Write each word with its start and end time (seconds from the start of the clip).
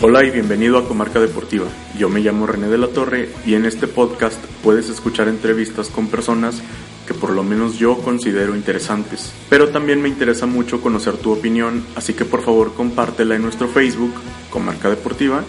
Hola 0.00 0.24
y 0.24 0.30
bienvenido 0.30 0.78
a 0.78 0.86
Comarca 0.86 1.18
Deportiva. 1.18 1.66
Yo 1.98 2.08
me 2.08 2.20
llamo 2.20 2.46
René 2.46 2.68
de 2.68 2.78
la 2.78 2.86
Torre 2.86 3.30
y 3.44 3.54
en 3.54 3.64
este 3.64 3.88
podcast 3.88 4.38
puedes 4.62 4.88
escuchar 4.88 5.26
entrevistas 5.26 5.88
con 5.88 6.06
personas 6.06 6.62
que 7.04 7.14
por 7.14 7.30
lo 7.30 7.42
menos 7.42 7.78
yo 7.78 7.98
considero 7.98 8.54
interesantes. 8.54 9.32
Pero 9.50 9.70
también 9.70 10.00
me 10.00 10.08
interesa 10.08 10.46
mucho 10.46 10.80
conocer 10.80 11.16
tu 11.16 11.32
opinión, 11.32 11.84
así 11.96 12.14
que 12.14 12.24
por 12.24 12.42
favor 12.42 12.74
compártela 12.74 13.34
en 13.34 13.42
nuestro 13.42 13.66
Facebook, 13.66 14.14
Comarca 14.50 14.88
Deportiva, 14.88 15.42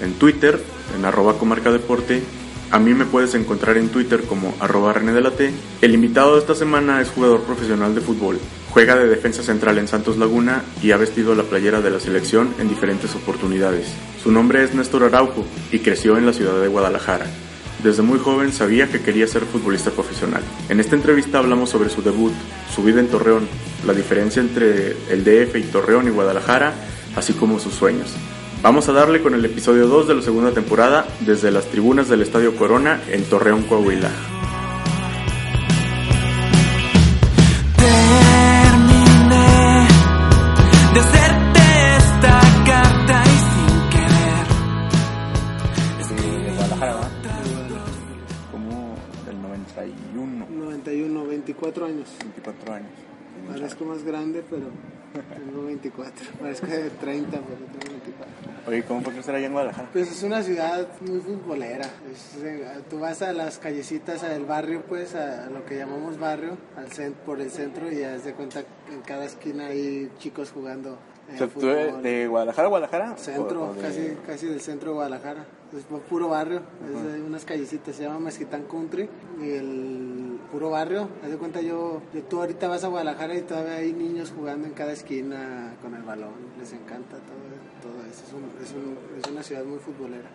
en 0.00 0.12
Twitter, 0.12 0.62
en 0.96 1.04
arroba 1.04 1.36
Comarca 1.36 1.72
Deporte. 1.72 2.22
A 2.70 2.80
mí 2.80 2.94
me 2.94 3.04
puedes 3.04 3.34
encontrar 3.34 3.76
en 3.76 3.90
Twitter 3.90 4.22
como 4.22 4.54
arroba 4.58 4.92
René 4.92 5.12
de 5.12 5.20
la. 5.20 5.32
El 5.82 5.94
invitado 5.94 6.34
de 6.34 6.40
esta 6.40 6.54
semana 6.54 7.00
es 7.00 7.10
jugador 7.10 7.42
profesional 7.42 7.94
de 7.94 8.00
fútbol. 8.00 8.40
Juega 8.70 8.96
de 8.96 9.06
defensa 9.06 9.42
central 9.42 9.78
en 9.78 9.86
Santos 9.86 10.16
Laguna 10.16 10.62
y 10.82 10.90
ha 10.90 10.96
vestido 10.96 11.34
la 11.34 11.44
playera 11.44 11.80
de 11.80 11.90
la 11.90 12.00
selección 12.00 12.54
en 12.58 12.68
diferentes 12.68 13.14
oportunidades. 13.14 13.86
Su 14.22 14.32
nombre 14.32 14.64
es 14.64 14.74
Néstor 14.74 15.04
Araujo 15.04 15.44
y 15.70 15.78
creció 15.78 16.18
en 16.18 16.26
la 16.26 16.32
ciudad 16.32 16.60
de 16.60 16.68
Guadalajara. 16.68 17.26
Desde 17.82 18.02
muy 18.02 18.18
joven 18.18 18.52
sabía 18.52 18.90
que 18.90 19.00
quería 19.00 19.28
ser 19.28 19.44
futbolista 19.44 19.90
profesional. 19.90 20.42
En 20.68 20.80
esta 20.80 20.96
entrevista 20.96 21.38
hablamos 21.38 21.70
sobre 21.70 21.88
su 21.88 22.02
debut, 22.02 22.32
su 22.74 22.82
vida 22.82 22.98
en 22.98 23.08
Torreón, 23.08 23.46
la 23.86 23.92
diferencia 23.92 24.42
entre 24.42 24.96
el 25.10 25.22
DF 25.22 25.56
y 25.56 25.62
Torreón 25.62 26.08
y 26.08 26.10
Guadalajara, 26.10 26.74
así 27.14 27.32
como 27.34 27.60
sus 27.60 27.74
sueños. 27.74 28.14
Vamos 28.66 28.88
a 28.88 28.92
darle 28.92 29.22
con 29.22 29.32
el 29.32 29.44
episodio 29.44 29.86
2 29.86 30.08
de 30.08 30.14
la 30.16 30.22
segunda 30.22 30.50
temporada 30.50 31.06
desde 31.20 31.52
las 31.52 31.66
tribunas 31.66 32.08
del 32.08 32.22
Estadio 32.22 32.56
Corona 32.56 33.00
en 33.06 33.22
Torreón, 33.26 33.62
Coahuila. 33.62 34.10
Terminé 37.76 39.86
de 40.94 40.98
hacerte 40.98 41.60
esta 41.96 42.40
carta 42.66 43.22
y 43.24 43.38
sin 43.46 43.78
querer. 46.10 46.42
de 46.42 46.50
Guadalajara. 46.56 47.08
Como 48.50 48.96
del 49.26 49.42
91, 49.42 50.46
91, 50.50 51.24
24 51.24 51.86
años. 51.86 52.08
24 52.18 52.74
años. 52.74 52.90
Parezco 53.48 53.84
más 53.84 54.02
grande, 54.02 54.42
pero 54.48 54.64
tengo 55.36 55.64
24. 55.66 56.26
Parezco 56.40 56.66
de 56.66 56.90
30, 56.90 57.30
pero 57.30 57.42
tengo 57.80 57.90
24. 58.02 58.34
Oye, 58.68 58.82
¿cómo 58.82 59.00
fue 59.02 59.12
crecer 59.12 59.34
allá 59.36 59.46
en 59.46 59.52
Guadalajara? 59.52 59.88
Pues 59.92 60.10
es 60.10 60.22
una 60.24 60.42
ciudad 60.42 60.88
muy 61.00 61.20
futbolera. 61.20 61.84
Es, 62.12 62.42
eh, 62.42 62.64
tú 62.90 62.98
vas 62.98 63.22
a 63.22 63.32
las 63.32 63.58
callecitas, 63.58 64.24
al 64.24 64.44
barrio, 64.44 64.82
pues, 64.88 65.14
a, 65.14 65.48
lo 65.50 65.64
que 65.64 65.76
llamamos 65.76 66.18
barrio, 66.18 66.56
al 66.76 66.88
cen- 66.88 67.14
por 67.14 67.40
el 67.40 67.50
centro, 67.50 67.90
y 67.90 67.98
ya 68.00 68.10
das 68.12 68.24
de 68.24 68.32
cuenta 68.32 68.62
que 68.62 68.94
en 68.94 69.00
cada 69.02 69.24
esquina 69.24 69.66
hay 69.68 70.10
chicos 70.18 70.50
jugando. 70.50 70.98
O 71.34 71.36
sea, 71.38 71.46
¿tú 71.48 71.60
fútbol. 71.60 72.02
de 72.02 72.26
Guadalajara 72.28 72.68
Guadalajara? 72.68 73.16
Centro, 73.16 73.62
¿O- 73.64 73.70
o 73.70 73.74
de- 73.74 73.80
casi, 73.80 74.16
casi 74.26 74.46
del 74.46 74.60
centro 74.60 74.90
de 74.90 74.94
Guadalajara. 74.94 75.44
Es 75.76 75.88
pu- 75.88 76.00
puro 76.00 76.28
barrio, 76.28 76.60
es 76.88 77.12
de 77.12 77.20
unas 77.22 77.44
callecitas, 77.44 77.96
se 77.96 78.04
llama 78.04 78.20
Mezquitán 78.20 78.62
Country 78.70 79.08
y 79.42 79.50
el 79.50 80.38
puro 80.52 80.70
barrio. 80.70 81.08
Haz 81.24 81.30
de 81.30 81.36
cuenta 81.36 81.60
yo, 81.60 82.00
yo, 82.14 82.22
tú 82.22 82.38
ahorita 82.40 82.68
vas 82.68 82.84
a 82.84 82.88
Guadalajara 82.88 83.34
y 83.34 83.42
todavía 83.42 83.74
hay 83.74 83.92
niños 83.92 84.32
jugando 84.36 84.66
en 84.68 84.74
cada 84.74 84.92
esquina 84.92 85.74
con 85.82 85.94
el 85.96 86.02
balón, 86.02 86.30
les 86.60 86.72
encanta 86.72 87.16
todo, 87.16 87.45
Es, 88.24 88.32
un- 88.32 88.64
es 88.64 88.72
un- 88.72 89.18
es 89.20 89.30
una 89.30 89.42
ciudad 89.42 89.64
muy 89.64 89.78
futbolera. 89.78 90.28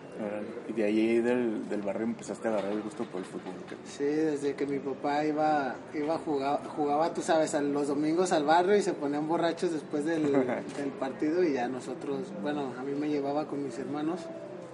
Y 0.69 0.73
de 0.73 0.83
ahí 0.83 1.19
del, 1.19 1.67
del 1.67 1.81
barrio 1.81 2.03
empezaste 2.05 2.47
a 2.47 2.51
agarrar 2.51 2.71
el 2.73 2.81
gusto 2.81 3.03
por 3.05 3.19
el 3.19 3.25
fútbol. 3.25 3.53
Sí, 3.85 4.03
desde 4.03 4.53
que 4.55 4.65
mi 4.67 4.79
papá 4.79 5.25
iba, 5.25 5.75
iba 5.93 6.15
a 6.15 6.17
jugar, 6.19 6.61
jugaba, 6.75 7.13
tú 7.13 7.21
sabes, 7.21 7.53
los 7.53 7.87
domingos 7.87 8.31
al 8.31 8.43
barrio 8.45 8.75
y 8.77 8.81
se 8.81 8.93
ponían 8.93 9.27
borrachos 9.27 9.71
después 9.71 10.05
del, 10.05 10.31
del 10.77 10.89
partido 10.99 11.43
y 11.43 11.53
ya 11.53 11.67
nosotros, 11.67 12.19
bueno, 12.41 12.71
a 12.79 12.83
mí 12.83 12.93
me 12.93 13.09
llevaba 13.09 13.47
con 13.47 13.63
mis 13.63 13.77
hermanos 13.79 14.21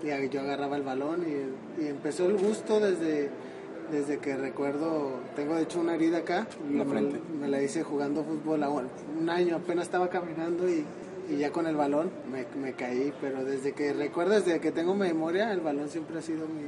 y 0.03 0.29
yo 0.29 0.41
agarraba 0.41 0.75
el 0.75 0.83
balón 0.83 1.23
y, 1.25 1.81
y 1.83 1.87
empezó 1.87 2.25
el 2.27 2.37
gusto 2.37 2.79
desde, 2.79 3.29
desde 3.91 4.17
que 4.19 4.35
recuerdo, 4.35 5.13
tengo 5.35 5.55
de 5.55 5.63
hecho 5.63 5.79
una 5.79 5.95
herida 5.95 6.19
acá, 6.19 6.45
la 6.73 6.83
me, 6.83 7.01
me 7.39 7.47
la 7.47 7.61
hice 7.63 7.83
jugando 7.83 8.23
fútbol 8.23 8.63
un 9.19 9.29
año, 9.29 9.55
apenas 9.55 9.85
estaba 9.85 10.09
caminando 10.09 10.69
y, 10.69 10.83
y 11.29 11.37
ya 11.37 11.51
con 11.51 11.67
el 11.67 11.75
balón 11.75 12.09
me, 12.31 12.45
me 12.59 12.73
caí, 12.73 13.13
pero 13.21 13.43
desde 13.43 13.73
que 13.73 13.93
recuerdo, 13.93 14.35
desde 14.35 14.59
que 14.59 14.71
tengo 14.71 14.95
memoria, 14.95 15.51
el 15.51 15.61
balón 15.61 15.89
siempre 15.89 16.19
ha 16.19 16.21
sido 16.21 16.47
mi, 16.47 16.63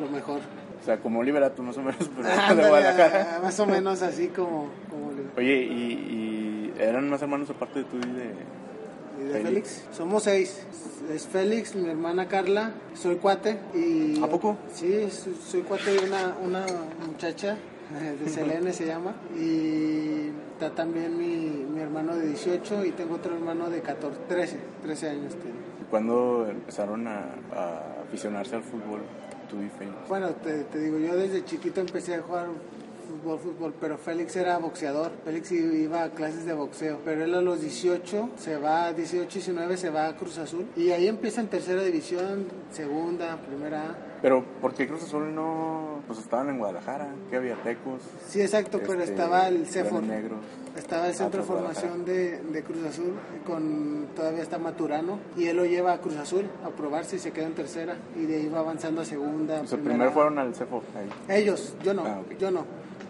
lo 0.00 0.10
mejor. 0.10 0.40
O 0.80 0.84
sea, 0.84 0.98
como 1.00 1.22
Liberato 1.22 1.62
más 1.62 1.76
o 1.76 1.82
menos, 1.82 2.08
pero 2.16 2.28
de 2.62 2.68
Guadalajara. 2.68 3.40
Más 3.42 3.58
o 3.60 3.66
menos 3.66 4.02
así 4.02 4.28
como, 4.28 4.68
como 4.88 5.08
Oye, 5.36 5.62
¿y, 5.62 6.74
y 6.74 6.74
eran 6.78 7.08
más 7.08 7.22
hermanos 7.22 7.50
aparte 7.50 7.80
de 7.80 7.84
tú 7.84 7.96
y 7.96 8.12
de...? 8.12 8.34
¿Y 9.20 9.24
de 9.24 9.32
Félix. 9.32 9.44
Félix? 9.48 9.96
Somos 9.96 10.22
seis. 10.22 10.64
Es 11.12 11.26
Félix, 11.26 11.74
mi 11.74 11.88
hermana 11.88 12.28
Carla, 12.28 12.72
soy 12.94 13.16
cuate 13.16 13.58
y... 13.74 14.22
¿A 14.22 14.26
poco? 14.26 14.56
Sí, 14.72 15.08
soy, 15.10 15.36
soy 15.44 15.62
cuate 15.62 15.92
de 15.92 15.98
una, 16.00 16.36
una 16.42 16.66
muchacha, 17.06 17.56
de 18.20 18.28
Selene 18.28 18.72
se 18.72 18.86
llama, 18.86 19.14
y 19.36 20.30
está 20.52 20.74
también 20.74 21.16
mi, 21.16 21.64
mi 21.72 21.80
hermano 21.80 22.16
de 22.16 22.26
18 22.28 22.84
y 22.84 22.92
tengo 22.92 23.14
otro 23.14 23.34
hermano 23.34 23.70
de 23.70 23.80
14, 23.80 24.20
13, 24.28 24.58
13 24.82 25.08
años 25.08 25.34
tiene. 25.36 25.56
¿Y 25.80 25.84
cuándo 25.90 26.46
empezaron 26.50 27.06
a, 27.06 27.26
a 27.52 28.02
aficionarse 28.06 28.56
al 28.56 28.62
fútbol 28.62 29.00
tú 29.48 29.62
y 29.62 29.68
Félix? 29.68 29.96
Bueno, 30.08 30.28
te, 30.30 30.64
te 30.64 30.78
digo, 30.78 30.98
yo 30.98 31.16
desde 31.16 31.44
chiquito 31.44 31.80
empecé 31.80 32.16
a 32.16 32.22
jugar 32.22 32.48
fútbol, 33.08 33.38
fútbol, 33.38 33.74
pero 33.80 33.96
Félix 33.96 34.36
era 34.36 34.58
boxeador. 34.58 35.12
Félix 35.24 35.50
iba 35.52 36.04
a 36.04 36.10
clases 36.10 36.44
de 36.44 36.52
boxeo, 36.52 37.00
pero 37.04 37.24
él 37.24 37.34
a 37.34 37.40
los 37.40 37.60
18 37.60 38.30
se 38.36 38.58
va, 38.58 38.92
18, 38.92 39.28
19 39.32 39.76
se 39.76 39.90
va 39.90 40.08
a 40.08 40.16
Cruz 40.16 40.38
Azul 40.38 40.66
y 40.76 40.90
ahí 40.90 41.08
empieza 41.08 41.40
en 41.40 41.48
tercera 41.48 41.82
división, 41.82 42.46
segunda, 42.70 43.36
primera. 43.38 43.96
Pero, 44.20 44.44
¿por 44.60 44.74
qué 44.74 44.88
Cruz 44.88 45.02
Azul 45.04 45.34
no...? 45.34 46.00
Pues 46.06 46.18
estaban 46.18 46.48
en 46.48 46.58
Guadalajara, 46.58 47.08
que 47.30 47.36
había 47.36 47.54
Tecos. 47.62 48.00
Sí, 48.28 48.40
exacto, 48.40 48.78
pero 48.80 49.00
este, 49.00 49.12
estaba 49.12 49.46
el 49.48 49.66
CEFOR. 49.66 50.02
Estaba 50.76 51.06
el 51.08 51.14
centro 51.14 51.42
de 51.42 51.44
Ah, 51.44 51.46
formación 51.46 52.04
de, 52.04 52.38
de 52.40 52.62
Cruz 52.62 52.84
Azul, 52.84 53.12
con 53.46 54.06
todavía 54.16 54.42
está 54.42 54.58
Maturano, 54.58 55.18
y 55.36 55.46
él 55.46 55.56
lo 55.56 55.66
lleva 55.66 55.92
a 55.92 55.98
Cruz 56.00 56.16
Azul 56.16 56.46
a 56.64 56.70
probarse 56.70 57.16
y 57.16 57.18
se 57.18 57.30
queda 57.32 57.46
en 57.46 57.54
tercera, 57.54 57.96
y 58.16 58.26
de 58.26 58.36
ahí 58.36 58.48
va 58.48 58.60
avanzando 58.60 59.02
a 59.02 59.04
segunda. 59.04 59.60
O 59.60 59.66
sea, 59.66 59.78
primero 59.78 60.10
fueron 60.12 60.38
al 60.38 60.54
CEFO 60.54 60.82
ahí. 61.28 61.38
Ellos, 61.40 61.74
yo 61.84 61.94
no, 61.94 62.04
Ah, 62.06 62.20
yo 62.38 62.50
no. 62.50 62.64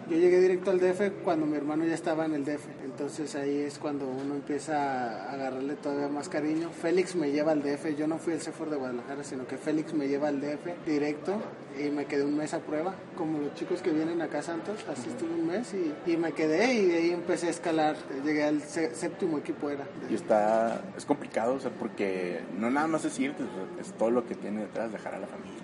Yo 0.09 0.17
llegué 0.17 0.39
directo 0.41 0.71
al 0.71 0.79
DF 0.79 1.23
cuando 1.23 1.45
mi 1.45 1.55
hermano 1.55 1.85
ya 1.85 1.93
estaba 1.93 2.25
en 2.25 2.33
el 2.33 2.43
DF. 2.43 2.65
Entonces 2.99 3.33
ahí 3.35 3.59
es 3.61 3.79
cuando 3.79 4.05
uno 4.09 4.35
empieza 4.35 4.75
a 4.75 5.31
agarrarle 5.31 5.75
todavía 5.75 6.09
más 6.09 6.27
cariño. 6.27 6.69
Félix 6.69 7.15
me 7.15 7.31
lleva 7.31 7.53
al 7.53 7.63
DF. 7.63 7.95
Yo 7.97 8.07
no 8.07 8.17
fui 8.17 8.33
al 8.33 8.41
CEFOR 8.41 8.69
de 8.69 8.75
Guadalajara, 8.75 9.23
sino 9.23 9.47
que 9.47 9.55
Félix 9.55 9.93
me 9.93 10.09
lleva 10.09 10.27
al 10.27 10.41
DF 10.41 10.85
directo 10.85 11.41
y 11.81 11.89
me 11.91 12.03
quedé 12.07 12.25
un 12.25 12.35
mes 12.35 12.53
a 12.53 12.59
prueba. 12.59 12.93
Como 13.17 13.39
los 13.39 13.53
chicos 13.53 13.81
que 13.81 13.91
vienen 13.91 14.21
acá 14.21 14.39
a 14.39 14.41
Santos, 14.41 14.83
así 14.91 15.07
estuve 15.11 15.29
un 15.33 15.47
mes 15.47 15.73
y, 15.73 16.11
y 16.11 16.17
me 16.17 16.33
quedé 16.33 16.73
y 16.73 16.85
de 16.87 16.97
ahí 16.97 17.11
empecé 17.11 17.47
a 17.47 17.51
escalar. 17.51 17.95
Llegué 18.25 18.43
al 18.43 18.61
sé- 18.63 18.93
séptimo 18.93 19.37
equipo 19.37 19.69
era. 19.69 19.85
Y 20.09 20.15
está, 20.15 20.81
es 20.97 21.05
complicado, 21.05 21.53
o 21.53 21.59
sea, 21.61 21.71
porque 21.71 22.41
no 22.57 22.69
nada 22.69 22.87
más 22.87 23.05
es 23.05 23.17
irte, 23.17 23.43
es 23.79 23.93
todo 23.93 24.11
lo 24.11 24.25
que 24.27 24.35
tiene 24.35 24.59
detrás 24.63 24.91
dejar 24.91 25.15
a 25.15 25.19
la 25.19 25.27
familia. 25.27 25.57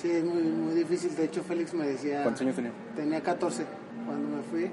Sí, 0.00 0.10
es 0.10 0.24
muy, 0.24 0.42
muy 0.42 0.74
difícil. 0.74 1.14
De 1.16 1.24
hecho, 1.24 1.42
Félix 1.42 1.74
me 1.74 1.86
decía... 1.86 2.22
¿Cuántos 2.22 2.40
años 2.40 2.56
tenía? 2.56 2.72
Tenía 2.96 3.20
14 3.20 3.62
cuando 4.06 4.36
me 4.38 4.42
fui 4.44 4.70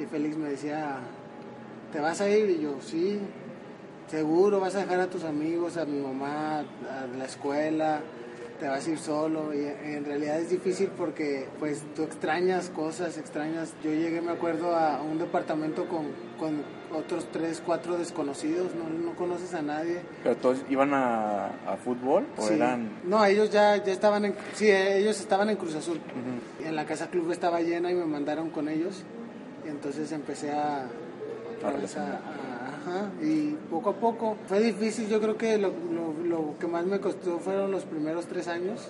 y 0.00 0.06
Félix 0.06 0.36
me 0.36 0.48
decía, 0.50 0.96
¿te 1.92 2.00
vas 2.00 2.20
a 2.20 2.28
ir? 2.30 2.50
Y 2.50 2.60
yo, 2.60 2.76
sí, 2.80 3.18
seguro 4.08 4.60
vas 4.60 4.74
a 4.74 4.80
dejar 4.80 5.00
a 5.00 5.06
tus 5.08 5.24
amigos, 5.24 5.76
a 5.76 5.84
mi 5.84 6.00
mamá, 6.00 6.60
a 6.60 7.06
la 7.16 7.24
escuela, 7.24 8.00
te 8.60 8.68
vas 8.68 8.86
a 8.86 8.90
ir 8.90 8.98
solo. 8.98 9.52
Y 9.54 9.64
en 9.66 10.04
realidad 10.04 10.38
es 10.38 10.50
difícil 10.50 10.88
porque 10.96 11.48
pues 11.58 11.82
tú 11.94 12.02
extrañas 12.04 12.70
cosas, 12.70 13.18
extrañas. 13.18 13.74
Yo 13.82 13.90
llegué, 13.90 14.20
me 14.20 14.32
acuerdo, 14.32 14.74
a 14.76 15.02
un 15.02 15.18
departamento 15.18 15.88
con, 15.88 16.06
con 16.38 16.62
otros 16.96 17.26
tres, 17.32 17.62
cuatro 17.64 17.96
desconocidos, 17.96 18.74
no, 18.74 18.88
no 18.88 19.16
conoces 19.16 19.54
a 19.54 19.62
nadie. 19.62 20.00
¿Pero 20.22 20.36
todos 20.36 20.58
iban 20.68 20.92
a, 20.94 21.46
a 21.66 21.76
fútbol 21.82 22.26
o 22.36 22.46
Sí. 22.46 22.54
eran...? 22.54 22.90
No, 23.04 23.24
ellos 23.24 23.50
ya, 23.50 23.82
ya 23.82 23.92
estaban 23.92 24.26
en... 24.26 24.34
Sí, 24.54 24.70
ellos 24.70 25.18
estaban 25.20 25.48
en 25.50 25.56
Cruz 25.56 25.74
Azul. 25.74 26.00
Y 26.62 26.68
en 26.68 26.76
la 26.76 26.84
casa 26.84 27.08
club 27.08 27.32
estaba 27.32 27.60
llena 27.62 27.90
y 27.90 27.94
me 27.94 28.04
mandaron 28.04 28.50
con 28.50 28.68
ellos. 28.68 29.04
Y 29.64 29.68
entonces 29.68 30.10
empecé 30.12 30.50
a... 30.52 30.86
a- 32.86 33.24
y 33.24 33.56
poco 33.70 33.90
a 33.90 33.94
poco. 33.94 34.36
Fue 34.48 34.60
difícil, 34.60 35.08
yo 35.08 35.20
creo 35.20 35.36
que 35.36 35.56
lo, 35.58 35.68
lo- 35.68 36.14
lo 36.26 36.58
que 36.58 36.66
más 36.66 36.84
me 36.84 36.98
costó 37.00 37.38
fueron 37.38 37.70
los 37.70 37.84
primeros 37.84 38.26
tres 38.26 38.48
años 38.48 38.88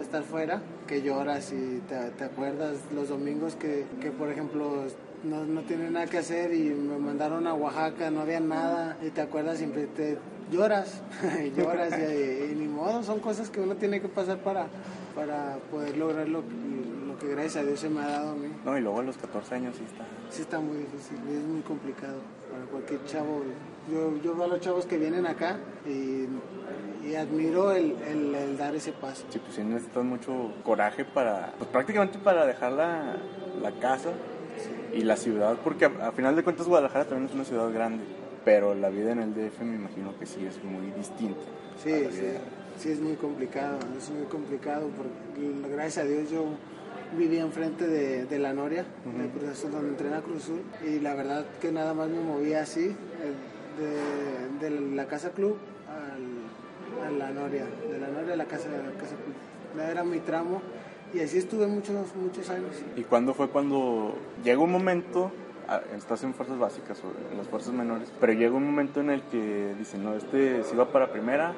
estar 0.00 0.22
fuera, 0.22 0.62
que 0.86 1.02
lloras 1.02 1.52
y 1.52 1.82
te, 1.86 1.94
te 2.16 2.24
acuerdas 2.24 2.76
los 2.94 3.10
domingos 3.10 3.54
que, 3.56 3.84
que 4.00 4.10
por 4.10 4.30
ejemplo, 4.30 4.84
no, 5.22 5.44
no 5.44 5.60
tienen 5.62 5.92
nada 5.92 6.06
que 6.06 6.16
hacer 6.16 6.54
y 6.54 6.70
me 6.70 6.96
mandaron 6.96 7.46
a 7.46 7.52
Oaxaca, 7.52 8.10
no 8.10 8.20
había 8.22 8.40
nada, 8.40 8.96
y 9.06 9.10
te 9.10 9.20
acuerdas 9.20 9.58
siempre, 9.58 9.86
te 9.86 10.16
lloras, 10.50 11.02
y 11.44 11.50
lloras, 11.60 11.92
y, 11.98 12.52
y 12.52 12.54
ni 12.56 12.66
modo, 12.66 13.02
son 13.02 13.20
cosas 13.20 13.50
que 13.50 13.60
uno 13.60 13.74
tiene 13.76 14.00
que 14.00 14.08
pasar 14.08 14.38
para, 14.38 14.68
para 15.14 15.58
poder 15.70 15.98
lograr 15.98 16.26
lo, 16.26 16.38
lo 16.38 16.89
que 17.20 17.28
gracias 17.28 17.56
a 17.56 17.62
Dios 17.66 17.78
se 17.78 17.88
me 17.88 18.00
ha 18.00 18.08
dado 18.08 18.30
a 18.30 18.34
mí. 18.34 18.48
No, 18.64 18.76
y 18.76 18.80
luego 18.80 19.00
a 19.00 19.02
los 19.02 19.16
14 19.16 19.54
años 19.54 19.76
sí 19.76 19.84
está... 19.84 20.04
Sí 20.30 20.42
está 20.42 20.58
muy 20.60 20.78
difícil, 20.78 21.16
es 21.32 21.44
muy 21.44 21.60
complicado 21.62 22.18
para 22.50 22.64
cualquier 22.64 23.04
chavo. 23.04 23.42
Yo, 23.90 24.16
yo 24.22 24.34
veo 24.34 24.44
a 24.44 24.48
los 24.48 24.60
chavos 24.60 24.86
que 24.86 24.98
vienen 24.98 25.26
acá 25.26 25.58
y, 25.86 26.26
y 27.06 27.14
admiro 27.14 27.72
el, 27.72 27.96
el- 28.06 28.34
el 28.34 28.56
dar 28.58 28.74
ese 28.74 28.92
paso. 28.92 29.24
Sí, 29.30 29.38
pues 29.38 29.54
sí 29.54 29.62
necesitas 29.62 30.04
mucho 30.04 30.52
coraje 30.64 31.04
para, 31.04 31.52
pues 31.58 31.70
prácticamente 31.70 32.18
para 32.18 32.46
dejar 32.46 32.72
la, 32.72 33.16
la 33.62 33.70
casa 33.80 34.10
y 34.94 35.02
la 35.02 35.16
ciudad, 35.16 35.56
porque 35.62 35.84
a, 35.86 36.08
a 36.08 36.12
final 36.12 36.34
de 36.36 36.42
cuentas 36.42 36.66
Guadalajara 36.66 37.04
también 37.04 37.28
es 37.28 37.34
una 37.34 37.44
ciudad 37.44 37.72
grande, 37.72 38.02
pero 38.44 38.74
la 38.74 38.88
vida 38.90 39.12
en 39.12 39.20
el 39.20 39.34
DF 39.34 39.60
me 39.62 39.76
imagino 39.76 40.16
que 40.18 40.26
sí 40.26 40.44
es 40.46 40.62
muy 40.64 40.90
distinta. 40.92 41.40
Sí, 41.82 41.92
sí, 42.10 42.22
sí 42.78 42.90
es 42.90 43.00
muy 43.00 43.14
complicado, 43.14 43.78
es 43.96 44.10
muy 44.10 44.26
complicado 44.26 44.88
porque 44.96 45.68
gracias 45.74 46.04
a 46.04 46.08
Dios 46.08 46.30
yo 46.30 46.44
vivía 47.16 47.42
enfrente 47.42 47.86
de, 47.86 48.24
de 48.26 48.38
la 48.38 48.52
Noria, 48.52 48.84
de 49.04 49.28
Cruz 49.30 49.50
Azul, 49.50 49.70
donde 49.72 49.88
entrena 49.90 50.20
Cruz 50.20 50.44
Azul, 50.44 50.60
y 50.86 51.00
la 51.00 51.14
verdad 51.14 51.44
que 51.60 51.72
nada 51.72 51.94
más 51.94 52.08
me 52.08 52.20
movía 52.20 52.62
así, 52.62 52.86
eh, 52.86 54.58
de, 54.60 54.68
de 54.70 54.80
la 54.94 55.06
casa 55.06 55.30
club 55.30 55.56
al- 55.88 57.06
a 57.06 57.10
la 57.10 57.30
Noria, 57.30 57.64
de 57.90 57.98
la 57.98 58.08
Noria 58.08 58.34
a 58.34 58.36
la 58.36 58.44
casa, 58.46 58.68
a 58.68 58.72
la 58.86 58.92
casa 58.98 59.14
club. 59.16 59.80
Era 59.90 60.02
mi 60.04 60.18
tramo 60.18 60.60
y 61.14 61.20
así 61.20 61.38
estuve 61.38 61.66
muchos, 61.66 61.94
muchos 62.16 62.48
años. 62.50 62.70
¿Y 62.96 63.02
cuándo 63.02 63.34
fue 63.34 63.48
cuando 63.48 64.14
llega 64.44 64.58
un 64.60 64.70
momento, 64.72 65.30
ah, 65.68 65.80
estás 65.96 66.22
en 66.24 66.34
fuerzas 66.34 66.58
básicas 66.58 67.00
o 67.04 67.12
en 67.32 67.38
las 67.38 67.46
fuerzas 67.48 67.72
menores, 67.72 68.12
pero 68.20 68.32
llega 68.32 68.54
un 68.54 68.64
momento 68.66 69.00
en 69.00 69.10
el 69.10 69.22
que 69.22 69.74
dicen, 69.78 70.04
no, 70.04 70.14
este 70.14 70.62
si 70.64 70.76
va 70.76 70.90
para 70.92 71.10
primera 71.12 71.54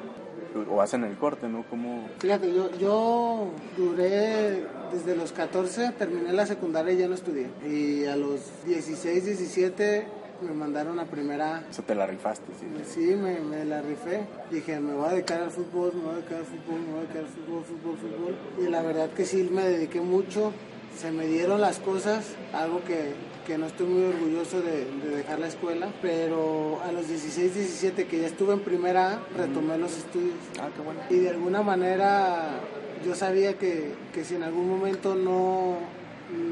o 0.55 0.81
hacen 0.81 1.03
el 1.03 1.15
corte, 1.17 1.47
¿no? 1.47 1.63
Como, 1.63 2.07
Fíjate, 2.19 2.53
yo, 2.53 2.69
yo 2.77 3.47
duré 3.77 4.65
desde 4.91 5.15
los 5.15 5.31
14, 5.31 5.91
terminé 5.97 6.33
la 6.33 6.45
secundaria 6.45 6.93
y 6.93 6.97
ya 6.97 7.07
no 7.07 7.15
estudié. 7.15 7.47
Y 7.65 8.05
a 8.05 8.15
los 8.15 8.41
16, 8.65 9.25
17 9.25 10.07
me 10.41 10.53
mandaron 10.53 10.99
a 10.99 11.05
primera. 11.05 11.63
o 11.69 11.73
sea, 11.73 11.85
te 11.85 11.95
la 11.95 12.05
rifaste, 12.05 12.45
sí. 12.59 12.65
Sí, 12.85 13.15
me, 13.15 13.39
me 13.39 13.65
la 13.65 13.81
rifé. 13.81 14.25
Dije, 14.51 14.79
me 14.79 14.93
voy 14.93 15.07
a 15.07 15.11
dedicar 15.13 15.41
al 15.41 15.51
fútbol, 15.51 15.93
me 15.95 16.01
voy 16.01 16.11
a 16.11 16.15
dedicar 16.15 16.39
al 16.39 16.45
fútbol, 16.45 16.79
me 16.81 16.91
voy 16.91 16.97
a 16.97 17.01
dedicar 17.01 17.23
al 17.23 17.29
fútbol, 17.29 17.63
fútbol, 17.63 17.97
fútbol. 17.97 18.35
Y 18.61 18.69
la 18.69 18.81
verdad 18.81 19.09
que 19.11 19.25
sí 19.25 19.49
me 19.51 19.63
dediqué 19.63 20.01
mucho. 20.01 20.51
Se 20.97 21.11
me 21.11 21.25
dieron 21.25 21.59
las 21.59 21.79
cosas, 21.79 22.35
algo 22.53 22.83
que, 22.83 23.13
que 23.45 23.57
no 23.57 23.67
estoy 23.67 23.87
muy 23.87 24.03
orgulloso 24.03 24.61
de, 24.61 24.85
de 24.85 25.17
dejar 25.17 25.39
la 25.39 25.47
escuela. 25.47 25.87
Pero 26.01 26.81
a 26.83 26.91
los 26.91 27.07
16, 27.07 27.55
17 27.55 28.07
que 28.07 28.21
ya 28.21 28.27
estuve 28.27 28.53
en 28.53 28.61
primera, 28.61 29.13
A, 29.13 29.19
retomé 29.37 29.77
los 29.77 29.97
estudios. 29.97 30.35
Ah, 30.59 30.69
qué 30.75 30.81
bueno. 30.81 31.01
Y 31.09 31.15
de 31.15 31.29
alguna 31.29 31.61
manera 31.61 32.59
yo 33.05 33.15
sabía 33.15 33.57
que, 33.57 33.93
que 34.13 34.23
si 34.23 34.35
en 34.35 34.43
algún 34.43 34.69
momento 34.69 35.15
no, 35.15 35.77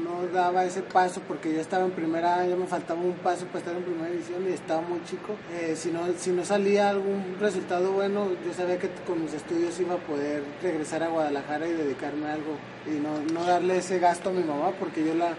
no 0.04 0.26
daba 0.32 0.64
ese 0.64 0.82
paso, 0.82 1.20
porque 1.26 1.52
yo 1.52 1.60
estaba 1.60 1.84
en 1.84 1.92
primera, 1.92 2.46
ya 2.46 2.56
me 2.56 2.66
faltaba 2.66 3.00
un 3.00 3.14
paso 3.14 3.46
para 3.46 3.60
estar 3.60 3.76
en 3.76 3.82
primera 3.82 4.10
división 4.10 4.44
y 4.48 4.52
estaba 4.52 4.82
muy 4.82 5.02
chico, 5.04 5.34
eh, 5.52 5.74
si, 5.76 5.90
no, 5.90 6.00
si 6.16 6.30
no 6.30 6.44
salía 6.44 6.90
algún 6.90 7.36
resultado 7.40 7.92
bueno, 7.92 8.28
yo 8.46 8.52
sabía 8.52 8.78
que 8.78 8.88
con 9.06 9.22
mis 9.22 9.32
estudios 9.32 9.78
iba 9.80 9.94
a 9.94 9.98
poder 9.98 10.42
regresar 10.62 11.02
a 11.02 11.08
Guadalajara 11.08 11.66
y 11.66 11.72
dedicarme 11.72 12.26
a 12.26 12.34
algo 12.34 12.56
y 12.86 13.00
no, 13.00 13.20
no 13.32 13.46
darle 13.46 13.78
ese 13.78 13.98
gasto 13.98 14.30
a 14.30 14.32
mi 14.32 14.42
mamá, 14.42 14.72
porque 14.78 15.04
yo 15.04 15.14
la, 15.14 15.34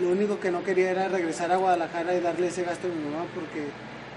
lo 0.00 0.08
único 0.10 0.40
que 0.40 0.50
no 0.50 0.62
quería 0.64 0.90
era 0.90 1.08
regresar 1.08 1.52
a 1.52 1.56
Guadalajara 1.56 2.14
y 2.14 2.20
darle 2.20 2.48
ese 2.48 2.62
gasto 2.64 2.86
a 2.88 2.90
mi 2.90 3.04
mamá, 3.10 3.24
porque 3.34 3.66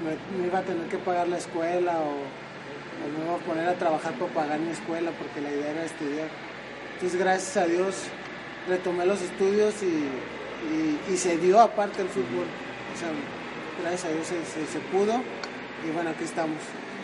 me, 0.03 0.39
me 0.41 0.47
iba 0.47 0.59
a 0.59 0.63
tener 0.63 0.87
que 0.87 0.97
pagar 0.97 1.27
la 1.27 1.37
escuela 1.37 1.93
o 1.99 2.45
o 2.95 3.19
me 3.19 3.25
iba 3.25 3.35
a 3.35 3.37
poner 3.39 3.67
a 3.67 3.73
trabajar 3.73 4.13
para 4.13 4.31
pagar 4.31 4.57
mi 4.59 4.71
escuela 4.71 5.11
porque 5.19 5.41
la 5.41 5.51
idea 5.51 5.71
era 5.71 5.83
estudiar. 5.83 6.27
Entonces, 6.93 7.19
gracias 7.19 7.57
a 7.57 7.65
Dios, 7.67 7.93
retomé 8.69 9.05
los 9.05 9.21
estudios 9.21 9.75
y, 9.83 10.07
y- 10.73 11.13
y 11.13 11.17
se 11.17 11.37
dio 11.37 11.59
aparte 11.59 12.01
el 12.01 12.07
fútbol. 12.07 12.47
O 12.95 12.97
sea, 12.97 13.09
gracias 13.81 14.05
a 14.05 14.13
Dios 14.15 14.25
se, 14.27 14.35
se- 14.45 14.65
se 14.71 14.79
pudo 14.79 15.21
y 15.85 15.91
bueno, 15.91 16.09
aquí 16.11 16.23
estamos. 16.23 16.57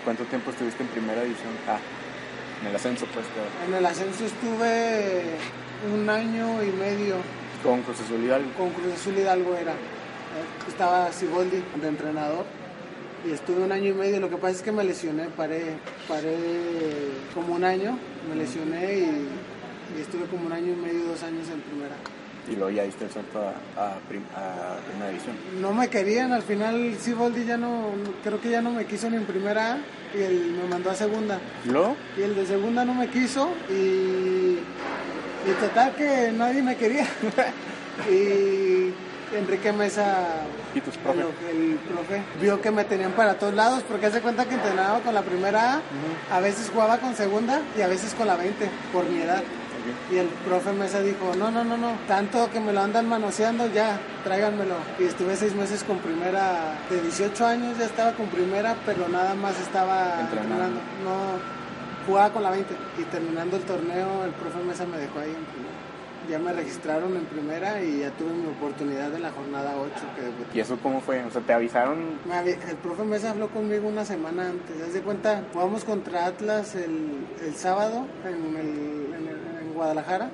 ¿Cuánto 0.06 0.24
tiempo 0.24 0.50
estuviste 0.52 0.82
en 0.82 0.90
primera 0.90 1.22
división? 1.24 1.52
Ah, 1.68 1.78
en 2.62 2.68
el 2.68 2.76
ascenso, 2.76 3.06
pues, 3.14 3.26
claro. 3.36 3.50
En 3.68 3.74
el 3.76 3.86
ascenso 3.86 4.26
estuve 4.26 5.24
un 5.94 6.10
año 6.10 6.64
y 6.64 6.72
medio 6.72 7.16
Con 7.64 7.82
Cruz 7.84 8.00
Azul 8.02 8.24
Hidalgo. 8.24 8.50
con 8.58 8.70
Cruz 8.72 8.94
Azul 8.94 9.18
Hidalgo 9.18 9.56
era. 9.56 9.74
Estaba 10.68 11.12
Siboldi 11.12 11.62
de 11.82 11.88
entrenador 11.88 12.46
y 13.28 13.32
estuve 13.32 13.64
un 13.64 13.72
año 13.72 13.90
y 13.90 13.94
medio. 13.94 14.20
Lo 14.20 14.30
que 14.30 14.38
pasa 14.38 14.56
es 14.56 14.62
que 14.62 14.72
me 14.72 14.84
lesioné, 14.84 15.26
paré, 15.26 15.76
paré 16.08 16.36
como 17.36 17.54
un 17.56 17.64
año, 17.64 17.98
me 18.30 18.36
lesioné 18.36 18.96
y, 18.98 19.28
y 19.98 20.02
estuve 20.02 20.26
como 20.26 20.46
un 20.48 20.54
año 20.54 20.72
y 20.74 20.76
medio, 20.76 21.06
dos 21.06 21.22
años 21.24 21.48
en 21.54 21.62
primera. 21.62 21.96
Y 22.52 22.56
luego 22.56 22.72
ya 22.72 22.84
diste 22.84 23.06
el 23.06 23.12
salto 23.12 23.40
a, 23.40 23.52
a, 23.80 23.96
prim- 24.10 24.24
a 24.36 24.78
primera 24.88 25.10
división. 25.12 25.36
No 25.62 25.74
me 25.74 25.90
querían, 25.90 26.32
al 26.32 26.42
final 26.42 26.96
Siboldi 27.00 27.46
ya 27.46 27.58
no, 27.58 27.92
creo 28.24 28.42
que 28.42 28.50
ya 28.50 28.62
no 28.64 28.72
me 28.72 28.86
quiso 28.86 29.10
ni 29.12 29.18
en 29.18 29.26
primera 29.26 29.78
y 30.18 30.22
él 30.24 30.56
me 30.60 30.68
mandó 30.68 30.90
a 30.90 30.96
segunda. 30.96 31.40
¿Y 31.64 31.70
luego? 31.70 31.96
Y 32.18 32.22
el 32.24 32.34
de 32.36 32.46
segunda 32.48 32.84
no 32.84 32.96
me 32.96 33.10
quiso 33.10 33.52
y, 33.70 34.58
y 35.46 35.52
total 35.60 35.96
que 35.96 36.32
nadie 36.34 36.62
me 36.62 36.76
quería. 36.76 37.06
y 38.10 38.94
Enrique 39.36 39.72
Mesa, 39.72 40.18
¿Y 40.76 40.82
tus 40.82 40.98
profe? 40.98 41.20
el, 41.50 41.72
el 41.72 41.78
profe, 41.80 42.22
vio 42.42 42.62
que 42.62 42.72
me 42.72 42.84
tenían 42.84 43.12
para 43.14 43.36
todos 43.36 43.54
lados 43.54 43.84
porque 43.88 44.08
hace 44.08 44.22
cuenta 44.22 44.46
que 44.46 44.56
entrenaba 44.56 45.00
con 45.00 45.14
la 45.14 45.22
primera 45.22 45.76
A, 45.76 45.82
a 46.36 46.40
veces 46.42 46.70
jugaba 46.72 46.98
con 46.98 47.16
segunda 47.16 47.62
y 47.78 47.82
a 47.82 47.88
veces 47.88 48.14
con 48.14 48.28
la 48.28 48.36
20 48.36 48.70
por 48.92 49.06
mi 49.06 49.22
edad. 49.22 49.42
Y 50.12 50.18
el 50.18 50.28
profe 50.28 50.74
Mesa 50.74 51.02
dijo, 51.02 51.34
no, 51.36 51.50
no, 51.50 51.64
no, 51.64 51.76
no, 51.76 51.94
tanto 52.08 52.52
que 52.52 52.60
me 52.60 52.72
lo 52.72 52.82
andan 52.82 53.10
manoseando, 53.10 53.66
ya, 53.74 54.00
tráiganmelo. 54.24 54.76
Y 55.00 55.06
estuve 55.06 55.36
seis 55.36 55.56
meses 55.56 55.84
con 55.84 55.98
primera, 55.98 56.76
de 56.90 57.02
18 57.02 57.46
años 57.48 57.78
ya 57.80 57.86
estaba 57.86 58.12
con 58.12 58.28
primera, 58.28 58.76
pero 58.86 59.08
nada 59.10 59.34
más 59.34 59.60
estaba 59.60 60.20
Entrenando. 60.22 60.66
entrenando. 60.66 60.80
No, 61.04 61.61
jugaba 62.06 62.32
con 62.34 62.44
la 62.44 62.52
20. 62.52 62.74
Y 63.00 63.04
terminando 63.06 63.58
el 63.58 63.64
torneo, 63.64 64.26
el 64.26 64.32
profe 64.32 64.64
Mesa 64.64 64.86
me 64.86 64.98
dejó 64.98 65.20
ahí 65.20 65.30
en 65.30 65.46
primera. 65.46 65.72
Ya 66.30 66.38
me 66.40 66.54
registraron 66.54 67.16
en 67.18 67.26
primera 67.26 67.82
y 67.84 68.02
ya 68.02 68.12
tuve 68.12 68.32
mi 68.32 68.48
oportunidad 68.48 69.14
en 69.14 69.24
la 69.24 69.32
jornada 69.32 69.74
8 69.76 69.92
que 70.16 70.22
debuté. 70.22 70.58
¿Y 70.58 70.60
eso 70.62 70.78
cómo 70.82 71.02
fue? 71.02 71.24
O 71.26 71.32
sea, 71.32 71.42
¿te 71.42 71.52
avisaron? 71.52 71.98
El 72.70 72.76
profe 72.78 73.04
Mesa 73.04 73.32
habló 73.32 73.50
conmigo 73.50 73.88
una 73.88 74.06
semana 74.06 74.50
antes. 74.50 74.82
Haz 74.82 74.94
de 74.94 75.02
cuenta, 75.02 75.44
jugamos 75.52 75.84
contra 75.84 76.28
Atlas 76.28 76.76
el, 76.76 77.26
el 77.44 77.56
sábado 77.56 78.06
en, 78.24 78.56
el- 78.56 79.14
en 79.16 79.28
el- 79.28 79.62
en 79.68 79.74
Guadalajara 79.74 80.30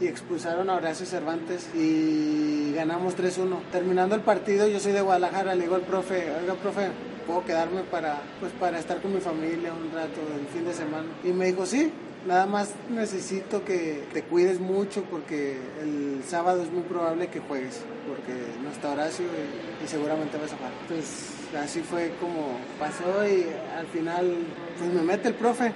y 0.00 0.06
expulsaron 0.06 0.68
a 0.68 0.74
Horacio 0.74 1.06
Cervantes 1.06 1.70
y 1.74 2.72
ganamos 2.74 3.16
3-1. 3.16 3.56
Terminando 3.72 4.14
el 4.14 4.20
partido, 4.20 4.68
yo 4.68 4.80
soy 4.80 4.92
de 4.92 5.00
Guadalajara, 5.00 5.54
le 5.54 5.62
digo 5.62 5.76
al 5.76 5.82
profe, 5.82 6.30
oiga, 6.42 6.54
profe, 6.54 6.88
¿puedo 7.26 7.44
quedarme 7.44 7.82
para, 7.82 8.18
pues, 8.40 8.52
para 8.52 8.78
estar 8.78 9.00
con 9.00 9.14
mi 9.14 9.20
familia 9.20 9.72
un 9.72 9.92
rato 9.94 10.20
el 10.38 10.46
fin 10.54 10.64
de 10.64 10.74
semana? 10.74 11.06
Y 11.24 11.28
me 11.28 11.46
dijo, 11.46 11.66
sí. 11.66 11.92
Nada 12.24 12.46
más 12.46 12.70
necesito 12.88 13.64
que 13.64 14.04
te 14.12 14.22
cuides 14.22 14.60
mucho 14.60 15.02
porque 15.10 15.58
el 15.82 16.22
sábado 16.24 16.62
es 16.62 16.70
muy 16.70 16.82
probable 16.82 17.26
que 17.26 17.40
juegues, 17.40 17.80
porque 18.06 18.32
no 18.62 18.70
está 18.70 18.92
Horacio 18.92 19.24
y, 19.26 19.84
y 19.84 19.88
seguramente 19.88 20.38
vas 20.38 20.52
a 20.52 20.56
jugar. 20.56 20.70
Entonces 20.82 21.30
así 21.60 21.80
fue 21.80 22.12
como 22.20 22.58
pasó 22.78 23.26
y 23.26 23.44
al 23.76 23.86
final 23.88 24.36
pues 24.78 24.92
me 24.92 25.02
mete 25.02 25.30
el 25.30 25.34
profe, 25.34 25.72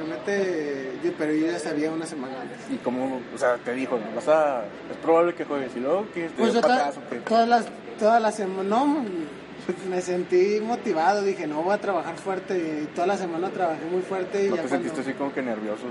me 0.00 0.08
mete, 0.08 0.92
yo- 1.04 1.12
pero 1.18 1.34
yo 1.34 1.48
ya 1.48 1.58
sabía 1.58 1.90
una 1.90 2.06
semana 2.06 2.40
antes. 2.40 2.56
¿Y 2.70 2.76
cómo? 2.78 3.20
O 3.34 3.38
sea, 3.38 3.56
te 3.56 3.74
dijo, 3.74 3.98
vas 4.14 4.26
a... 4.28 4.62
Es 4.90 4.96
probable 5.02 5.34
que 5.34 5.44
juegues. 5.44 5.72
¿Y 5.76 5.80
luego 5.80 6.06
qué? 6.14 6.28
¿Te 6.28 6.30
Pues 6.30 6.54
yo 6.54 6.62
para 6.62 6.76
ta- 6.76 6.86
atrás 6.88 7.04
o 7.06 7.10
qué? 7.10 7.16
todas 7.28 7.46
las, 7.46 7.66
todas 7.98 8.22
las 8.22 8.34
semanas, 8.36 8.64
no, 8.64 9.04
me 9.88 10.00
sentí 10.00 10.60
motivado, 10.60 11.22
dije, 11.22 11.46
no, 11.46 11.62
voy 11.62 11.74
a 11.74 11.78
trabajar 11.78 12.16
fuerte. 12.16 12.82
Y 12.82 12.86
toda 12.94 13.06
la 13.06 13.16
semana 13.16 13.50
trabajé 13.50 13.84
muy 13.86 14.02
fuerte. 14.02 14.46
Y 14.46 14.48
¿No 14.50 14.56
ya 14.56 14.62
te 14.62 14.68
cuando- 14.68 14.88
sentiste 14.88 15.10
así 15.10 15.18
como 15.18 15.32
que 15.32 15.42
nervioso? 15.42 15.82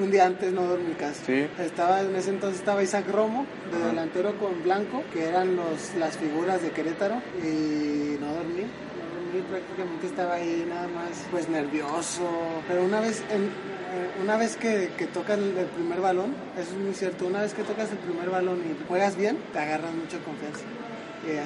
un 0.00 0.10
día 0.10 0.26
antes 0.26 0.52
no 0.52 0.62
dormí 0.64 0.92
casi. 0.94 1.24
Sí. 1.24 1.46
Estaba, 1.62 2.00
en 2.02 2.14
ese 2.14 2.30
entonces 2.30 2.60
estaba 2.60 2.82
Isaac 2.82 3.06
Romo, 3.10 3.46
de 3.72 3.78
delantero 3.86 4.38
con 4.38 4.62
Blanco, 4.62 5.02
que 5.12 5.24
eran 5.28 5.56
los, 5.56 5.94
las 5.98 6.16
figuras 6.16 6.62
de 6.62 6.70
Querétaro, 6.70 7.16
y 7.42 8.16
no 8.20 8.32
dormí. 8.34 8.62
No 8.62 9.24
dormí, 9.32 9.42
prácticamente 9.50 10.06
estaba 10.06 10.34
ahí 10.34 10.64
nada 10.68 10.86
más, 10.88 11.26
pues 11.30 11.48
nervioso. 11.48 12.28
Pero 12.68 12.84
una 12.84 13.00
vez, 13.00 13.22
en- 13.30 13.44
eh, 13.90 14.22
una 14.22 14.36
vez 14.36 14.56
que, 14.56 14.90
que 14.98 15.06
tocas 15.06 15.38
el 15.38 15.52
primer 15.74 16.00
balón, 16.00 16.34
eso 16.56 16.70
es 16.72 16.78
muy 16.78 16.94
cierto, 16.94 17.26
una 17.26 17.40
vez 17.42 17.54
que 17.54 17.62
tocas 17.64 17.90
el 17.90 17.98
primer 17.98 18.30
balón 18.30 18.58
y 18.60 18.86
juegas 18.86 19.16
bien, 19.16 19.38
te 19.52 19.58
agarras 19.58 19.92
mucha 19.94 20.18
confianza. 20.18 20.60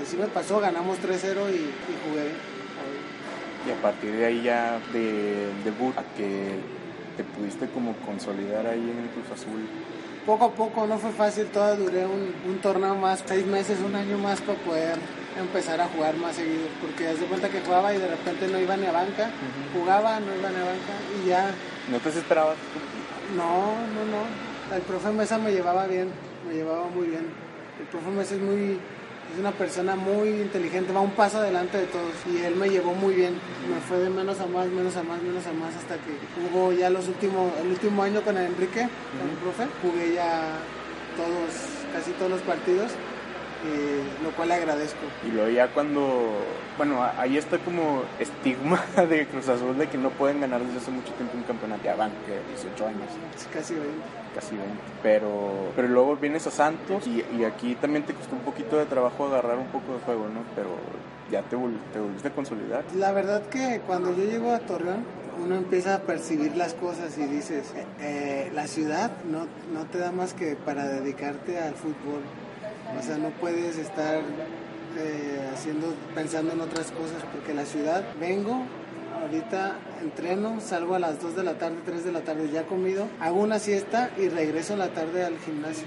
Así 0.03 0.17
me 0.17 0.27
pasó, 0.27 0.61
ganamos 0.61 0.99
3-0 0.99 1.51
y, 1.51 1.55
y 1.57 1.97
jugué. 2.09 2.31
Y 3.67 3.71
a 3.71 3.81
partir 3.83 4.13
de 4.13 4.27
ahí 4.27 4.43
ya 4.43 4.81
de 4.93 5.49
debut 5.65 5.97
a 5.97 6.03
que 6.17 6.57
te 7.17 7.25
pudiste 7.25 7.67
como 7.69 7.95
consolidar 8.07 8.67
ahí 8.67 8.81
en 8.81 8.99
el 9.05 9.09
Cruz 9.11 9.31
Azul. 9.39 9.67
poco 10.27 10.47
a 10.47 10.51
poco, 10.53 10.87
no 10.87 10.99
fue 10.99 11.11
fácil, 11.13 11.47
todavía 11.47 11.85
duré 11.85 12.07
un, 12.07 12.35
un 12.47 12.59
torneo 12.61 12.95
más, 12.97 13.23
seis 13.27 13.47
meses, 13.47 13.79
un 13.81 13.95
año 13.95 14.19
más 14.19 14.41
para 14.41 14.59
poder 14.61 14.99
empezar 15.39 15.81
a 15.81 15.87
jugar 15.89 16.17
más 16.17 16.37
seguido, 16.37 16.67
porque 16.81 17.09
haz 17.09 17.21
de 17.21 17.27
cuenta 17.27 17.49
que 17.49 17.61
jugaba 17.61 17.95
y 17.95 17.99
de 17.99 18.09
repente 18.09 18.49
no 18.49 18.59
iba 18.59 18.77
ni 18.77 18.87
a 18.87 18.93
banca, 18.93 19.31
jugaba, 19.75 20.21
no 20.21 20.35
iba 20.35 20.51
ni 20.51 20.57
a 20.57 20.65
banca 20.65 20.95
y 21.23 21.29
ya, 21.29 21.51
¿No 21.91 21.99
te 21.99 22.09
esperabas? 22.11 22.57
no, 23.37 23.75
no, 23.95 24.05
no, 24.11 24.77
el 24.77 24.83
profe 24.83 25.11
Mesa 25.11 25.39
me 25.39 25.53
llevaba 25.53 25.87
bien, 25.87 26.09
me 26.49 26.55
llevaba 26.55 26.87
muy 26.89 27.07
bien, 27.09 27.27
el 27.81 27.87
profe 27.87 28.11
Mesa 28.11 28.35
es 28.35 28.41
muy, 28.41 28.79
es 29.33 29.39
una 29.39 29.53
persona 29.53 29.97
muy 29.97 30.29
inteligente, 30.29 30.93
va 30.93 31.01
un 31.01 31.13
paso 31.13 31.39
adelante 31.39 31.79
de 31.79 31.87
todos 31.87 32.13
y 32.31 32.45
él 32.45 32.55
me 32.57 32.69
llevó 32.69 32.95
muy 32.95 33.15
bien, 33.15 33.35
me 33.69 33.81
fue 33.81 33.99
de 33.99 34.11
menos 34.11 34.39
a 34.41 34.47
más, 34.47 34.67
menos 34.69 34.97
a 34.97 35.03
más, 35.03 35.23
menos 35.23 35.47
a 35.47 35.53
más 35.53 35.75
hasta 35.75 35.95
que 35.97 36.13
hubo 36.45 36.73
ya 36.73 36.91
los 36.91 37.09
últimos, 37.09 37.51
el 37.61 37.69
último 37.69 38.03
año 38.03 38.23
con 38.23 38.37
Enrique, 38.37 38.89
con 39.19 39.31
el 39.31 39.37
profe, 39.41 39.67
jugué 39.81 40.15
ya 40.15 40.59
todos, 41.17 41.51
casi 41.93 42.11
todos 42.13 42.31
los 42.31 42.41
partidos, 42.43 42.93
eh, 43.65 44.03
lo 44.23 44.31
cual 44.31 44.49
le 44.49 44.55
agradezco. 44.55 44.99
Y 45.27 45.31
luego 45.31 45.49
ya 45.51 45.69
cuando, 45.69 46.31
bueno, 46.77 47.03
ahí 47.19 47.37
está 47.37 47.59
como 47.59 48.03
estigma 48.19 48.83
de 49.09 49.27
Cruz 49.27 49.49
Azul 49.49 49.77
de 49.79 49.89
que 49.89 49.99
no 49.99 50.11
pueden 50.11 50.41
ganar 50.41 50.61
desde 50.63 50.79
hace 50.79 50.91
mucho 50.91 51.13
tiempo 51.15 51.37
un 51.37 51.45
campeonato. 51.45 51.83
Ya 51.85 51.95
van, 51.97 52.11
que 52.27 52.41
18 52.55 52.87
años, 52.87 53.09
Es 53.37 53.45
casi 53.53 53.75
20. 53.75 53.91
casi 54.35 54.57
20. 54.57 54.73
Pero, 55.03 55.53
pero 55.77 55.89
luego 55.89 56.17
vienes 56.17 56.47
a 56.47 56.51
Santos 56.51 57.07
y, 57.07 57.25
y 57.37 57.45
aquí 57.45 57.75
también 57.77 58.05
te 58.05 58.15
costó 58.15 58.35
un 58.37 58.43
poquito 58.43 58.77
de 58.77 58.87
trabajo 58.87 59.27
agarrar 59.27 59.59
un 59.59 59.67
poco 59.69 59.95
de 59.95 60.01
juego, 60.01 60.29
¿no? 60.29 60.41
Pero 60.55 60.71
ya 61.31 61.43
te, 61.43 61.57
vol- 61.57 61.79
te 61.93 62.01
volviste 62.01 62.29
a 62.29 62.33
consolidar. 62.33 62.85
La 62.97 63.13
verdad 63.13 63.43
que 63.49 63.81
cuando 63.87 64.15
yo 64.17 64.25
llego 64.25 64.53
a 64.53 64.59
Torreón, 64.61 65.05
uno 65.43 65.55
empieza 65.57 65.95
a 65.95 65.99
percibir 66.01 66.57
las 66.57 66.75
cosas 66.75 67.17
y 67.17 67.25
dices, 67.25 67.73
eh, 67.75 67.87
eh, 68.01 68.53
la 68.55 68.67
ciudad 68.67 69.11
no, 69.31 69.47
no 69.73 69.87
te 69.91 69.99
da 69.99 70.13
más 70.13 70.35
que 70.35 70.57
para 70.57 70.87
dedicarte 70.87 71.59
al 71.59 71.75
fútbol. 71.75 72.21
O 72.99 73.03
sea, 73.03 73.17
no 73.19 73.31
puedes 73.31 73.79
estar 73.79 74.21
eh, 74.99 75.41
haciendo, 75.53 75.95
pensando 76.15 76.53
en 76.53 76.61
otras 76.61 76.91
cosas, 76.93 77.23
porque 77.33 77.55
la 77.55 77.65
ciudad, 77.65 78.05
vengo, 78.21 78.63
ahorita 79.23 79.77
entreno, 80.03 80.61
salgo 80.61 80.95
a 80.95 80.99
las 80.99 81.21
2 81.21 81.35
de 81.37 81.43
la 81.45 81.55
tarde, 81.55 81.77
3 81.85 82.05
de 82.05 82.13
la 82.13 82.21
tarde, 82.21 82.51
ya 82.53 82.65
comido, 82.65 83.07
hago 83.21 83.41
una 83.41 83.59
siesta 83.59 84.11
y 84.19 84.29
regreso 84.29 84.75
a 84.75 84.77
la 84.77 84.89
tarde 84.89 85.25
al 85.25 85.39
gimnasio. 85.39 85.85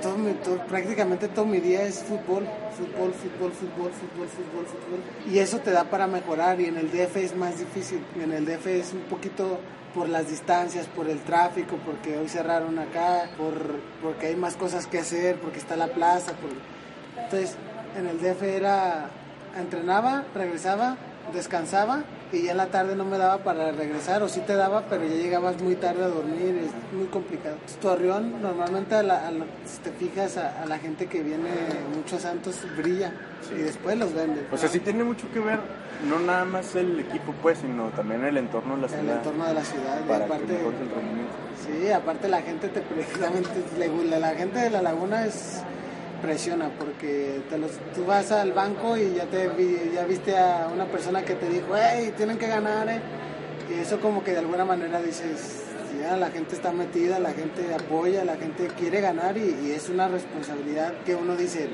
Todo 0.00 0.16
mi- 0.16 0.32
todo- 0.34 0.64
prácticamente 0.66 1.28
todo 1.28 1.44
mi 1.44 1.58
día 1.60 1.82
es 1.82 1.98
fútbol, 2.04 2.46
fútbol, 2.76 3.12
fútbol, 3.12 3.52
fútbol, 3.52 3.90
fútbol, 3.92 4.28
fútbol, 4.28 4.66
fútbol. 4.66 5.32
Y 5.32 5.38
eso 5.38 5.58
te 5.58 5.70
da 5.70 5.84
para 5.84 6.06
mejorar 6.06 6.60
y 6.60 6.66
en 6.66 6.76
el 6.76 6.90
DF 6.90 7.16
es 7.16 7.34
más 7.36 7.58
difícil. 7.58 8.04
En 8.20 8.32
el 8.32 8.44
DF 8.44 8.66
es 8.66 8.92
un 8.92 9.00
poquito 9.02 9.58
por 9.94 10.08
las 10.08 10.28
distancias, 10.28 10.86
por 10.88 11.08
el 11.08 11.20
tráfico, 11.20 11.76
porque 11.86 12.18
hoy 12.18 12.28
cerraron 12.28 12.78
acá, 12.78 13.30
por, 13.38 13.54
porque 14.02 14.26
hay 14.26 14.36
más 14.36 14.56
cosas 14.56 14.86
que 14.88 14.98
hacer, 14.98 15.36
porque 15.36 15.58
está 15.58 15.76
la 15.76 15.88
plaza. 15.88 16.32
por- 16.32 16.50
Entonces, 17.24 17.56
en 17.96 18.06
el 18.08 18.20
DF 18.20 18.42
era, 18.42 19.08
entrenaba, 19.56 20.24
regresaba, 20.34 20.96
descansaba 21.32 22.02
y 22.34 22.42
ya 22.44 22.52
en 22.52 22.56
la 22.58 22.66
tarde 22.66 22.96
no 22.96 23.04
me 23.04 23.16
daba 23.18 23.38
para 23.38 23.70
regresar, 23.72 24.22
o 24.22 24.28
sí 24.28 24.40
te 24.40 24.54
daba, 24.54 24.82
pero 24.90 25.04
ya 25.04 25.14
llegabas 25.14 25.60
muy 25.62 25.74
tarde 25.76 26.04
a 26.04 26.08
dormir, 26.08 26.58
es 26.66 26.92
muy 26.96 27.06
complicado. 27.06 27.56
Torreón, 27.80 28.40
normalmente, 28.42 28.94
a 28.94 29.02
la- 29.02 29.26
a 29.26 29.30
la- 29.30 29.44
si 29.64 29.78
te 29.82 29.90
fijas, 29.90 30.36
a, 30.36 30.62
a 30.62 30.66
la 30.66 30.78
gente 30.78 31.06
que 31.06 31.22
viene 31.22 31.50
mucho 31.96 32.16
a 32.16 32.18
Santos 32.20 32.60
brilla 32.76 33.12
y 33.56 33.62
después 33.62 33.96
los 33.98 34.12
vende. 34.14 34.46
O 34.52 34.56
sea, 34.56 34.68
sí 34.68 34.80
tiene 34.80 35.04
mucho 35.04 35.30
que 35.32 35.40
ver, 35.40 35.58
no 36.08 36.18
nada 36.20 36.44
más 36.44 36.74
el 36.74 36.98
equipo, 37.00 37.32
pues, 37.42 37.58
sino 37.58 37.88
también 37.90 38.24
el 38.24 38.36
entorno 38.36 38.74
de 38.76 38.82
la 38.82 38.86
el 38.88 38.92
ciudad. 39.00 39.16
entorno 39.18 39.46
de 39.46 39.54
la 39.54 39.64
ciudad, 39.64 40.00
para 40.08 40.18
que 40.18 40.24
aparte, 40.24 40.56
el 40.56 40.90
rendimiento. 40.90 41.32
sí, 41.64 41.90
aparte 41.90 42.28
la 42.28 42.42
gente 42.42 42.68
te 42.68 42.80
precisamente, 42.94 43.50
la 44.18 44.30
gente 44.30 44.58
de 44.58 44.70
la 44.70 44.82
laguna 44.82 45.26
es 45.26 45.62
presiona 46.24 46.70
porque 46.78 47.40
te 47.50 47.58
los, 47.58 47.72
tú 47.94 48.04
vas 48.06 48.32
al 48.32 48.52
banco 48.52 48.96
y 48.96 49.14
ya 49.14 49.24
te 49.26 49.48
vi- 49.48 49.90
ya 49.94 50.04
viste 50.04 50.36
a 50.36 50.68
una 50.72 50.86
persona 50.86 51.22
que 51.22 51.34
te 51.34 51.48
dijo, 51.48 51.68
hey, 51.76 52.12
tienen 52.16 52.38
que 52.38 52.46
ganar, 52.48 52.88
eh". 52.88 53.00
y 53.70 53.74
eso 53.80 54.00
como 54.00 54.24
que 54.24 54.32
de 54.32 54.38
alguna 54.38 54.64
manera 54.64 55.00
dices, 55.02 55.64
ya 56.00 56.16
la 56.16 56.30
gente 56.30 56.54
está 56.54 56.72
metida, 56.72 57.18
la 57.18 57.32
gente 57.32 57.72
apoya, 57.74 58.24
la 58.24 58.36
gente 58.36 58.68
quiere 58.78 59.00
ganar 59.00 59.36
y, 59.36 59.56
y 59.66 59.72
es 59.72 59.88
una 59.88 60.08
responsabilidad 60.08 60.92
que 61.04 61.14
uno 61.14 61.36
dice, 61.36 61.68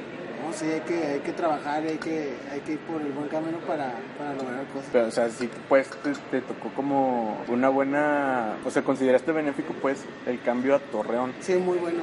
no, 0.44 0.52
sí, 0.52 0.66
hay 0.66 0.80
que, 0.80 1.06
hay 1.06 1.20
que 1.20 1.32
trabajar, 1.32 1.82
hay 1.84 1.98
que, 1.98 2.34
hay 2.52 2.60
que 2.60 2.72
ir 2.72 2.78
por 2.80 3.00
el 3.00 3.12
buen 3.12 3.28
camino 3.28 3.58
para, 3.66 3.92
para 4.18 4.32
lograr 4.34 4.64
cosas. 4.72 4.88
Pero, 4.92 5.06
o 5.06 5.10
sea, 5.10 5.28
sí, 5.30 5.48
pues, 5.68 5.88
te, 6.02 6.12
te 6.30 6.40
tocó 6.40 6.70
como 6.74 7.38
una 7.48 7.68
buena... 7.68 8.56
O 8.64 8.70
sea, 8.70 8.82
¿consideraste 8.82 9.32
benéfico, 9.32 9.74
pues, 9.80 9.98
el 10.26 10.40
cambio 10.42 10.74
a 10.74 10.78
Torreón? 10.78 11.32
Sí, 11.40 11.54
muy 11.54 11.78
bueno. 11.78 12.02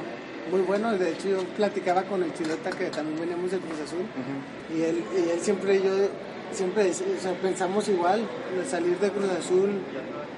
Muy 0.50 0.60
bueno, 0.62 0.92
de 0.96 1.10
hecho 1.12 1.28
yo 1.28 1.44
platicaba 1.56 2.02
con 2.04 2.22
el 2.22 2.32
Chileta 2.34 2.70
que 2.70 2.86
también 2.86 3.20
veníamos 3.20 3.50
de 3.50 3.58
Cruz 3.58 3.80
Azul 3.84 4.04
y 4.74 4.82
él, 4.82 5.02
y 5.14 5.30
él 5.30 5.40
siempre 5.40 5.82
yo 5.82 5.90
siempre 6.52 6.90
o 6.90 7.20
sea, 7.20 7.32
pensamos 7.42 7.88
igual, 7.88 8.22
salir 8.68 8.96
de 8.98 9.10
Cruz 9.10 9.28
Azul 9.30 9.70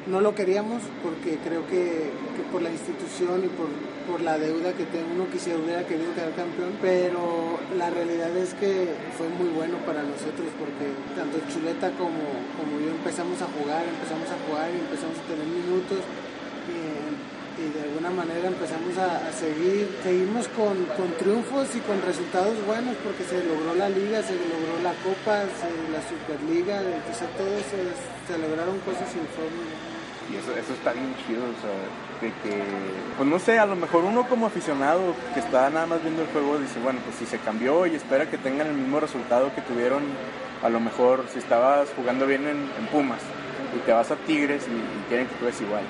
no 0.09 0.21
lo 0.21 0.35
queríamos 0.35 0.83
porque 1.05 1.38
creo 1.45 1.62
que, 1.69 2.11
que 2.35 2.43
por 2.50 2.62
la 2.62 2.71
institución 2.73 3.45
y 3.45 3.49
por, 3.55 3.69
por 4.11 4.19
la 4.23 4.37
deuda 4.38 4.73
que 4.73 4.83
te- 4.90 5.05
uno 5.05 5.31
quisiera 5.31 5.61
hubiera 5.61 5.87
querido 5.87 6.11
quedar 6.14 6.35
campeón, 6.35 6.73
pero 6.83 7.61
la 7.79 7.90
realidad 7.90 8.35
es 8.37 8.55
que 8.55 8.90
fue 9.17 9.29
muy 9.29 9.55
bueno 9.55 9.76
para 9.87 10.02
nosotros 10.02 10.50
porque 10.59 10.90
tanto 11.14 11.38
Chuleta 11.52 11.93
como, 11.95 12.26
como 12.59 12.81
yo 12.83 12.90
empezamos 12.90 13.38
a 13.43 13.47
jugar, 13.55 13.87
empezamos 13.87 14.26
a 14.35 14.38
jugar 14.50 14.67
y 14.75 14.81
empezamos 14.83 15.14
a 15.14 15.25
tener 15.31 15.47
minutos 15.47 16.02
y, 17.61 17.76
de 17.76 17.83
alguna 17.83 18.11
manera 18.11 18.49
empezamos 18.49 18.97
a, 18.97 19.31
seguir, 19.33 19.88
seguimos 20.02 20.49
con, 20.49 20.85
con 20.97 21.12
triunfos 21.19 21.69
y 21.76 21.81
con 21.81 22.00
resultados 22.02 22.57
buenos 22.67 22.97
porque 23.05 23.25
se 23.25 23.45
logró 23.45 23.75
la 23.75 23.88
liga, 23.88 24.23
se 24.23 24.35
logró 24.35 24.81
la 24.83 24.95
copa, 25.05 25.45
la 25.45 26.02
superliga, 26.09 26.81
o 26.81 27.14
sea, 27.14 27.29
todo 27.37 27.57
se, 27.69 27.85
se 28.26 28.38
lograron 28.38 28.79
cosas 28.81 29.09
sin 29.12 29.26
forma. 29.37 29.69
Y 30.31 30.37
eso, 30.37 30.52
eso 30.52 30.73
está 30.75 30.93
bien 30.93 31.12
chido, 31.26 31.43
o 31.43 31.59
sea, 31.59 31.75
de 32.21 32.29
que, 32.43 32.62
pues 33.17 33.29
no 33.29 33.38
sé, 33.38 33.59
a 33.59 33.67
lo 33.67 33.75
mejor 33.75 34.05
uno 34.05 34.29
como 34.29 34.47
aficionado 34.47 35.14
que 35.35 35.40
está 35.40 35.69
nada 35.71 35.87
más 35.87 36.02
viendo 36.02 36.23
el 36.23 36.29
juego 36.29 36.59
dice, 36.59 36.79
bueno, 36.81 37.00
pues 37.05 37.17
si 37.17 37.26
se 37.26 37.38
cambió 37.38 37.87
y 37.87 37.97
espera 37.97 38.31
que 38.31 38.38
tengan 38.38 38.69
el 38.69 38.75
mismo 38.75 39.00
resultado 39.00 39.52
que 39.55 39.62
tuvieron, 39.62 40.02
a 40.62 40.69
lo 40.69 40.79
mejor 40.79 41.25
si 41.33 41.40
estabas 41.40 41.88
jugando 41.97 42.26
bien 42.26 42.47
en, 42.47 42.71
Pumas 42.93 43.21
y 43.76 43.79
te 43.81 43.93
vas 43.93 44.11
a 44.11 44.17
Tigres 44.17 44.67
y, 44.69 44.73
y 44.73 45.05
quieren 45.09 45.26
que 45.26 45.35
tú 45.35 45.47
eres 45.47 45.61
igual, 45.61 45.83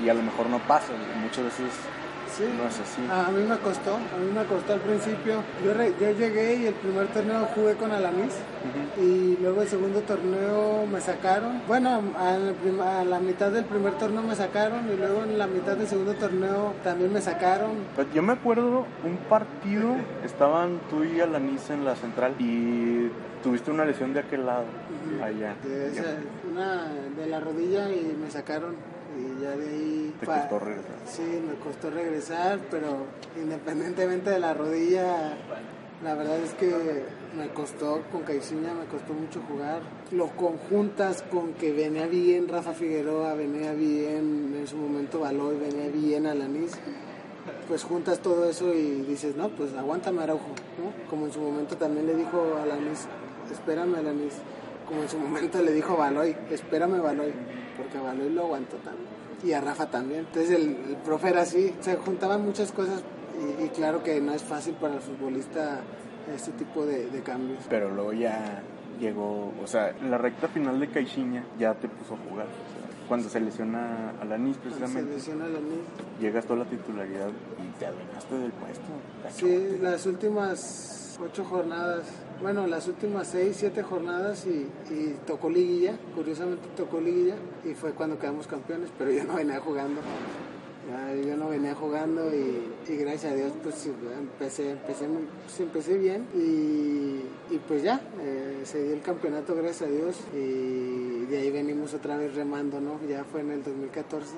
y, 0.00 0.04
y 0.06 0.08
a 0.08 0.14
lo 0.14 0.22
mejor 0.22 0.48
no 0.48 0.58
pasa, 0.60 0.92
muchas 1.22 1.44
veces 1.44 1.66
Sí. 2.36 2.44
no 2.56 2.66
es 2.66 2.80
así. 2.80 3.02
A 3.10 3.30
mí 3.30 3.42
me 3.46 3.58
costó, 3.58 3.96
a 3.96 4.16
mí 4.18 4.30
me 4.34 4.42
costó 4.46 4.72
al 4.72 4.80
principio. 4.80 5.42
Yo, 5.62 5.74
re- 5.74 5.92
yo 6.00 6.12
llegué 6.12 6.56
y 6.56 6.66
el 6.66 6.72
primer 6.72 7.08
torneo 7.08 7.46
jugué 7.54 7.74
con 7.74 7.92
Alanis 7.92 8.32
y 8.98 9.36
luego 9.42 9.60
el 9.60 9.68
segundo 9.68 10.00
torneo 10.00 10.86
me 10.90 10.98
sacaron. 11.02 11.60
Bueno, 11.68 12.00
a 12.18 12.30
la, 12.38 12.52
prim- 12.54 12.80
a 12.80 13.04
la 13.04 13.20
mitad 13.20 13.50
del 13.50 13.66
primer 13.66 13.92
torneo 13.98 14.22
me 14.22 14.34
sacaron 14.34 14.90
y 14.90 14.96
luego 14.96 15.24
en 15.24 15.36
la 15.38 15.46
mitad 15.46 15.76
del 15.76 15.86
segundo 15.86 16.14
torneo 16.14 16.72
también 16.82 17.12
me 17.12 17.20
sacaron. 17.20 17.72
Pero 17.96 18.08
yo 18.14 18.22
me 18.22 18.32
acuerdo 18.32 18.86
un 19.04 19.16
partido, 19.28 19.94
estaban 20.24 20.80
tú 20.88 21.04
y 21.04 21.20
Alanis 21.20 21.68
en 21.68 21.84
la 21.84 21.96
central 21.96 22.34
y 22.38 23.10
tuviste 23.42 23.70
una 23.70 23.84
lesión 23.84 24.14
de 24.14 24.20
aquel 24.20 24.46
lado, 24.46 24.64
allá. 25.22 25.54
De, 25.62 25.88
esa- 25.88 26.16
una 26.50 26.86
de 27.14 27.26
la 27.26 27.40
rodilla 27.40 27.90
y 27.90 28.16
me 28.18 28.30
sacaron 28.30 28.74
y 29.18 29.42
ya 29.42 29.50
de 29.56 29.68
ahí 29.68 30.14
Te 30.20 30.26
costó 30.26 30.58
regresar. 30.58 30.96
sí 31.06 31.22
me 31.46 31.54
costó 31.54 31.90
regresar 31.90 32.58
pero 32.70 33.06
independientemente 33.36 34.30
de 34.30 34.38
la 34.38 34.54
rodilla 34.54 35.36
la 36.02 36.14
verdad 36.14 36.38
es 36.38 36.52
que 36.54 37.04
me 37.36 37.48
costó 37.50 38.02
con 38.10 38.22
Caixinha 38.22 38.74
me 38.74 38.86
costó 38.86 39.14
mucho 39.14 39.40
jugar 39.48 39.80
lo 40.10 40.28
conjuntas 40.28 41.22
con 41.22 41.54
que 41.54 41.72
venía 41.72 42.06
bien 42.06 42.48
Rafa 42.48 42.72
Figueroa 42.72 43.34
venía 43.34 43.72
bien 43.72 44.54
en 44.58 44.66
su 44.66 44.76
momento 44.76 45.20
Baloy 45.20 45.56
venía 45.58 45.88
bien 45.88 46.26
Alanis 46.26 46.72
pues 47.66 47.84
juntas 47.84 48.20
todo 48.20 48.48
eso 48.48 48.72
y 48.72 49.02
dices, 49.02 49.34
no, 49.36 49.48
pues 49.48 49.74
aguántame 49.74 50.22
Araujo, 50.22 50.46
¿no? 50.78 51.10
Como 51.10 51.26
en 51.26 51.32
su 51.32 51.40
momento 51.40 51.76
también 51.76 52.06
le 52.06 52.14
dijo 52.14 52.54
a 52.56 52.62
Alanis, 52.62 53.06
espérame 53.50 53.96
Alanis, 53.96 54.34
como 54.86 55.02
en 55.02 55.08
su 55.08 55.18
momento 55.18 55.60
le 55.60 55.72
dijo 55.72 55.96
Baloy, 55.96 56.36
espérame 56.50 57.00
Baloy, 57.02 57.32
porque 57.76 57.98
a 57.98 58.02
Baloy 58.02 58.30
lo 58.30 58.42
aguantó 58.44 58.76
también. 58.76 59.06
Y 59.44 59.52
a 59.52 59.60
Rafa 59.60 59.86
también. 59.90 60.20
Entonces 60.20 60.50
el, 60.50 60.76
el 60.90 60.96
profe 61.04 61.30
era 61.30 61.42
así, 61.42 61.74
se 61.80 61.96
juntaban 61.96 62.44
muchas 62.44 62.70
cosas 62.72 63.02
y, 63.60 63.64
y 63.64 63.68
claro 63.70 64.02
que 64.02 64.20
no 64.20 64.32
es 64.32 64.42
fácil 64.42 64.74
para 64.74 64.94
el 64.94 65.00
futbolista 65.00 65.80
este 66.34 66.52
tipo 66.52 66.86
de, 66.86 67.06
de 67.10 67.20
cambios. 67.22 67.64
Pero 67.68 67.90
luego 67.90 68.12
ya 68.12 68.62
llegó, 69.00 69.52
o 69.62 69.66
sea, 69.66 69.92
la 70.08 70.16
recta 70.18 70.46
final 70.48 70.78
de 70.78 70.88
Caixinha 70.88 71.44
ya 71.58 71.74
te 71.74 71.88
puso 71.88 72.14
a 72.14 72.18
jugar. 72.18 72.46
o 72.46 72.48
sea, 72.48 73.08
cuando 73.08 73.28
se 73.28 73.40
lesiona 73.40 74.10
a 74.20 74.24
Lanis 74.24 74.54
Se 74.56 74.62
precisamente, 74.62 75.14
lesiona 75.14 75.44
la 75.48 75.58
niña. 75.58 75.82
llegas 76.20 76.46
toda 76.46 76.60
la 76.60 76.64
titularidad 76.66 77.28
y 77.28 77.78
te 77.78 77.86
adueñaste 77.86 78.34
del 78.38 78.52
puesto. 78.52 78.82
Sí, 79.34 79.78
las 79.82 80.06
últimas 80.06 81.18
ocho 81.20 81.44
jornadas, 81.44 82.04
bueno, 82.42 82.66
las 82.66 82.88
últimas 82.88 83.28
seis, 83.28 83.56
siete 83.58 83.82
jornadas 83.82 84.46
y, 84.46 84.66
y 84.92 85.16
tocó 85.26 85.48
liguilla, 85.48 85.96
curiosamente 86.14 86.68
tocó 86.76 87.00
liguilla 87.00 87.36
y 87.64 87.74
fue 87.74 87.92
cuando 87.92 88.18
quedamos 88.18 88.46
campeones, 88.46 88.90
pero 88.98 89.10
yo 89.12 89.24
no 89.24 89.34
venía 89.34 89.60
jugando. 89.60 90.00
Yo 91.24 91.36
no 91.36 91.48
venía 91.48 91.74
jugando 91.74 92.34
y, 92.34 92.96
gracias 92.96 93.32
a 93.32 93.36
Dios 93.36 93.52
pues 93.62 93.86
empecé, 93.86 94.72
empecé, 94.72 95.06
pues, 95.44 95.60
empecé 95.60 95.96
bien 95.96 96.26
y, 96.34 97.54
y 97.54 97.58
pues 97.68 97.84
ya, 97.84 98.00
eh, 98.20 98.62
se 98.64 98.82
dio 98.82 98.94
el 98.94 99.00
campeonato 99.00 99.54
gracias 99.54 99.88
a 99.88 99.92
Dios 99.92 100.16
y 100.34 101.24
de 101.26 101.38
ahí 101.38 101.50
venimos 101.52 101.94
otra 101.94 102.16
vez 102.16 102.34
remando, 102.34 102.80
¿no? 102.80 102.98
Ya 103.08 103.22
fue 103.24 103.42
en 103.42 103.52
el 103.52 103.62
2014 103.62 104.34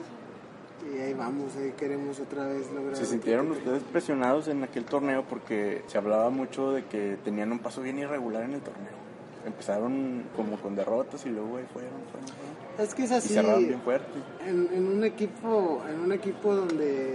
y 0.95 0.99
ahí 0.99 1.15
vamos, 1.15 1.55
ahí 1.57 1.73
queremos 1.77 2.19
otra 2.21 2.47
vez 2.47 2.71
lograr. 2.73 2.97
¿Se 2.97 3.07
sintieron 3.07 3.51
ustedes 3.51 3.83
presionados 3.85 4.49
en 4.49 4.63
aquel 4.65 4.85
torneo 4.85 5.25
porque 5.29 5.83
se 5.87 5.99
hablaba 5.99 6.31
mucho 6.31 6.73
de 6.73 6.85
que 6.85 7.17
tenían 7.25 7.53
un 7.53 7.59
paso 7.59 7.81
bien 7.83 7.99
irregular 7.99 8.43
en 8.45 8.55
el 8.55 8.61
torneo? 8.61 9.05
Empezaron 9.47 10.25
como 10.35 10.57
con 10.59 10.75
derrotas 10.75 11.25
y 11.27 11.29
luego 11.29 11.59
ahí 11.59 11.65
fueron, 11.71 11.93
fueron, 12.11 12.29
fueron. 12.29 12.87
Es 12.89 12.95
que 12.95 13.05
es 13.05 13.11
Y 13.11 13.15
así. 13.15 13.35
cerraron 13.35 13.67
bien 13.67 13.81
fuerte. 13.83 14.07
En, 14.47 14.69
en 14.73 14.87
un 14.87 15.05
equipo, 15.05 15.83
en 15.89 16.01
un 16.01 16.13
equipo 16.13 16.55
donde 16.55 17.13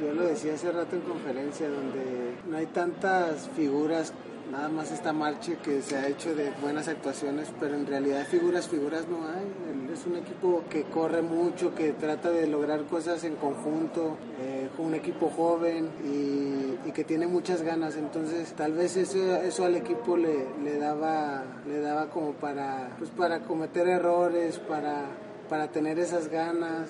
yo 0.00 0.12
lo 0.12 0.24
decía 0.24 0.52
hace 0.54 0.70
rato 0.70 0.96
en 0.96 1.02
conferencia, 1.02 1.68
donde 1.70 2.34
no 2.48 2.58
hay 2.58 2.66
tantas 2.66 3.48
figuras, 3.56 4.12
nada 4.50 4.68
más 4.68 4.90
esta 4.90 5.12
marcha 5.12 5.54
que 5.56 5.82
se 5.82 5.96
ha 5.96 6.08
hecho 6.08 6.34
de 6.34 6.50
buenas 6.60 6.88
actuaciones, 6.88 7.52
pero 7.60 7.74
en 7.74 7.86
realidad 7.86 8.26
figuras, 8.26 8.68
figuras 8.68 9.06
no 9.08 9.26
hay. 9.26 9.92
Es 9.92 10.06
un 10.06 10.16
equipo 10.16 10.64
que 10.70 10.84
corre 10.84 11.22
mucho, 11.22 11.74
que 11.74 11.92
trata 11.92 12.30
de 12.30 12.46
lograr 12.46 12.84
cosas 12.84 13.24
en 13.24 13.36
conjunto, 13.36 14.16
eh, 14.40 14.68
un 14.78 14.94
equipo 14.94 15.30
joven 15.30 15.90
y, 16.04 16.88
y 16.88 16.92
que 16.92 17.04
tiene 17.04 17.26
muchas 17.26 17.62
ganas. 17.62 17.96
Entonces, 17.96 18.52
tal 18.54 18.72
vez 18.72 18.96
eso, 18.96 19.36
eso 19.36 19.64
al 19.64 19.76
equipo 19.76 20.16
le, 20.16 20.46
le 20.64 20.78
daba, 20.78 21.44
le 21.66 21.80
daba 21.80 22.10
como 22.10 22.32
para, 22.32 22.96
pues 22.98 23.10
para 23.10 23.40
cometer 23.40 23.86
errores, 23.88 24.58
para 24.58 25.06
para 25.52 25.68
tener 25.68 25.98
esas 25.98 26.28
ganas, 26.28 26.88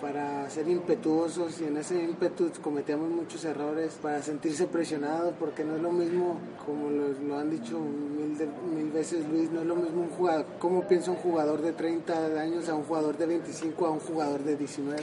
para 0.00 0.48
ser 0.50 0.68
impetuosos 0.68 1.60
y 1.60 1.64
en 1.64 1.76
ese 1.76 2.02
ímpetu 2.02 2.50
cometíamos 2.62 3.10
muchos 3.10 3.44
errores, 3.44 3.98
para 4.02 4.22
sentirse 4.22 4.66
presionados, 4.66 5.34
porque 5.38 5.62
no 5.64 5.76
es 5.76 5.82
lo 5.82 5.92
mismo, 5.92 6.38
como 6.64 6.90
lo, 6.90 7.08
lo 7.26 7.38
han 7.38 7.50
dicho 7.50 7.78
mil, 7.78 8.36
de- 8.38 8.48
mil 8.74 8.90
veces 8.90 9.28
Luis, 9.28 9.50
no 9.50 9.60
es 9.60 9.66
lo 9.66 9.76
mismo 9.76 10.02
un 10.02 10.08
jugador, 10.10 10.46
como 10.58 10.82
piensa 10.88 11.10
un 11.10 11.18
jugador 11.18 11.60
de 11.60 11.72
30 11.72 12.40
años 12.40 12.68
a 12.68 12.74
un 12.74 12.84
jugador 12.84 13.18
de 13.18 13.26
25 13.26 13.86
a 13.86 13.90
un 13.90 14.00
jugador 14.00 14.42
de 14.42 14.56
19. 14.56 15.02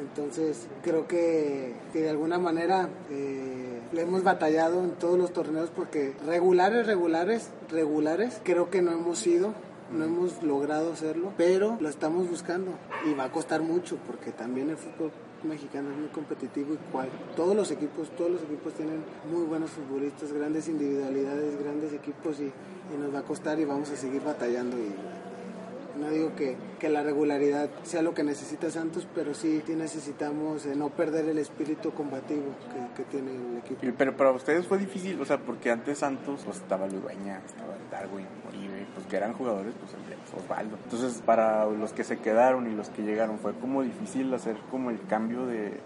Entonces 0.00 0.66
creo 0.82 1.06
que, 1.06 1.74
que 1.92 2.02
de 2.02 2.10
alguna 2.10 2.38
manera 2.38 2.88
eh, 3.10 3.80
le 3.92 4.02
hemos 4.02 4.22
batallado 4.24 4.82
en 4.82 4.92
todos 4.92 5.18
los 5.18 5.32
torneos 5.32 5.70
porque 5.70 6.14
regulares, 6.26 6.86
regulares, 6.86 7.50
regulares, 7.70 8.40
creo 8.42 8.70
que 8.70 8.82
no 8.82 8.90
hemos 8.92 9.18
sido. 9.18 9.52
No 9.92 10.04
hemos 10.04 10.42
logrado 10.42 10.92
hacerlo, 10.92 11.32
pero 11.36 11.76
lo 11.80 11.88
estamos 11.88 12.28
buscando. 12.28 12.72
Y 13.10 13.14
va 13.14 13.24
a 13.24 13.32
costar 13.32 13.62
mucho 13.62 13.96
porque 14.06 14.32
también 14.32 14.70
el 14.70 14.76
fútbol 14.76 15.10
mexicano 15.44 15.90
es 15.90 15.96
muy 15.96 16.08
competitivo 16.08 16.74
y 16.74 16.76
cual, 16.92 17.08
todos 17.36 17.56
los 17.56 17.70
equipos, 17.70 18.10
todos 18.16 18.30
los 18.30 18.42
equipos 18.42 18.74
tienen 18.74 19.02
muy 19.30 19.44
buenos 19.44 19.70
futbolistas, 19.70 20.32
grandes 20.32 20.68
individualidades, 20.68 21.58
grandes 21.58 21.92
equipos 21.92 22.38
y, 22.38 22.44
y 22.44 22.98
nos 23.00 23.12
va 23.12 23.20
a 23.20 23.22
costar 23.22 23.58
y 23.58 23.64
vamos 23.64 23.90
a 23.90 23.96
seguir 23.96 24.22
batallando 24.22 24.76
y, 24.78 24.92
no 26.02 26.10
digo 26.10 26.34
que, 26.36 26.56
que 26.78 26.88
la 26.88 27.02
regularidad 27.02 27.70
sea 27.82 28.02
lo 28.02 28.14
que 28.14 28.24
necesita 28.24 28.70
Santos, 28.70 29.06
pero 29.14 29.34
sí, 29.34 29.62
necesitamos 29.68 30.66
eh, 30.66 30.74
no 30.76 30.90
perder 30.90 31.28
el 31.28 31.38
espíritu 31.38 31.92
combativo 31.92 32.42
que, 32.72 33.02
que 33.02 33.10
tiene 33.10 33.30
el 33.30 33.58
equipo. 33.58 33.80
Pero 33.96 34.16
para 34.16 34.32
ustedes 34.32 34.66
fue 34.66 34.78
difícil, 34.78 35.20
o 35.20 35.24
sea, 35.24 35.38
porque 35.38 35.70
antes 35.70 35.98
Santos, 35.98 36.42
pues 36.44 36.58
estaba 36.58 36.86
Ludueña, 36.86 37.40
estaba 37.46 37.74
Darwin, 37.90 38.26
Oribe, 38.48 38.86
pues 38.94 39.06
que 39.06 39.16
eran 39.16 39.32
jugadores, 39.32 39.74
pues 39.80 39.92
Osvaldo. 40.36 40.76
Entonces, 40.84 41.22
para 41.24 41.66
los 41.66 41.92
que 41.92 42.04
se 42.04 42.18
quedaron 42.18 42.70
y 42.70 42.74
los 42.74 42.88
que 42.88 43.02
llegaron, 43.02 43.38
fue 43.38 43.52
como 43.54 43.82
difícil 43.82 44.32
hacer 44.34 44.56
como 44.70 44.90
el 44.90 45.00
cambio 45.06 45.46
de 45.46 45.80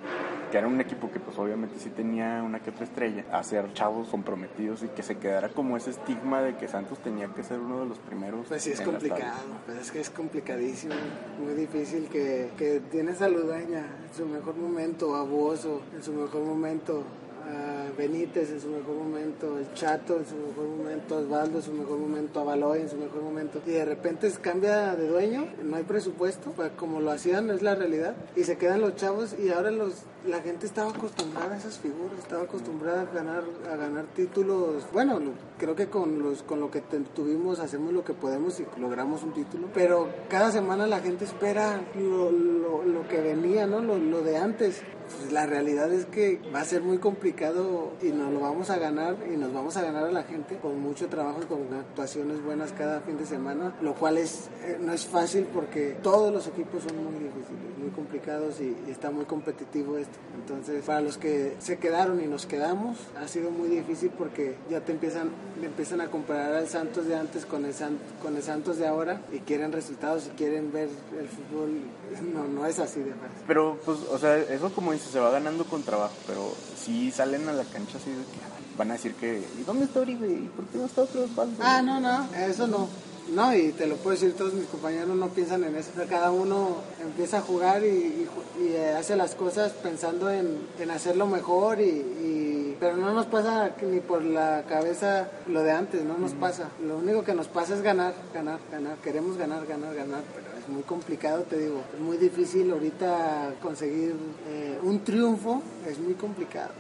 que 0.51 0.59
era 0.59 0.67
un 0.67 0.81
equipo 0.81 1.11
que 1.11 1.21
pues 1.21 1.39
obviamente 1.39 1.79
sí 1.79 1.91
tenía 1.91 2.43
una 2.43 2.61
que 2.61 2.71
otra 2.71 2.85
estrella, 2.85 3.25
a 3.33 3.43
ser 3.43 3.73
chavos 3.73 4.09
comprometidos 4.09 4.83
y 4.83 4.89
que 4.89 5.03
se 5.03 5.17
quedara 5.17 5.49
como 5.49 5.77
ese 5.77 5.91
estigma 5.91 6.43
de 6.43 6.57
que 6.57 6.69
Santos 6.69 6.99
tenía 6.99 7.29
que 7.29 7.43
ser 7.43 7.59
uno 7.59 7.81
de 7.81 7.87
los 7.87 7.99
primeros. 7.99 8.47
Pues 8.49 8.63
sí, 8.63 8.71
es 8.71 8.81
complicado, 8.81 9.43
pues 9.65 9.79
es 9.79 9.91
que 9.91 10.01
es 10.01 10.11
complicadísimo, 10.11 10.95
muy 11.43 11.55
difícil 11.55 12.09
que, 12.09 12.51
que 12.57 12.81
tienes 12.91 13.23
a 13.23 13.27
en 13.27 14.15
su 14.17 14.27
mejor 14.27 14.57
momento, 14.57 15.15
a 15.15 15.23
en 15.23 16.03
su 16.03 16.13
mejor 16.13 16.45
momento, 16.45 17.05
a 17.47 17.91
Benítez 17.97 18.51
en 18.51 18.61
su 18.61 18.69
mejor 18.69 18.95
momento, 18.97 19.59
el 19.59 19.73
Chato 19.75 20.17
en 20.19 20.27
su 20.27 20.35
mejor 20.35 20.67
momento, 20.77 21.17
Osvaldo 21.19 21.59
en 21.59 21.65
su 21.65 21.73
mejor 21.73 21.99
momento, 21.99 22.41
a 22.41 22.45
Baloy 22.45 22.81
en 22.81 22.89
su 22.91 22.97
mejor 22.97 23.23
momento, 23.23 23.61
y 23.67 23.71
de 23.71 23.85
repente 23.85 24.29
se 24.31 24.41
cambia 24.41 24.95
de 24.97 25.09
dueño, 25.09 25.47
no 25.63 25.77
hay 25.77 25.85
presupuesto, 25.85 26.51
pues 26.53 26.71
como 26.77 27.01
lo 27.01 27.11
hacían 27.11 27.49
es 27.51 27.63
la 27.63 27.75
realidad, 27.75 28.15
y 28.35 28.45
se 28.45 28.57
quedan 28.59 28.81
los 28.81 28.97
chavos 28.97 29.35
y 29.39 29.51
ahora 29.51 29.71
los 29.71 30.03
la 30.27 30.41
gente 30.41 30.67
estaba 30.67 30.91
acostumbrada 30.91 31.55
a 31.55 31.59
esas 31.59 31.79
figuras, 31.79 32.19
estaba 32.19 32.43
acostumbrada 32.43 33.03
a 33.03 33.05
ganar 33.15 33.45
a 33.73 33.77
ganar 33.77 34.07
títulos. 34.07 34.83
Bueno, 34.93 35.21
creo 35.57 35.77
que 35.77 35.87
con 35.87 36.19
los 36.21 36.43
con 36.43 36.59
lo 36.59 36.69
que 36.71 36.81
tuvimos 37.15 37.61
hacemos 37.61 37.93
lo 37.93 38.03
que 38.03 38.13
podemos 38.13 38.59
y 38.59 38.67
logramos 38.81 39.23
un 39.23 39.33
título, 39.33 39.69
pero 39.73 40.09
cada 40.29 40.51
semana 40.51 40.89
la 40.89 40.99
gente 40.99 41.25
espera 41.27 41.81
lo, 41.97 42.33
lo- 42.33 42.83
lo 42.83 43.07
que 43.09 43.21
venía, 43.21 43.67
¿no? 43.69 43.81
Lo, 43.81 43.99
lo 43.99 44.23
de 44.23 44.37
antes. 44.37 44.83
Pues 45.19 45.33
la 45.33 45.47
realidad 45.47 45.91
es 45.93 46.05
que 46.07 46.41
va 46.55 46.61
a 46.61 46.65
ser 46.65 46.83
muy 46.83 46.99
complicado 46.99 47.93
y 48.03 48.09
nos 48.09 48.33
lo 48.33 48.41
vamos 48.41 48.69
a 48.71 48.79
ganar 48.79 49.17
y 49.33 49.37
nos 49.37 49.53
vamos 49.53 49.77
a 49.77 49.83
ganar 49.83 50.05
a 50.05 50.13
la 50.13 50.25
gente 50.25 50.57
con 50.59 50.79
mucho 50.79 51.09
trabajo 51.09 51.41
y 51.43 51.47
con 51.47 51.61
actuaciones 51.73 52.43
buenas 52.45 52.73
cada 52.73 53.01
fin 53.01 53.17
de 53.17 53.25
semana, 53.25 53.75
lo 53.81 53.95
cual 53.95 54.19
es 54.19 54.49
eh, 54.65 54.79
no 54.81 54.93
es 54.93 55.07
fácil 55.07 55.45
porque 55.53 55.97
todos 56.03 56.33
los 56.33 56.47
equipos 56.49 56.83
son 56.83 56.97
muy 57.03 57.15
difíciles, 57.15 57.79
muy 57.81 57.91
complicados 57.91 58.61
y, 58.61 58.77
está 58.91 59.11
muy 59.11 59.25
competitivo 59.25 59.97
esto. 59.99 60.19
Entonces, 60.35 60.85
para 60.85 61.01
los 61.01 61.17
que 61.19 61.55
se 61.61 61.79
quedaron 61.79 62.23
y 62.23 62.27
nos 62.27 62.47
quedamos, 62.47 62.99
ha 63.21 63.27
sido 63.27 63.51
muy 63.51 63.69
difícil 63.69 64.11
porque 64.17 64.57
ya 64.71 64.81
te 64.81 64.93
empiezan 64.93 65.31
empiezan 65.63 66.01
a 66.03 66.11
comparar 66.11 66.53
al 66.55 66.69
Santos 66.69 67.07
de 67.07 67.17
antes 67.17 67.47
con 67.47 67.65
el 67.65 67.73
San- 67.73 67.99
con 68.23 68.37
el 68.37 68.43
Santos 68.43 68.77
de 68.77 68.87
ahora 68.87 69.23
y 69.33 69.39
quieren 69.41 69.73
resultados 69.73 70.27
y 70.27 70.31
quieren 70.37 70.73
ver 70.73 70.89
el 71.19 71.27
fútbol. 71.29 71.71
No, 72.35 72.45
no 72.45 72.67
es 72.67 72.79
así 72.79 73.01
de 73.01 73.11
fácil. 73.13 73.45
Pero, 73.47 73.79
pues, 73.85 73.99
o 74.11 74.19
sea, 74.19 74.37
eso 74.39 74.71
como 74.73 74.93
dices, 74.93 75.11
se 75.11 75.21
va 75.21 75.31
ganando 75.31 75.65
con 75.65 75.83
trabajo, 75.83 76.15
pero 76.27 76.53
si 76.77 77.11
salen 77.11 77.49
a 77.49 77.53
la 77.53 77.65
cancha 77.65 77.99
así 77.99 78.11
de 78.11 78.17
que 78.17 78.77
van 78.79 78.91
a 78.91 78.95
decir 78.95 79.15
que, 79.15 79.39
¿y 79.59 79.63
dónde 79.65 79.85
está 79.87 80.01
Oribe? 80.01 80.29
¿Y 80.29 80.51
por 80.55 80.65
qué 80.67 80.79
no 80.79 80.85
está 80.87 81.03
otro? 81.03 81.27
Ah, 81.61 81.83
no, 81.83 82.01
no, 82.01 82.27
eso 82.47 82.67
no. 82.67 82.89
No, 83.35 83.53
y 83.53 83.73
te 83.73 83.89
lo 83.89 83.97
puedo 83.97 84.11
decir, 84.15 84.35
todos 84.37 84.55
mis 84.55 84.67
compañeros 84.67 85.09
no 85.17 85.29
piensan 85.31 85.65
en 85.65 85.75
eso. 85.75 85.91
O 85.95 85.97
sea, 85.99 86.07
cada 86.07 86.31
uno 86.31 86.77
empieza 87.03 87.39
a 87.39 87.41
jugar 87.41 87.83
y, 87.83 87.89
y 87.89 88.29
ju- 88.33 88.63
y, 88.65 88.69
eh, 88.69 88.93
hace 88.97 89.17
las 89.17 89.35
cosas 89.35 89.73
pensando 89.73 90.31
en, 90.31 90.59
en 90.79 90.91
hacerlo 90.93 91.27
mejor, 91.27 91.81
y, 91.81 91.85
y- 91.91 92.77
pero 92.79 92.97
no 92.97 93.13
nos 93.15 93.27
pasa 93.27 93.73
ni 93.83 93.99
por 93.99 94.23
la 94.23 94.63
cabeza 94.69 95.29
lo 95.49 95.63
de 95.65 95.73
antes, 95.73 96.05
no 96.05 96.17
nos 96.19 96.33
pasa. 96.35 96.69
Lo 96.87 96.99
único 96.99 97.25
que 97.25 97.35
nos 97.35 97.49
pasa 97.49 97.75
es 97.75 97.83
ganar, 97.83 98.15
ganar, 98.33 98.61
ganar. 98.71 98.97
Queremos 98.99 99.37
ganar, 99.37 99.67
ganar, 99.67 99.93
ganar, 99.95 100.23
pero 100.33 100.46
muy 100.69 100.83
complicado, 100.83 101.43
te 101.43 101.59
digo. 101.59 101.81
Es 101.95 102.01
muy 102.01 102.17
difícil 102.17 102.71
ahorita 102.71 103.55
conseguir 103.63 104.15
eh, 104.49 104.79
un 104.83 105.01
triunfo, 105.05 105.63
es 105.87 105.99
muy 105.99 106.15
complicado. 106.15 106.71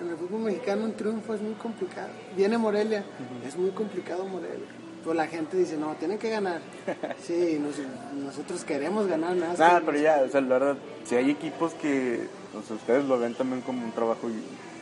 En 0.00 0.08
el 0.08 0.16
fútbol 0.16 0.40
mexicano 0.42 0.84
un 0.84 0.92
triunfo 0.94 1.34
es 1.34 1.40
muy 1.40 1.54
complicado. 1.54 2.08
Viene 2.36 2.58
Morelia, 2.58 3.04
es 3.46 3.56
muy 3.56 3.70
complicado 3.70 4.24
Morelia. 4.26 4.66
Pues 5.04 5.16
la 5.16 5.26
gente 5.26 5.56
dice, 5.58 5.76
no, 5.76 5.94
tienen 5.96 6.18
que 6.18 6.30
ganar. 6.30 6.60
Sí, 7.22 7.58
nos- 7.60 7.76
nosotros 8.24 8.64
queremos 8.64 9.06
ganar, 9.06 9.36
nada 9.36 9.54
Nada, 9.56 9.82
pero 9.84 9.98
ya, 9.98 10.22
o 10.26 10.28
sea, 10.30 10.40
la 10.40 10.48
verdad, 10.48 10.76
si 11.04 11.14
hay 11.14 11.30
equipos 11.30 11.74
que, 11.74 12.26
o 12.56 12.62
sea, 12.62 12.76
ustedes 12.76 13.04
lo 13.04 13.18
ven 13.18 13.34
también 13.34 13.60
como 13.62 13.84
un 13.84 13.92
trabajo 13.92 14.28
y 14.28 14.34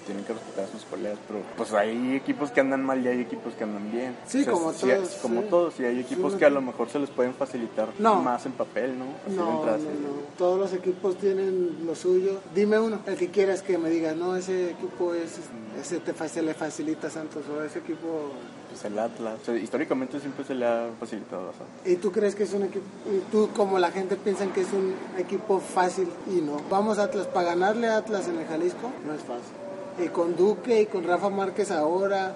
tienen 0.07 0.25
que 0.25 0.33
respetar 0.33 0.65
a 0.65 0.69
sus 0.69 0.85
colegas, 0.85 1.17
pero 1.29 1.41
pues 1.57 1.73
hay 1.75 2.17
equipos 2.17 2.51
que 2.51 2.61
andan 2.61 2.85
mal 2.85 3.05
y 3.05 3.07
hay 3.09 3.21
equipos 3.21 3.55
que 3.55 3.63
andan 3.63 3.89
bien. 3.93 4.17
Sí, 4.27 4.45
como 4.45 4.73
todos, 4.73 5.09
Como 5.23 5.43
sí. 5.43 5.47
todos, 5.49 5.79
y 5.81 5.85
hay 5.85 6.01
equipos 6.01 6.33
Sí. 6.33 6.39
que 6.41 6.45
a 6.45 6.51
lo 6.51 6.61
mejor 6.61 6.89
se 6.91 6.99
les 6.99 7.09
pueden 7.11 7.35
facilitar 7.35 7.89
No. 8.01 8.21
más 8.21 8.45
en 8.47 8.51
papel, 8.53 8.99
¿no? 8.99 9.05
Así 9.25 9.31
de 9.31 9.37
No, 9.37 9.65
no, 9.65 9.65
no. 9.65 10.23
Todos 10.37 10.59
los 10.59 10.73
equipos 10.73 11.17
tienen 11.19 11.87
lo 11.87 11.95
suyo. 11.95 12.41
Dime 12.53 12.81
uno, 12.81 12.99
el 13.07 13.17
que 13.17 13.29
quieras 13.31 13.63
que 13.63 13.79
me 13.79 13.91
digas, 13.91 14.17
no, 14.17 14.35
ese 14.35 14.71
equipo 14.73 15.15
es, 15.15 15.39
ese 15.81 16.01
te, 16.01 16.29
se 16.29 16.43
le 16.43 16.55
facilita 16.55 17.07
a 17.07 17.11
Santos 17.11 17.45
o 17.49 17.63
ese 17.63 17.79
equipo 17.79 18.33
pues 18.73 18.85
el 18.85 18.99
Atlas. 18.99 19.39
O 19.43 19.45
sea, 19.45 19.57
históricamente 19.57 20.19
siempre 20.21 20.45
se 20.45 20.55
le 20.55 20.67
ha 20.67 20.89
facilitado 20.99 21.43
a 21.51 21.53
Santos. 21.53 21.69
¿Y 21.85 21.97
tú 21.97 22.11
crees 22.11 22.35
que 22.35 22.45
es 22.45 22.53
un 22.53 22.63
equipo, 22.65 22.85
y 23.07 23.19
tú 23.31 23.49
como 23.55 23.79
la 23.79 23.91
gente 23.91 24.17
piensan 24.17 24.51
que 24.53 24.63
es 24.63 24.73
un 24.73 24.95
equipo 25.19 25.61
fácil 25.61 26.09
y 26.27 26.41
no? 26.41 26.57
Vamos 26.71 26.99
a 26.99 27.05
Atlas, 27.05 27.27
para 27.27 27.49
ganarle 27.49 27.89
a 27.89 27.99
Atlas 27.99 28.29
en 28.29 28.39
el 28.39 28.47
Jalisco 28.47 28.91
no 29.07 29.15
es 29.15 29.21
fácil. 29.21 30.05
Y 30.05 30.09
con 30.09 30.37
Duque 30.37 30.81
y 30.83 30.87
con 30.87 31.05
Rafa 31.05 31.29
Márquez 31.29 31.71
ahora, 31.71 32.35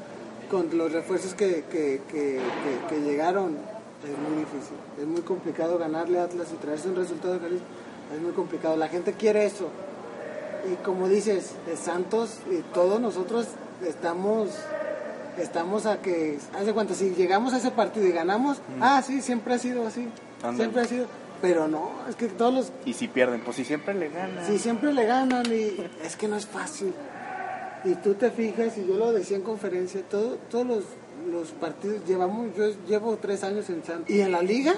con 0.51 0.69
los 0.77 0.93
refuerzos 0.93 1.35
que, 1.35 1.65
que, 1.71 2.03
que, 2.11 2.41
que- 2.41 2.87
que 2.95 3.01
llegaron, 3.01 3.57
es 4.05 4.19
muy 4.29 4.39
difícil. 4.41 4.77
Es 5.01 5.07
muy 5.07 5.23
complicado 5.23 5.79
ganarle 5.79 6.21
a 6.21 6.25
Atlas 6.25 6.49
y 6.53 6.57
traerse 6.57 6.89
un 6.89 6.97
resultado 6.97 7.35
de 7.35 7.41
Jalisco. 7.41 7.65
Es 8.15 8.21
muy 8.21 8.33
complicado. 8.33 8.77
La 8.77 8.89
gente 8.89 9.15
quiere 9.15 9.47
eso. 9.47 9.69
Y 10.71 10.77
como 10.85 11.09
dices, 11.09 11.53
de 11.67 11.77
Santos 11.77 12.39
y 12.51 12.59
todos 12.75 13.01
nosotros 13.01 13.47
estamos 13.85 14.51
estamos 15.39 15.87
a 15.87 16.01
que 16.01 16.39
hace 16.59 16.73
cuenta 16.73 16.95
si 16.95 17.11
llegamos 17.11 17.55
a 17.55 17.59
ese 17.59 17.71
partido 17.71 18.07
y 18.07 18.13
ganamos, 18.13 18.59
ah 18.81 19.03
sí, 19.03 19.21
siempre 19.23 19.55
ha 19.55 19.59
sido 19.59 19.87
así. 19.87 20.09
Siempre 20.55 20.83
ha 20.83 20.85
sido, 20.85 21.07
pero 21.43 21.69
no, 21.69 21.91
es 22.09 22.17
que 22.17 22.29
todos 22.29 22.55
los 22.55 22.73
Y 22.85 22.95
si 22.95 23.09
pierden, 23.09 23.41
pues 23.43 23.57
si 23.57 23.65
siempre 23.65 23.95
le 23.95 24.09
ganan. 24.09 24.47
Sí, 24.47 24.59
siempre 24.59 24.93
le 24.93 25.05
ganan 25.07 25.47
y 25.47 25.77
es 26.05 26.17
que 26.17 26.29
no 26.29 26.37
es 26.37 26.47
fácil. 26.47 26.93
Y 27.85 27.95
tú 27.97 28.15
te 28.15 28.31
fijas, 28.31 28.77
y 28.79 28.87
yo 28.87 28.97
lo 28.97 29.13
decía 29.13 29.37
en 29.37 29.43
conferencia, 29.43 30.03
todo, 30.03 30.39
todos 30.51 30.67
los, 30.67 30.85
los 31.31 31.51
partidos, 31.51 32.05
llevamos, 32.07 32.49
yo 32.57 32.71
llevo 32.89 33.17
tres 33.17 33.45
años 33.45 33.71
en 33.71 33.85
Santos. 33.85 34.11
Y 34.11 34.21
en 34.21 34.33
la 34.33 34.43
liga 34.43 34.75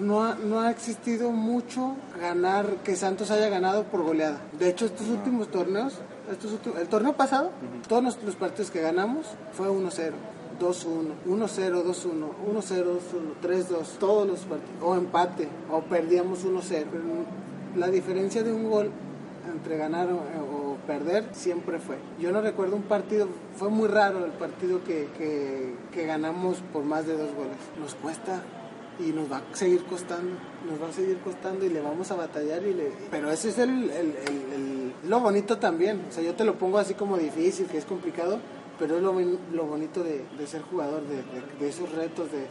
no 0.00 0.24
ha, 0.24 0.36
no 0.36 0.60
ha 0.60 0.70
existido 0.70 1.30
mucho 1.32 1.96
ganar, 2.18 2.66
que 2.82 2.96
Santos 2.96 3.30
haya 3.30 3.48
ganado 3.48 3.84
por 3.84 4.02
goleada. 4.02 4.40
De 4.58 4.70
hecho, 4.70 4.86
estos 4.86 5.08
últimos 5.08 5.50
torneos, 5.50 5.98
estos 6.30 6.52
últimos- 6.52 6.78
el 6.78 6.88
torneo 6.88 7.12
pasado, 7.14 7.50
todos 7.88 8.02
los, 8.02 8.22
los 8.22 8.36
partidos 8.36 8.70
que 8.70 8.80
ganamos 8.80 9.26
fue 9.52 9.68
1-0. 9.68 10.12
2-1, 10.58 11.12
1-0, 11.26 11.82
2-1, 11.84 12.30
1-0, 12.50 12.84
2-1, 12.94 13.34
3-2, 13.42 13.98
todos 13.98 14.26
los 14.26 14.40
partidos, 14.40 14.82
o 14.82 14.94
empate, 14.96 15.48
o 15.70 15.80
perdíamos 15.82 16.44
1-0. 16.44 16.86
Pero 16.90 17.04
La 17.76 17.88
diferencia 17.88 18.42
de 18.42 18.52
un 18.54 18.70
gol 18.70 18.90
entre 19.52 19.76
ganar 19.76 20.08
o, 20.10 20.16
o 20.16 20.76
perder 20.86 21.28
siempre 21.32 21.78
fue. 21.78 21.96
Yo 22.18 22.32
no 22.32 22.40
recuerdo 22.40 22.74
un 22.74 22.82
partido, 22.84 23.28
fue 23.56 23.68
muy 23.68 23.86
raro 23.86 24.24
el 24.24 24.32
partido 24.32 24.82
que, 24.82 25.08
que, 25.18 25.74
que 25.92 26.06
ganamos 26.06 26.62
por 26.72 26.84
más 26.84 27.06
de 27.06 27.12
dos 27.18 27.34
goles. 27.34 27.56
Nos 27.78 27.94
cuesta 27.94 28.40
y 28.98 29.12
nos 29.12 29.30
va 29.30 29.36
a 29.38 29.42
seguir 29.54 29.84
costando, 29.84 30.30
nos 30.66 30.82
va 30.82 30.88
a 30.88 30.92
seguir 30.92 31.18
costando 31.18 31.66
y 31.66 31.68
le 31.68 31.82
vamos 31.82 32.10
a 32.10 32.16
batallar 32.16 32.62
y 32.62 32.72
le... 32.72 32.92
Pero 33.10 33.30
ese 33.30 33.50
es 33.50 33.58
el, 33.58 33.90
el- 33.90 33.90
el- 33.90 34.52
el- 34.54 34.75
lo 35.08 35.20
bonito 35.20 35.58
también, 35.58 36.00
o 36.08 36.12
sea, 36.12 36.22
yo 36.22 36.34
te 36.34 36.44
lo 36.44 36.54
pongo 36.54 36.78
así 36.78 36.94
como 36.94 37.16
difícil, 37.18 37.66
que 37.66 37.78
es 37.78 37.84
complicado, 37.84 38.38
pero 38.78 38.96
es 38.96 39.02
lo, 39.02 39.14
lo 39.52 39.64
bonito 39.64 40.02
de, 40.04 40.22
de 40.38 40.46
ser 40.46 40.62
jugador, 40.62 41.02
de, 41.06 41.16
de- 41.60 41.68
esos 41.68 41.90
retos, 41.92 42.28
de, 42.32 42.46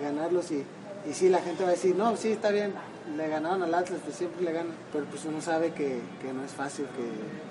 ganarlos 0.00 0.50
y, 0.52 0.64
y 1.08 1.12
sí, 1.14 1.28
la 1.28 1.40
gente 1.40 1.62
va 1.64 1.70
a 1.70 1.72
decir, 1.72 1.96
no, 1.96 2.16
sí, 2.16 2.28
está 2.32 2.50
bien, 2.50 2.72
le 3.16 3.28
ganaron 3.28 3.62
al 3.62 3.74
Atlas, 3.74 4.00
pues 4.04 4.16
siempre 4.16 4.42
le 4.44 4.52
ganan, 4.52 4.74
pero 4.92 5.04
pues 5.06 5.24
uno 5.24 5.40
sabe 5.40 5.72
que, 5.72 6.00
que 6.22 6.32
no 6.32 6.44
es 6.44 6.52
fácil, 6.52 6.84
que, 6.86 7.50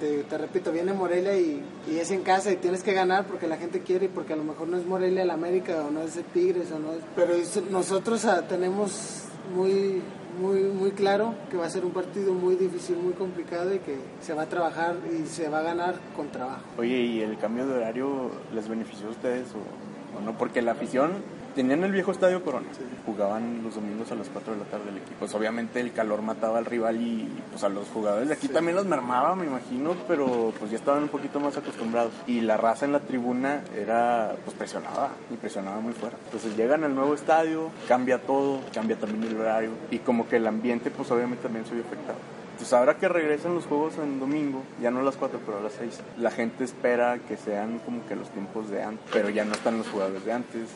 te, 0.00 0.24
te 0.24 0.38
repito, 0.38 0.72
viene 0.72 0.92
Morelia 0.92 1.36
y, 1.38 1.62
y 1.88 1.98
es 1.98 2.10
en 2.10 2.22
casa 2.22 2.50
y 2.50 2.56
tienes 2.56 2.82
que 2.82 2.92
ganar 2.92 3.26
porque 3.26 3.46
la 3.46 3.56
gente 3.56 3.80
quiere 3.82 4.06
y 4.06 4.08
porque 4.08 4.32
a 4.32 4.36
lo 4.36 4.42
mejor 4.44 4.66
no 4.68 4.76
es 4.76 4.84
Morelia 4.86 5.22
el 5.22 5.30
América 5.30 5.84
o 5.86 5.90
no 5.90 6.02
es 6.02 6.16
el 6.16 6.24
Tigres 6.24 6.72
o 6.72 6.78
no 6.78 6.92
es... 6.92 6.98
Pero 7.14 7.34
nosotros 7.70 8.26
tenemos 8.48 9.22
muy, 9.54 10.02
muy, 10.40 10.60
muy 10.62 10.90
claro 10.92 11.34
que 11.50 11.56
va 11.56 11.66
a 11.66 11.70
ser 11.70 11.84
un 11.84 11.92
partido 11.92 12.32
muy 12.32 12.56
difícil, 12.56 12.96
muy 12.96 13.12
complicado 13.12 13.74
y 13.74 13.78
que 13.78 13.96
se 14.20 14.32
va 14.32 14.42
a 14.42 14.46
trabajar 14.46 14.96
y 15.12 15.26
se 15.26 15.48
va 15.48 15.58
a 15.60 15.62
ganar 15.62 15.94
con 16.16 16.28
trabajo. 16.30 16.62
Oye, 16.78 16.96
¿y 16.96 17.20
el 17.20 17.38
cambio 17.38 17.66
de 17.66 17.74
horario 17.74 18.30
les 18.54 18.68
benefició 18.68 19.08
a 19.08 19.10
ustedes 19.10 19.48
o, 19.54 20.18
o 20.18 20.20
no? 20.22 20.36
Porque 20.36 20.62
la 20.62 20.72
afición 20.72 21.12
tenían 21.54 21.84
el 21.84 21.92
viejo 21.92 22.12
estadio 22.12 22.42
Corona, 22.42 22.66
jugaban 23.06 23.62
los 23.62 23.74
domingos 23.74 24.10
a 24.12 24.14
las 24.14 24.28
4 24.28 24.54
de 24.54 24.58
la 24.58 24.64
tarde 24.66 24.90
el 24.90 24.98
equipo. 24.98 25.16
Pues 25.18 25.34
obviamente 25.34 25.80
el 25.80 25.92
calor 25.92 26.22
mataba 26.22 26.58
al 26.58 26.64
rival 26.64 27.00
y 27.00 27.28
pues 27.50 27.62
a 27.64 27.68
los 27.68 27.88
jugadores 27.88 28.28
de 28.28 28.34
aquí 28.34 28.48
también 28.48 28.76
los 28.76 28.86
mermaba, 28.86 29.34
me 29.34 29.46
imagino, 29.46 29.94
pero 30.08 30.52
pues 30.58 30.70
ya 30.70 30.78
estaban 30.78 31.04
un 31.04 31.08
poquito 31.08 31.40
más 31.40 31.56
acostumbrados. 31.56 32.12
Y 32.26 32.40
la 32.40 32.56
raza 32.56 32.84
en 32.84 32.92
la 32.92 33.00
tribuna 33.00 33.62
era 33.76 34.34
pues 34.44 34.56
presionada 34.56 35.10
y 35.30 35.36
presionaba 35.36 35.80
muy 35.80 35.92
fuerte. 35.92 36.18
Entonces 36.26 36.56
llegan 36.56 36.84
al 36.84 36.94
nuevo 36.94 37.14
estadio, 37.14 37.70
cambia 37.88 38.18
todo, 38.18 38.60
cambia 38.72 38.96
también 38.96 39.24
el 39.24 39.40
horario 39.40 39.70
y 39.90 39.98
como 39.98 40.28
que 40.28 40.36
el 40.36 40.46
ambiente 40.46 40.90
pues 40.90 41.10
obviamente 41.10 41.44
también 41.44 41.66
se 41.66 41.74
vio 41.74 41.84
afectado. 41.84 42.18
Entonces 42.60 42.74
ahora 42.78 42.98
que 42.98 43.08
regresan 43.08 43.54
los 43.54 43.64
juegos 43.64 43.94
en 43.96 44.20
domingo, 44.20 44.62
ya 44.82 44.90
no 44.90 45.00
a 45.00 45.02
las 45.02 45.16
4 45.16 45.40
pero 45.46 45.60
a 45.60 45.62
las 45.62 45.72
6, 45.72 45.98
la 46.18 46.30
gente 46.30 46.62
espera 46.62 47.18
que 47.26 47.38
sean 47.38 47.78
como 47.86 48.06
que 48.06 48.14
los 48.14 48.28
tiempos 48.28 48.68
de 48.68 48.82
antes, 48.82 49.02
pero 49.10 49.30
ya 49.30 49.46
no 49.46 49.52
están 49.54 49.78
los 49.78 49.88
jugadores 49.88 50.22
de 50.26 50.32
antes, 50.34 50.68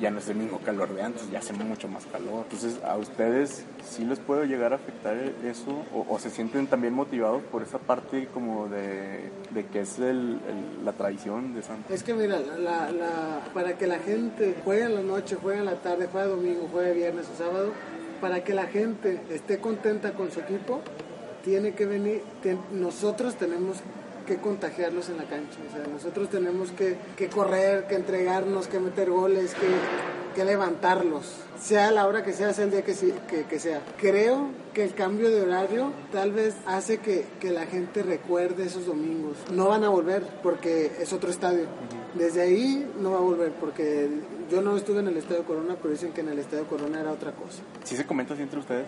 ya 0.00 0.12
no 0.12 0.20
es 0.20 0.28
el 0.28 0.36
mismo 0.36 0.60
calor 0.60 0.94
de 0.94 1.02
antes, 1.02 1.28
ya 1.32 1.40
hace 1.40 1.52
mucho 1.52 1.88
más 1.88 2.06
calor. 2.06 2.44
Entonces 2.44 2.78
a 2.84 2.96
ustedes 2.96 3.64
sí 3.84 4.04
les 4.04 4.20
puede 4.20 4.46
llegar 4.46 4.72
a 4.72 4.76
afectar 4.76 5.16
eso 5.44 5.82
o, 5.92 6.06
o 6.08 6.18
se 6.20 6.30
sienten 6.30 6.68
también 6.68 6.94
motivados 6.94 7.42
por 7.50 7.62
esa 7.64 7.78
parte 7.78 8.28
como 8.32 8.68
de, 8.68 9.28
que 9.72 9.80
es 9.80 9.98
el- 9.98 10.38
la 10.84 10.92
tradición 10.92 11.56
de 11.56 11.62
Santos. 11.62 11.90
Es 11.90 12.04
que 12.04 12.14
mira, 12.14 12.38
la, 12.38 12.92
la- 12.92 13.40
para 13.52 13.76
que 13.76 13.88
la 13.88 13.98
gente 13.98 14.54
juegue 14.64 14.84
en 14.84 14.94
la 14.94 15.02
noche, 15.02 15.34
juegue 15.42 15.58
en 15.58 15.64
la 15.66 15.82
tarde, 15.82 16.06
juegue 16.06 16.28
domingo, 16.28 16.68
juegue 16.70 16.92
viernes 16.92 17.26
o 17.34 17.36
sábado, 17.36 17.72
para 18.20 18.44
que 18.44 18.54
la 18.54 18.66
gente 18.68 19.20
esté 19.30 19.58
contenta 19.58 20.12
con 20.12 20.30
su 20.30 20.38
equipo, 20.38 20.80
tiene 21.44 21.72
que 21.72 21.86
venir, 21.86 22.22
nosotros 22.72 23.36
tenemos 23.36 23.78
que 24.26 24.36
contagiarlos 24.36 25.08
en 25.08 25.16
la 25.16 25.24
cancha, 25.24 25.58
o 25.68 25.76
sea, 25.76 25.86
nosotros 25.86 26.30
tenemos 26.30 26.70
que, 26.70 26.96
que 27.16 27.28
correr, 27.28 27.86
que 27.88 27.96
entregarnos, 27.96 28.68
que 28.68 28.78
meter 28.78 29.10
goles, 29.10 29.54
que, 29.54 29.66
que 30.32 30.44
levantarlos, 30.44 31.24
sea 31.60 31.90
la 31.90 32.06
hora 32.06 32.24
que 32.24 32.32
sea, 32.32 32.52
sea 32.52 32.64
el 32.64 32.70
día 32.70 32.82
que, 32.82 32.94
que, 33.28 33.44
que 33.44 33.58
sea. 33.58 33.82
Creo 33.98 34.48
que 34.74 34.84
el 34.84 34.94
cambio 34.94 35.30
de 35.30 35.42
horario 35.42 35.92
tal 36.12 36.32
vez 36.32 36.54
hace 36.66 36.98
que, 36.98 37.24
que 37.40 37.50
la 37.50 37.66
gente 37.66 38.02
recuerde 38.02 38.64
esos 38.64 38.86
domingos. 38.86 39.36
No 39.52 39.68
van 39.68 39.84
a 39.84 39.88
volver 39.88 40.22
porque 40.42 40.92
es 41.00 41.12
otro 41.12 41.30
estadio. 41.30 41.66
Desde 42.14 42.42
ahí 42.42 42.90
no 43.00 43.12
va 43.12 43.18
a 43.18 43.22
volver 43.22 43.52
porque 43.52 44.08
yo 44.50 44.60
no 44.60 44.76
estuve 44.76 45.00
en 45.00 45.08
el 45.08 45.16
Estadio 45.16 45.44
Corona, 45.44 45.76
pero 45.80 45.92
dicen 45.94 46.12
que 46.12 46.20
en 46.20 46.28
el 46.28 46.38
Estadio 46.38 46.66
Corona 46.66 47.00
era 47.00 47.10
otra 47.10 47.32
cosa. 47.32 47.62
¿Sí 47.84 47.96
se 47.96 48.04
comenta 48.04 48.34
así 48.34 48.42
entre 48.42 48.58
ustedes? 48.58 48.86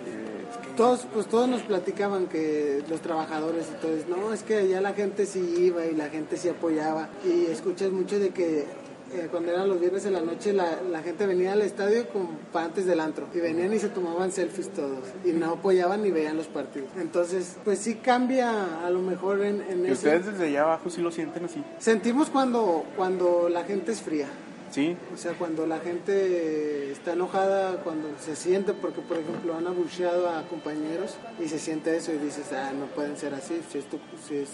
Todos, 0.76 1.06
pues 1.12 1.26
todos 1.26 1.48
nos 1.48 1.62
platicaban 1.62 2.26
que 2.26 2.82
los 2.88 3.00
trabajadores 3.00 3.68
y 3.70 3.80
todo, 3.80 3.94
eso, 3.94 4.06
no, 4.08 4.32
es 4.34 4.42
que 4.42 4.56
allá 4.56 4.82
la 4.82 4.92
gente 4.92 5.24
sí 5.24 5.54
iba 5.58 5.86
y 5.86 5.94
la 5.94 6.10
gente 6.10 6.36
sí 6.36 6.50
apoyaba. 6.50 7.08
Y 7.24 7.46
escuchas 7.46 7.90
mucho 7.90 8.18
de 8.18 8.28
que 8.28 8.66
eh, 9.14 9.28
cuando 9.30 9.50
eran 9.52 9.68
los 9.68 9.80
viernes 9.80 10.04
en 10.06 10.12
la 10.14 10.20
noche 10.20 10.52
la, 10.52 10.82
la 10.82 11.02
gente 11.02 11.26
venía 11.26 11.52
al 11.52 11.62
estadio 11.62 12.08
con 12.08 12.28
antes 12.54 12.86
del 12.86 13.00
antro 13.00 13.28
y 13.34 13.38
venían 13.40 13.72
y 13.72 13.78
se 13.78 13.88
tomaban 13.88 14.32
selfies 14.32 14.70
todos 14.70 15.04
y 15.24 15.32
no 15.32 15.52
apoyaban 15.52 16.02
ni 16.02 16.10
veían 16.10 16.36
los 16.36 16.46
partidos. 16.48 16.88
Entonces, 16.96 17.56
pues 17.64 17.78
sí 17.78 17.94
cambia 17.96 18.84
a 18.84 18.90
lo 18.90 19.00
mejor 19.00 19.42
en, 19.42 19.62
en 19.62 19.80
¿Y 19.84 19.86
eso. 19.86 19.94
ustedes 19.94 20.26
desde 20.26 20.46
allá 20.46 20.62
abajo 20.62 20.90
sí 20.90 21.00
lo 21.00 21.10
sienten 21.10 21.44
así? 21.44 21.62
Sentimos 21.78 22.30
cuando, 22.30 22.84
cuando 22.96 23.48
la 23.48 23.64
gente 23.64 23.92
es 23.92 24.00
fría. 24.02 24.28
Sí, 24.70 24.96
O 25.14 25.16
sea, 25.16 25.34
cuando 25.34 25.66
la 25.68 25.78
gente 25.78 26.90
está 26.90 27.12
enojada, 27.12 27.84
cuando 27.84 28.08
se 28.18 28.34
siente, 28.34 28.72
porque 28.72 29.00
por 29.02 29.18
ejemplo 29.18 29.56
han 29.56 29.68
abucheado 29.68 30.28
a 30.28 30.42
compañeros 30.48 31.14
y 31.40 31.48
se 31.48 31.60
siente 31.60 31.96
eso 31.96 32.12
y 32.12 32.18
dices, 32.18 32.52
ah, 32.52 32.72
no 32.76 32.86
pueden 32.86 33.16
ser 33.16 33.34
así, 33.34 33.60
si 33.70 33.78
es 33.78 33.84
tu, 33.88 33.98
si 34.26 34.36
es, 34.38 34.48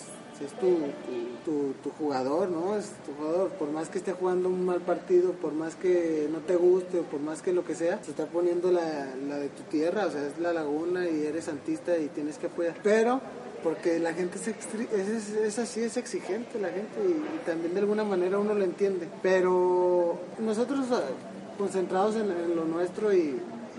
es 0.45 0.53
tu, 0.59 0.79
tu, 1.45 1.91
jugador, 1.99 2.49
¿no? 2.49 2.77
Es 2.77 2.87
tu 3.05 3.13
jugador, 3.15 3.51
por 3.51 3.71
más 3.71 3.89
que 3.89 3.99
esté 3.99 4.13
jugando 4.13 4.49
un 4.49 4.65
mal 4.65 4.81
partido, 4.81 5.33
por 5.33 5.53
más 5.53 5.75
que 5.75 6.29
no 6.33 6.39
te 6.39 6.57
guste 6.57 7.01
o 7.01 7.03
por 7.03 7.21
más 7.21 7.43
que 7.43 7.53
lo 7.53 7.65
que 7.65 7.75
sea, 7.75 8.03
se 8.03 8.11
está 8.11 8.27
poniendo 8.27 8.71
la, 8.71 9.15
la 9.29 9.37
de 9.39 9.49
tu 9.49 9.63
tierra, 9.65 10.07
o 10.07 10.11
sea, 10.11 10.27
es 10.27 10.39
la 10.39 10.53
laguna 10.53 11.09
y 11.09 11.27
eres 11.27 11.45
santista 11.45 11.97
y 11.99 12.09
tienes 12.09 12.39
que 12.39 12.47
apoyar. 12.47 12.75
Pero 12.83 13.21
porque 13.63 13.99
la 13.99 14.15
gente 14.15 14.39
es, 14.39 14.49
es, 14.49 15.31
es- 15.35 15.59
así, 15.59 15.83
es 15.83 15.97
exigente 15.99 16.59
la 16.59 16.69
gente 16.69 16.99
y, 17.07 17.47
también 17.47 17.75
de 17.75 17.81
alguna 17.81 18.05
manera 18.05 18.39
uno 18.39 18.55
lo 18.55 18.65
entiende. 18.65 19.07
Pero 19.23 20.19
nosotros 20.39 20.87
ah, 20.93 21.03
concentrados 21.59 22.17
en, 22.17 22.31
en 22.31 22.57
lo 22.57 22.65
nuestro 22.65 23.13
y, 23.13 23.19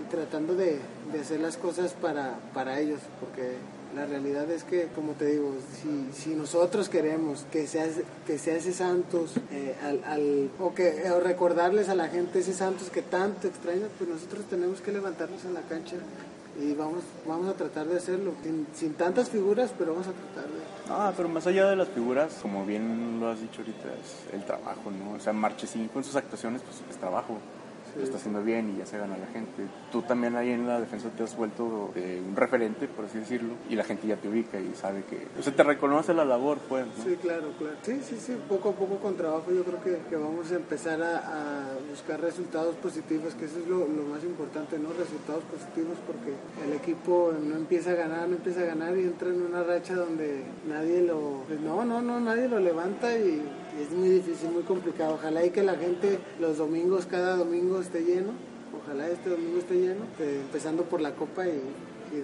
y 0.00 0.10
tratando 0.10 0.54
de, 0.54 0.78
de 1.12 1.20
hacer 1.20 1.40
las 1.40 1.56
cosas 1.56 1.94
para, 1.94 2.38
para 2.54 2.78
ellos, 2.78 3.00
porque 3.18 3.56
la 3.94 4.06
realidad 4.06 4.50
es 4.50 4.64
que, 4.64 4.88
como 4.94 5.12
te 5.12 5.26
digo, 5.26 5.52
si, 5.82 6.08
si 6.12 6.34
nosotros 6.34 6.88
queremos 6.88 7.44
que 7.52 7.66
sea, 7.66 7.86
que 8.26 8.38
sea 8.38 8.56
ese 8.56 8.72
Santos, 8.72 9.32
eh, 9.50 9.74
al, 9.82 10.02
al- 10.04 10.50
o, 10.60 10.74
que, 10.74 11.10
o 11.10 11.20
recordarles 11.20 11.88
a 11.88 11.94
la 11.94 12.08
gente 12.08 12.38
ese 12.38 12.54
Santos 12.54 12.88
que 12.90 13.02
tanto 13.02 13.46
extraña, 13.48 13.86
pues 13.98 14.08
nosotros 14.08 14.44
tenemos 14.48 14.80
que 14.80 14.92
levantarnos 14.92 15.44
en 15.44 15.54
la 15.54 15.60
cancha 15.62 15.96
y 16.60 16.74
vamos, 16.74 17.02
vamos 17.26 17.48
a 17.48 17.54
tratar 17.54 17.86
de 17.86 17.96
hacerlo, 17.96 18.32
sin, 18.42 18.66
sin 18.74 18.94
tantas 18.94 19.30
figuras, 19.30 19.72
pero 19.78 19.92
vamos 19.92 20.06
a 20.08 20.12
tratar 20.12 20.50
de... 20.50 20.60
Ah, 20.90 21.12
pero 21.16 21.28
más 21.28 21.46
allá 21.46 21.66
de 21.70 21.76
las 21.76 21.88
figuras, 21.88 22.38
como 22.42 22.66
bien 22.66 23.18
lo 23.20 23.28
has 23.28 23.40
dicho 23.40 23.60
ahorita, 23.60 23.88
es 23.88 24.34
el 24.34 24.44
trabajo, 24.44 24.90
¿no? 24.90 25.12
O 25.16 25.20
sea, 25.20 25.32
Marchesín 25.32 25.88
con 25.88 26.04
sus 26.04 26.14
actuaciones, 26.16 26.60
pues 26.62 26.76
es 26.90 26.96
trabajo. 26.98 27.38
Lo 27.96 28.02
está 28.02 28.16
haciendo 28.16 28.42
bien 28.42 28.74
y 28.74 28.78
ya 28.78 28.86
se 28.86 28.98
gana 28.98 29.16
la 29.18 29.26
gente. 29.26 29.64
Tú 29.90 30.02
también 30.02 30.36
ahí 30.36 30.50
en 30.50 30.66
la 30.66 30.80
defensa 30.80 31.10
te 31.10 31.22
has 31.22 31.36
vuelto 31.36 31.90
eh, 31.94 32.22
un 32.26 32.34
referente, 32.34 32.88
por 32.88 33.04
así 33.04 33.18
decirlo, 33.18 33.54
y 33.68 33.76
la 33.76 33.84
gente 33.84 34.06
ya 34.06 34.16
te 34.16 34.28
ubica 34.28 34.58
y 34.58 34.74
sabe 34.74 35.04
que... 35.04 35.26
O 35.38 35.52
te 35.52 35.62
reconoce 35.62 36.14
la 36.14 36.24
labor, 36.24 36.58
pues. 36.68 36.86
Sí, 37.04 37.16
claro, 37.20 37.52
claro. 37.58 37.76
Sí, 37.82 38.00
sí, 38.02 38.16
sí, 38.18 38.36
poco 38.48 38.70
a 38.70 38.72
poco 38.72 38.96
con 38.96 39.16
trabajo 39.16 39.52
yo 39.52 39.64
creo 39.64 39.82
que, 39.82 39.98
que 40.08 40.16
vamos 40.16 40.50
a 40.50 40.56
empezar 40.56 41.02
a, 41.02 41.76
buscar 41.90 42.20
resultados 42.20 42.74
positivos, 42.76 43.34
que 43.34 43.44
eso 43.44 43.58
es 43.58 43.66
lo, 43.66 43.86
más 43.86 44.24
importante, 44.24 44.78
¿no? 44.78 44.88
Resultados 44.92 45.44
positivos 45.44 45.98
porque 46.06 46.32
el 46.66 46.74
equipo 46.74 47.32
no 47.42 47.56
empieza 47.56 47.90
a 47.90 47.94
ganar, 47.94 48.28
no 48.28 48.36
empieza 48.36 48.60
a 48.60 48.64
ganar 48.64 48.96
y 48.96 49.02
entra 49.02 49.28
en 49.28 49.42
una 49.42 49.62
racha 49.62 49.94
donde 49.94 50.44
nadie 50.66 51.02
lo... 51.02 51.44
pues 51.46 51.60
no, 51.60 51.84
no, 51.84 52.00
no, 52.00 52.20
nadie 52.20 52.48
lo 52.48 52.58
levanta 52.58 53.14
y 53.16 53.42
es 53.82 53.90
muy 53.90 54.08
difícil, 54.08 54.50
muy 54.50 54.62
complicado. 54.62 55.14
Ojalá 55.14 55.44
y 55.44 55.50
que 55.50 55.62
la 55.62 55.74
gente 55.74 56.18
los 56.40 56.58
domingos, 56.58 57.06
cada 57.06 57.36
domingo 57.36 57.80
esté 57.80 58.02
lleno. 58.02 58.32
Ojalá 58.82 59.08
este 59.08 59.30
domingo 59.30 59.58
esté 59.58 59.74
lleno, 59.74 60.04
eh, 60.18 60.40
empezando 60.42 60.84
por 60.84 61.00
la 61.00 61.12
Copa 61.14 61.46
y, 61.46 61.60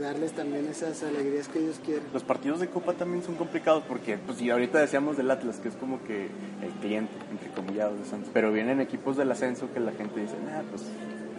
darles 0.00 0.32
también 0.32 0.66
esas 0.66 1.02
alegrías 1.02 1.48
que 1.48 1.60
ellos 1.60 1.80
quieren. 1.82 2.04
Los 2.12 2.22
partidos 2.22 2.60
de 2.60 2.68
Copa 2.68 2.92
también 2.92 3.22
son 3.22 3.36
complicados 3.36 3.82
porque, 3.88 4.18
pues, 4.18 4.38
y 4.42 4.50
ahorita 4.50 4.78
decíamos 4.78 5.16
del 5.16 5.30
Atlas, 5.30 5.60
que 5.60 5.68
es 5.68 5.76
como 5.76 6.04
que 6.04 6.28
el 6.62 6.70
cliente, 6.82 7.14
entre 7.30 7.50
comillados, 7.52 7.98
de 7.98 8.04
Santos. 8.04 8.28
Pero 8.34 8.52
vienen 8.52 8.82
equipos 8.82 9.16
del 9.16 9.32
ascenso 9.32 9.72
que 9.72 9.80
la 9.80 9.92
gente 9.92 10.20
dice, 10.20 10.34
nah, 10.44 10.60
pues, 10.70 10.84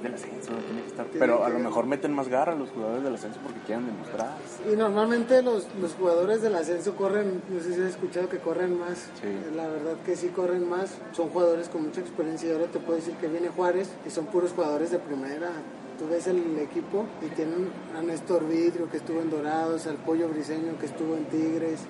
del 0.02 0.14
ascenso, 0.14 0.52
tiene 0.66 0.82
que 0.82 0.88
estar. 0.88 1.06
Pero 1.08 1.44
a 1.44 1.50
lo 1.50 1.60
mejor 1.60 1.86
meten 1.86 2.14
más 2.14 2.28
garra 2.28 2.56
los 2.56 2.70
jugadores 2.70 3.04
del 3.04 3.16
ascenso 3.16 3.40
porque 3.44 3.60
quieren 3.62 3.86
demostrar. 3.86 4.36
Y 4.72 4.76
normalmente 4.76 5.42
los, 5.42 5.68
los 5.82 5.94
jugadores 5.94 6.42
del 6.42 6.56
ascenso 6.56 6.96
corren, 6.96 7.42
no 7.50 7.60
sé 7.62 7.74
si 7.74 7.82
has 7.82 7.90
escuchado 7.90 8.30
que 8.30 8.40
corren 8.40 8.80
más. 8.80 9.10
Sí. 9.22 9.56
La 9.56 9.68
verdad 9.68 9.96
que 10.06 10.16
sí 10.16 10.30
corren 10.30 10.70
más. 10.70 10.92
Son 11.12 11.30
jugadores 11.30 11.70
con 11.70 11.84
mucha 11.84 12.02
experiencia 12.02 12.50
y 12.50 12.54
ahora 12.54 12.68
te 12.68 12.80
puedo 12.80 12.98
decir 12.98 13.14
que 13.16 13.28
viene 13.28 13.50
Juárez 13.50 13.90
y 14.06 14.10
son 14.10 14.26
puros 14.28 14.52
jugadores 14.52 14.92
de 14.92 15.00
primera. 15.00 15.50
Tú 15.98 16.08
ves 16.08 16.28
el 16.28 16.58
equipo 16.60 17.06
y 17.22 17.28
tienen 17.36 17.70
a 17.98 18.02
Néstor 18.02 18.48
Vidrio 18.48 18.90
que 18.90 18.98
estuvo 18.98 19.20
en 19.22 19.30
Dorados, 19.30 19.86
al 19.86 19.98
Pollo 19.98 20.30
Briseño 20.30 20.78
que 20.80 20.86
estuvo 20.86 21.16
en 21.16 21.26
Tigres. 21.26 21.82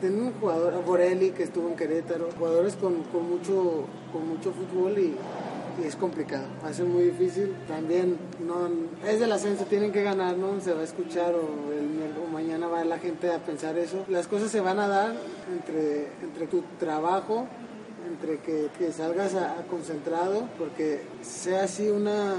Tienen 0.00 0.20
un 0.20 0.32
jugador, 0.32 0.74
a 0.74 0.78
Borelli 0.78 1.30
que 1.30 1.44
estuvo 1.44 1.68
en 1.68 1.76
Querétaro. 1.76 2.28
Jugadores 2.36 2.74
con, 2.74 3.04
con 3.04 3.28
mucho, 3.28 3.84
con 4.12 4.28
mucho 4.28 4.52
fútbol 4.52 4.98
y 4.98 5.14
es 5.84 5.96
complicado, 5.96 6.46
va 6.64 6.68
a 6.68 6.72
ser 6.72 6.86
muy 6.86 7.04
difícil. 7.04 7.54
También 7.68 8.16
no 8.40 8.68
es 9.08 9.20
del 9.20 9.32
ascenso, 9.32 9.64
tienen 9.64 9.92
que 9.92 10.02
ganar, 10.02 10.36
no 10.36 10.60
se 10.60 10.72
va 10.72 10.80
a 10.80 10.84
escuchar 10.84 11.34
o, 11.34 11.72
el, 11.72 12.12
o 12.22 12.30
mañana 12.30 12.66
va 12.68 12.84
la 12.84 12.98
gente 12.98 13.30
a 13.32 13.38
pensar 13.38 13.76
eso. 13.78 14.04
Las 14.08 14.26
cosas 14.28 14.50
se 14.50 14.60
van 14.60 14.78
a 14.78 14.88
dar 14.88 15.14
entre, 15.52 16.08
entre 16.22 16.46
tu 16.46 16.62
trabajo, 16.78 17.46
entre 18.10 18.38
que, 18.38 18.68
que 18.78 18.92
salgas 18.92 19.34
a, 19.34 19.52
a 19.52 19.62
concentrado, 19.70 20.48
porque 20.58 21.02
sea 21.22 21.64
así 21.64 21.88
una 21.88 22.34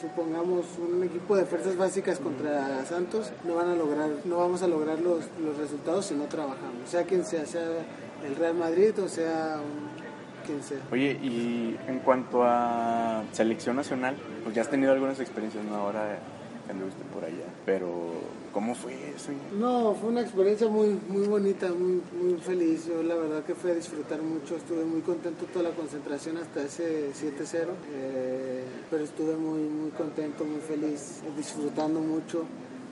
supongamos 0.00 0.64
un 0.78 1.04
equipo 1.04 1.36
de 1.36 1.44
fuerzas 1.44 1.76
básicas 1.76 2.18
contra 2.20 2.86
Santos, 2.86 3.32
no 3.44 3.56
van 3.56 3.68
a 3.68 3.74
lograr, 3.76 4.08
no 4.24 4.38
vamos 4.38 4.62
a 4.62 4.66
lograr 4.66 4.98
los, 4.98 5.24
los 5.44 5.58
resultados 5.58 6.06
si 6.06 6.14
no 6.14 6.24
trabajamos, 6.24 6.88
sea 6.88 7.02
quien 7.04 7.22
sea, 7.26 7.44
sea 7.44 7.66
el 8.26 8.34
Real 8.36 8.54
Madrid 8.54 8.98
o 8.98 9.08
sea 9.08 9.58
un- 9.60 9.99
Oye, 10.90 11.12
y 11.22 11.76
en 11.88 11.98
cuanto 12.00 12.42
a 12.44 13.22
selección 13.32 13.76
nacional, 13.76 14.16
pues 14.42 14.54
ya 14.54 14.62
has 14.62 14.70
tenido 14.70 14.92
algunas 14.92 15.20
experiencias, 15.20 15.64
¿no? 15.64 15.76
Ahora 15.76 16.18
anduviste 16.70 17.02
por 17.12 17.24
allá. 17.24 17.46
Pero, 17.66 17.88
¿cómo 18.52 18.74
fue 18.74 18.94
eso? 19.14 19.32
No, 19.58 19.94
fue 19.94 20.10
una 20.10 20.20
experiencia 20.22 20.68
muy, 20.68 20.98
muy 21.08 21.26
bonita, 21.26 21.68
muy, 21.72 22.00
muy 22.20 22.38
feliz. 22.40 22.86
Yo 22.86 23.02
la 23.02 23.14
verdad 23.14 23.44
que 23.44 23.54
fui 23.54 23.70
a 23.70 23.74
disfrutar 23.74 24.22
mucho, 24.22 24.56
estuve 24.56 24.84
muy 24.84 25.00
contento 25.00 25.44
toda 25.46 25.70
la 25.70 25.74
concentración 25.74 26.36
hasta 26.38 26.62
ese 26.62 27.10
7-0, 27.12 27.68
eh, 27.92 28.64
pero 28.90 29.04
estuve 29.04 29.36
muy, 29.36 29.62
muy 29.62 29.90
contento, 29.90 30.44
muy 30.44 30.60
feliz, 30.60 31.22
disfrutando 31.36 32.00
mucho 32.00 32.44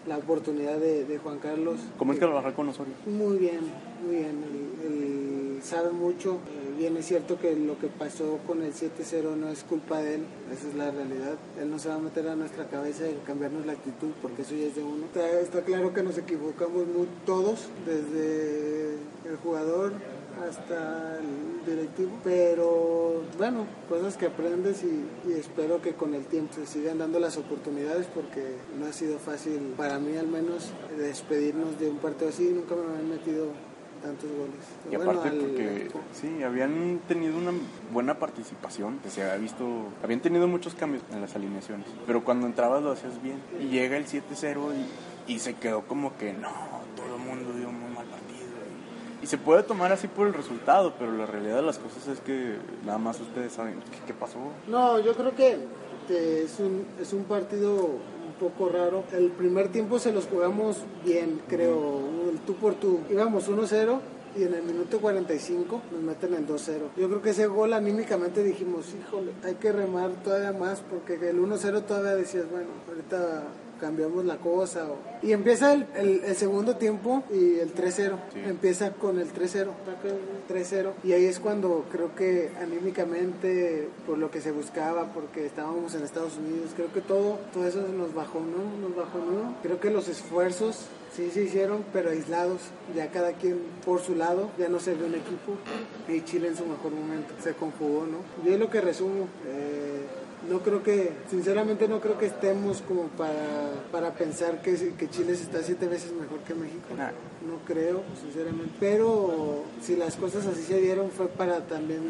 la 0.07 0.17
oportunidad 0.17 0.79
de, 0.79 1.05
de 1.05 1.19
Juan 1.19 1.39
Carlos. 1.39 1.81
¿Cómo 1.99 2.13
es 2.13 2.19
que 2.19 2.25
trabajar 2.25 2.55
con 2.55 2.69
Osorio? 2.69 2.95
Muy 3.07 3.39
bien, 3.39 3.61
muy 4.05 4.17
bien. 4.17 4.43
Él, 4.43 4.87
él 4.87 5.63
sabe 5.63 5.91
mucho. 5.91 6.39
Bien 6.79 6.97
es 6.97 7.07
cierto 7.07 7.41
que 7.41 7.57
lo 7.57 7.77
que 7.77 7.89
pasó 7.89 8.39
con 8.47 8.63
el 8.63 8.73
7-0 8.73 9.35
no 9.37 9.49
es 9.49 9.65
culpa 9.65 10.01
de 10.01 10.15
él, 10.15 10.21
esa 10.53 10.69
es 10.69 10.75
la 10.77 10.93
realidad. 10.93 11.35
Él 11.61 11.73
no 11.73 11.79
se 11.81 11.89
va 11.89 11.97
a 11.97 11.99
meter 11.99 12.29
a 12.29 12.37
nuestra 12.37 12.69
cabeza 12.69 13.05
y 13.09 13.19
cambiarnos 13.27 13.67
la 13.67 13.73
actitud 13.73 14.11
porque 14.23 14.43
eso 14.43 14.55
ya 14.55 14.67
es 14.67 14.77
de 14.77 14.85
uno. 14.85 15.07
Está, 15.43 15.63
claro 15.63 15.93
que 15.93 16.05
nos 16.05 16.17
equivocamos 16.19 16.87
muy, 16.87 17.09
todos, 17.27 17.67
desde 17.85 18.93
el 19.29 19.37
jugador 19.43 19.93
hasta 20.49 21.19
el 21.19 21.67
directivo, 21.67 22.13
pero 22.23 23.23
bueno, 23.37 23.67
cosas 23.89 24.17
que 24.17 24.27
aprendes 24.27 24.85
y, 24.85 25.05
y 25.29 25.33
espero 25.33 25.83
que 25.83 25.95
con 25.95 26.15
el 26.15 26.27
tiempo 26.27 26.55
se 26.55 26.65
sigan 26.65 26.99
dando 26.99 27.19
las 27.19 27.37
oportunidades 27.39 28.07
porque 28.15 28.55
no 28.79 28.87
ha 28.87 28.93
sido 28.93 29.19
fácil 29.19 29.75
para 29.77 29.99
mí 29.99 30.17
al 30.17 30.29
menos 30.29 30.71
despedirnos 30.97 31.81
de 31.81 31.91
un 31.91 31.99
partido 31.99 32.29
así, 32.29 32.53
nunca 32.55 32.77
me 32.77 32.83
habían 32.83 33.11
metido 33.11 33.68
tantos 34.03 34.31
goles. 34.31 34.55
Y 34.91 34.97
Bueno, 34.97 35.11
aparte 35.11 35.29
al- 35.29 35.39
porque, 35.39 35.89
sí, 36.13 36.43
habían 36.43 37.01
tenido 37.09 37.37
una 37.37 37.53
buena 37.93 38.19
participación, 38.19 38.99
que 38.99 39.11
se 39.11 39.23
había 39.23 39.37
visto, 39.37 39.65
habían 40.03 40.21
tenido 40.21 40.47
muchos 40.49 40.75
cambios 40.75 41.03
en 41.13 41.21
las 41.21 41.35
alineaciones, 41.37 41.87
pero 42.07 42.25
cuando 42.25 42.47
entrabas 42.47 42.83
lo 42.83 42.93
hacías 42.93 43.21
bien. 43.23 43.41
Y 43.61 43.69
llega 43.69 43.97
el 43.97 44.07
7-0 44.07 44.73
y, 45.27 45.33
y 45.35 45.39
se 45.39 45.55
quedó 45.55 45.83
como 45.83 46.17
que, 46.17 46.33
no, 46.33 46.49
todo 46.97 47.17
el 47.17 47.23
mundo 47.23 47.53
dio 47.55 47.69
un 47.69 47.81
muy 47.81 47.91
mal 47.91 48.07
partido. 48.07 48.39
Y, 49.23 49.27
se 49.27 49.37
puede 49.37 49.63
tomar 49.65 49.93
así 49.93 50.07
por 50.09 50.27
el 50.29 50.33
resultado, 50.35 50.95
pero 50.99 51.13
la 51.13 51.27
realidad 51.27 51.57
de 51.57 51.63
las 51.63 51.79
cosas 51.79 52.07
es 52.09 52.21
que 52.21 52.57
nada 52.87 52.99
más 52.99 53.21
ustedes 53.21 53.53
saben 53.53 53.75
qué, 53.91 53.99
qué 54.07 54.15
pasó. 54.15 54.39
No, 54.69 55.01
yo 55.01 55.13
creo 55.15 55.35
que, 55.35 55.59
que 56.07 56.45
es, 56.45 56.59
un, 56.61 56.87
es 57.01 57.13
un 57.13 57.25
partido 57.25 57.99
poco 58.39 58.69
raro. 58.69 59.05
El 59.13 59.31
primer 59.31 59.69
tiempo 59.69 59.99
se 59.99 60.13
los 60.13 60.27
jugamos 60.27 60.79
bien, 61.05 61.41
creo, 61.49 62.01
el 62.31 62.39
tú 62.41 62.55
por 62.55 62.75
tú. 62.75 63.01
Íbamos 63.11 63.49
1-0 63.51 63.99
y 64.37 64.43
en 64.43 64.55
el 64.55 64.63
minuto 64.63 65.01
45 65.01 65.83
nos 65.93 66.03
meten 66.03 66.35
el 66.35 66.47
2-0. 66.47 66.79
Yo 66.97 67.09
creo 67.09 67.23
que 67.23 67.31
ese 67.31 67.47
gol 67.47 67.73
anímicamente 67.73 68.43
dijimos, 68.43 68.87
híjole, 68.95 69.33
hay 69.45 69.55
que 69.55 69.73
remar 69.73 70.11
todavía 70.23 70.53
más 70.53 70.81
porque 70.81 71.15
el 71.15 71.41
1-0 71.41 71.85
todavía 71.85 72.15
decías, 72.15 72.51
bueno, 72.51 72.69
ahorita 72.89 73.45
cambiamos 73.81 74.25
la 74.25 74.37
cosa. 74.39 74.87
o- 74.91 74.97
Y 75.27 75.33
empieza 75.33 75.73
el, 75.73 75.87
el- 75.97 76.25
el 76.25 76.37
segundo 76.37 76.77
tiempo 76.77 77.23
y 77.33 77.59
el 77.59 77.73
3-0. 77.75 78.17
Sí. 78.33 78.41
Empieza 78.47 78.93
con 78.93 79.19
el 79.19 79.29
3-0, 79.33 79.71
ataca 79.73 80.09
el 80.09 80.47
3-0. 80.49 80.93
Y 81.05 81.13
ahí 81.13 81.25
es 81.25 81.39
cuando 81.41 81.85
creo 81.91 82.15
que 82.15 82.51
anímicamente, 82.61 83.89
por 84.07 84.19
lo 84.19 84.31
que 84.31 84.41
se 84.41 84.51
buscaba, 84.53 85.13
porque 85.13 85.47
estábamos 85.47 85.95
en 85.95 86.03
Estados 86.03 86.37
Unidos, 86.37 86.71
creo 86.77 86.93
que 86.93 87.01
todo, 87.01 87.39
todo 87.53 87.67
eso 87.67 87.81
nos 87.97 88.15
bajó, 88.15 88.41
¿no? 88.41 88.87
Nos 88.89 88.97
bajó, 88.97 89.19
¿no? 89.19 89.55
Creo 89.63 89.81
que 89.81 89.91
los 89.91 90.09
esfuerzos 90.09 90.87
sí 91.15 91.31
se 91.33 91.43
hicieron, 91.45 91.85
pero 91.93 92.11
aislados, 92.11 92.61
ya 92.95 93.11
cada 93.11 93.33
quien 93.33 93.59
por 93.85 94.01
su 94.01 94.15
lado, 94.15 94.51
ya 94.59 94.69
no 94.69 94.79
se 94.81 94.95
ve 94.95 95.05
un 95.07 95.15
equipo. 95.15 95.53
Y 96.09 96.21
Chile 96.23 96.49
en 96.49 96.57
su 96.57 96.65
mejor 96.67 96.93
momento 96.93 97.35
se 97.43 97.53
conjugó, 97.55 98.07
¿no? 98.07 98.19
Yo 98.45 98.53
es 98.55 98.61
lo 98.61 98.71
que 98.71 98.81
resumo. 98.81 99.29
eh, 99.47 100.03
no 100.49 100.61
creo 100.61 100.83
que, 100.83 101.13
sinceramente 101.31 101.89
no 101.89 102.01
creo 102.01 102.19
que 102.19 102.27
estemos 102.27 102.83
como 102.83 103.05
para, 103.09 103.73
para 103.91 104.15
pensar 104.15 104.61
que, 104.63 104.75
que 104.99 105.09
Chile 105.11 105.33
está 105.33 105.63
siete 105.63 105.87
veces 105.89 106.13
mejor 106.13 106.41
que 106.41 106.55
México. 106.55 106.95
Nah. 106.97 107.11
No 107.49 107.59
creo, 107.65 108.03
sinceramente. 108.21 108.73
Pero 108.81 109.63
si 109.81 109.95
las 109.97 110.17
cosas 110.17 110.45
así 110.47 110.63
se 110.65 110.81
dieron 110.81 111.11
fue 111.11 111.29
para 111.29 111.61
también, 111.67 112.01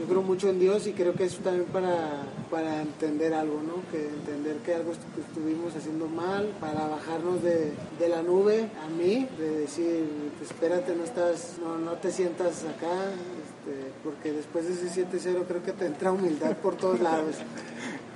yo 0.00 0.06
creo 0.06 0.22
mucho 0.22 0.48
en 0.48 0.58
Dios 0.58 0.86
y 0.86 0.92
creo 0.92 1.12
que 1.14 1.24
eso 1.24 1.40
también 1.44 1.66
para, 1.66 2.22
para 2.50 2.80
entender 2.82 3.34
algo, 3.34 3.60
¿no? 3.62 3.74
Que 3.92 4.08
entender 4.08 4.56
que 4.64 4.74
algo 4.74 4.92
est- 4.92 5.02
que 5.14 5.20
estuvimos 5.20 5.76
haciendo 5.76 6.06
mal, 6.06 6.48
para 6.58 6.88
bajarnos 6.88 7.42
de, 7.42 7.72
de 7.98 8.08
la 8.08 8.22
nube 8.22 8.70
a 8.82 8.88
mí, 8.88 9.28
de 9.38 9.58
decir, 9.60 10.04
espérate, 10.42 10.96
no 10.96 11.04
estás, 11.04 11.56
no, 11.62 11.76
no 11.78 11.92
te 11.98 12.10
sientas 12.10 12.64
acá, 12.64 13.10
este, 13.68 13.92
porque 14.02 14.32
después 14.32 14.66
de 14.66 14.74
ese 14.86 15.06
7-0 15.06 15.44
creo 15.46 15.62
que 15.62 15.72
te 15.72 15.86
entra 15.86 16.12
humildad 16.12 16.56
por 16.56 16.76
todos 16.76 17.00
lados. 17.00 17.36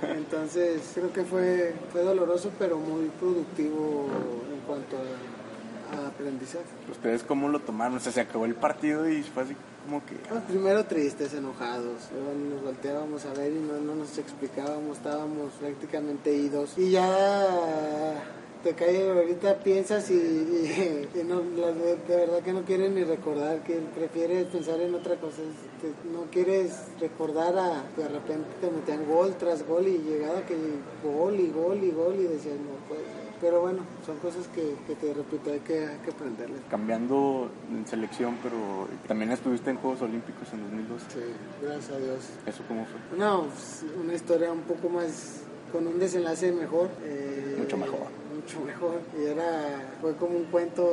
Entonces 0.01 0.81
creo 0.93 1.13
que 1.13 1.23
fue, 1.23 1.73
fue 1.91 2.01
doloroso 2.01 2.51
pero 2.59 2.77
muy 2.77 3.09
productivo 3.19 4.07
en 4.53 4.59
cuanto 4.67 4.97
a, 4.97 6.03
a 6.03 6.07
aprendizaje. 6.07 6.65
¿Ustedes 6.91 7.23
cómo 7.23 7.47
lo 7.49 7.59
tomaron? 7.59 7.97
O 7.97 7.99
sea, 7.99 8.11
se 8.11 8.21
acabó 8.21 8.45
el 8.45 8.55
partido 8.55 9.07
y 9.07 9.23
fue 9.23 9.43
así 9.43 9.55
como 9.85 10.05
que... 10.05 10.15
Ah, 10.31 10.41
primero 10.47 10.85
tristes, 10.85 11.33
enojados, 11.33 12.09
nos 12.49 12.63
volteábamos 12.63 13.25
a 13.25 13.33
ver 13.33 13.51
y 13.51 13.59
no, 13.59 13.79
no 13.79 13.95
nos 13.95 14.17
explicábamos, 14.17 14.97
estábamos 14.97 15.53
prácticamente 15.59 16.33
idos. 16.33 16.77
Y 16.77 16.91
ya 16.91 18.23
te 18.63 18.73
cae, 18.73 19.09
ahorita 19.11 19.59
piensas 19.59 20.09
y, 20.09 20.13
y- 20.13 21.09
y 21.19 21.23
no, 21.23 21.41
de, 21.41 21.95
de 22.07 22.15
verdad 22.15 22.39
que 22.41 22.53
no 22.53 22.61
quieres 22.63 22.91
ni 22.91 23.03
recordar, 23.03 23.61
que 23.63 23.75
prefieres 23.95 24.45
pensar 24.47 24.79
en 24.79 24.95
otra 24.95 25.15
cosa, 25.17 25.41
no 26.13 26.23
quieres 26.31 26.71
recordar 26.99 27.57
a 27.57 27.83
que 27.95 28.03
de 28.03 28.07
repente 28.09 28.47
te 28.61 28.71
metían 28.71 29.05
gol 29.07 29.35
tras 29.37 29.67
gol 29.67 29.87
y 29.87 29.97
llegada 29.99 30.45
que 30.45 30.55
gol 31.03 31.39
y 31.39 31.49
gol 31.51 31.83
y 31.83 31.91
gol 31.91 32.15
y 32.15 32.23
decías 32.23 32.55
no 32.55 32.75
puede 32.87 33.01
ser. 33.01 33.23
pero 33.41 33.59
bueno, 33.61 33.79
son 34.05 34.17
cosas 34.19 34.47
que, 34.55 34.75
que 34.87 34.95
te 34.95 35.13
repito, 35.13 35.51
hay 35.51 35.59
que, 35.59 35.79
hay 35.85 35.97
que 35.97 36.11
aprenderles. 36.11 36.61
Cambiando 36.69 37.49
en 37.69 37.85
selección, 37.85 38.37
pero 38.41 38.87
también 39.07 39.31
estuviste 39.31 39.69
en 39.71 39.77
Juegos 39.77 40.01
Olímpicos 40.03 40.47
en 40.53 40.61
2012. 40.63 41.05
Sí, 41.09 41.19
gracias 41.61 41.91
a 41.91 41.97
Dios. 41.99 42.19
¿Eso 42.45 42.63
cómo 42.69 42.85
fue? 42.85 43.17
No, 43.19 43.43
pues, 43.47 43.83
una 44.01 44.13
historia 44.13 44.51
un 44.53 44.61
poco 44.61 44.87
más, 44.87 45.41
con 45.73 45.85
un 45.87 45.99
desenlace 45.99 46.51
mejor. 46.53 46.87
eh, 47.03 47.57
Mucho 47.59 47.75
mejor. 47.77 48.07
Mucho 48.43 48.59
mejor. 48.65 48.99
Y 49.19 49.25
era, 49.25 49.95
fue 50.01 50.15
como 50.15 50.37
un 50.37 50.45
cuento 50.45 50.83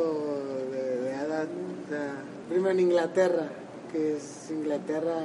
de, 0.70 1.00
de 1.00 1.14
hadas, 1.14 1.48
¿no? 1.48 1.84
O 1.84 1.88
sea, 1.88 2.14
primero 2.48 2.70
en 2.70 2.80
Inglaterra, 2.80 3.48
que 3.92 4.16
es 4.16 4.50
Inglaterra, 4.50 5.16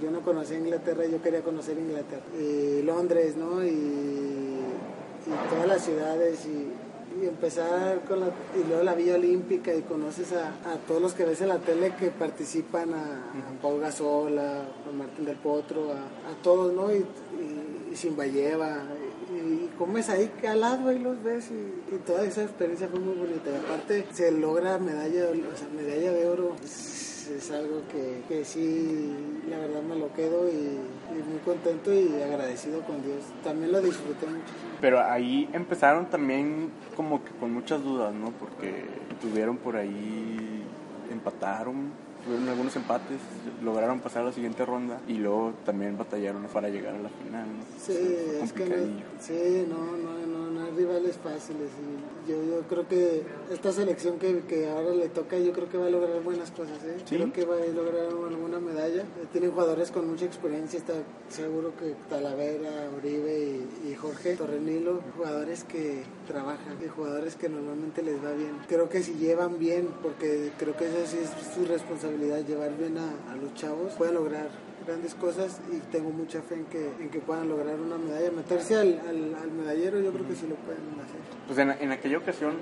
yo 0.00 0.10
no 0.12 0.20
conocía 0.20 0.58
Inglaterra, 0.58 1.04
yo 1.06 1.20
quería 1.20 1.42
conocer 1.42 1.76
Inglaterra. 1.78 2.22
Y 2.38 2.82
Londres, 2.82 3.36
¿no? 3.36 3.64
Y, 3.64 3.68
y 3.68 5.50
todas 5.50 5.66
las 5.66 5.84
ciudades 5.84 6.46
y, 6.46 6.68
y 7.20 7.26
empezar 7.26 8.00
con 8.06 8.20
la, 8.20 8.26
y 8.54 8.68
luego 8.68 8.84
la 8.84 8.94
Villa 8.94 9.16
Olímpica 9.16 9.74
y 9.74 9.82
conoces 9.82 10.32
a, 10.34 10.50
a 10.72 10.76
todos 10.86 11.02
los 11.02 11.14
que 11.14 11.24
ves 11.24 11.40
en 11.40 11.48
la 11.48 11.58
tele 11.58 11.94
que 11.98 12.10
participan, 12.10 12.94
a, 12.94 13.02
a 13.02 13.60
Paul 13.60 13.80
Gasol, 13.80 14.38
a, 14.38 14.60
a 14.60 14.92
Martín 14.96 15.24
del 15.24 15.36
Potro, 15.36 15.90
a, 15.90 15.96
a 16.30 16.42
todos, 16.44 16.72
¿no? 16.72 16.94
Y, 16.94 16.98
y, 16.98 17.88
y 17.92 17.96
Simbayeva, 17.96 18.68
y, 18.68 19.05
y 19.05 19.05
comes 19.78 20.08
ahí 20.08 20.30
que 20.40 20.48
al 20.48 20.60
lado 20.60 20.92
y 20.92 20.98
los 20.98 21.22
ves 21.22 21.50
y, 21.50 21.96
toda 22.06 22.24
esa 22.24 22.42
experiencia 22.42 22.88
fue 22.88 23.00
muy 23.00 23.14
bonita. 23.14 23.50
Y 23.50 23.56
aparte 23.56 24.06
se 24.12 24.30
logra 24.32 24.78
medalla, 24.78 25.26
medalla 25.74 26.12
de 26.12 26.26
oro. 26.26 26.56
Es 26.62 27.50
algo 27.50 27.82
que, 27.90 28.22
que 28.28 28.44
sí, 28.44 29.12
la 29.50 29.58
verdad 29.58 29.82
me 29.82 29.96
lo 29.96 30.12
quedo 30.12 30.48
y, 30.48 30.52
y 30.52 31.22
muy 31.28 31.40
contento 31.44 31.92
y 31.92 32.22
agradecido 32.22 32.82
con 32.82 33.02
Dios. 33.02 33.24
También 33.42 33.72
lo 33.72 33.80
disfruté 33.80 34.26
mucho. 34.26 34.44
Pero 34.80 35.00
ahí 35.00 35.48
empezaron 35.52 36.06
también 36.06 36.70
como 36.94 37.24
que 37.24 37.32
con 37.32 37.52
muchas 37.52 37.82
dudas, 37.82 38.14
¿no? 38.14 38.30
Porque 38.30 38.84
tuvieron 39.20 39.56
por 39.56 39.76
ahí, 39.76 40.62
empataron, 41.10 41.90
tuvieron 42.26 42.48
algunos 42.48 42.74
empates, 42.74 43.18
lograron 43.62 44.00
pasar 44.00 44.22
a 44.22 44.26
la 44.26 44.32
siguiente 44.32 44.66
ronda 44.66 45.00
y 45.06 45.14
luego 45.14 45.54
también 45.64 45.96
batallaron 45.96 46.44
para 46.52 46.68
llegar 46.68 46.96
a 46.96 46.98
la 46.98 47.08
final, 47.08 47.46
¿no? 47.46 47.64
Sí, 47.80 47.94
Fue 47.94 48.44
es 48.44 48.52
que 48.52 48.66
no, 48.66 48.76
sí, 49.20 49.66
no, 49.68 49.96
no, 49.96 50.26
no, 50.26 50.50
no 50.50 50.64
hay 50.64 50.72
rivales 50.72 51.16
fáciles. 51.16 51.70
Y 52.26 52.30
yo, 52.30 52.42
yo 52.42 52.62
creo 52.68 52.88
que 52.88 53.22
esta 53.50 53.70
selección 53.70 54.18
que, 54.18 54.40
que 54.40 54.68
ahora 54.68 54.90
le 54.90 55.08
toca, 55.08 55.38
yo 55.38 55.52
creo 55.52 55.68
que 55.68 55.78
va 55.78 55.86
a 55.86 55.90
lograr 55.90 56.20
buenas 56.22 56.50
cosas. 56.50 56.82
¿eh? 56.84 56.96
¿Sí? 57.04 57.16
Creo 57.16 57.32
que 57.32 57.44
va 57.44 57.56
a 57.56 57.66
lograr 57.66 58.06
alguna 58.06 58.58
medalla. 58.58 59.04
Tienen 59.30 59.52
jugadores 59.52 59.92
con 59.92 60.08
mucha 60.08 60.24
experiencia, 60.24 60.78
está 60.78 60.94
seguro 61.28 61.76
que 61.76 61.94
Talavera, 62.10 62.90
Uribe 62.96 63.38
y, 63.84 63.90
y 63.90 63.94
Jorge 63.94 64.34
Torrenilo, 64.34 65.00
jugadores 65.16 65.62
que 65.62 66.02
trabajan 66.26 66.76
y 66.84 66.88
jugadores 66.88 67.36
que 67.36 67.48
normalmente 67.48 68.02
les 68.02 68.22
va 68.22 68.32
bien. 68.32 68.58
Creo 68.66 68.88
que 68.88 69.02
si 69.02 69.14
llevan 69.14 69.58
bien, 69.58 69.88
porque 70.02 70.50
creo 70.58 70.76
que 70.76 70.86
esa 70.86 71.06
sí 71.06 71.18
es 71.22 71.54
su 71.54 71.64
responsabilidad, 71.64 72.15
llevar 72.16 72.76
bien 72.76 72.96
a, 72.98 73.32
a 73.32 73.36
los 73.36 73.54
chavos, 73.54 73.92
pueden 73.94 74.14
lograr 74.14 74.48
grandes 74.86 75.14
cosas 75.14 75.60
y 75.72 75.78
tengo 75.90 76.10
mucha 76.10 76.42
fe 76.42 76.54
en 76.54 76.64
que, 76.66 76.90
en 77.00 77.08
que 77.10 77.18
puedan 77.20 77.48
lograr 77.48 77.80
una 77.80 77.98
medalla. 77.98 78.30
Meterse 78.30 78.76
al, 78.76 79.00
al, 79.00 79.34
al 79.34 79.50
medallero 79.50 79.98
yo 80.00 80.12
creo 80.12 80.26
que 80.28 80.34
sí 80.36 80.46
lo 80.46 80.54
pueden 80.56 80.82
hacer. 81.04 81.20
Pues 81.46 81.58
en, 81.58 81.70
en 81.70 81.92
aquella 81.92 82.18
ocasión 82.18 82.54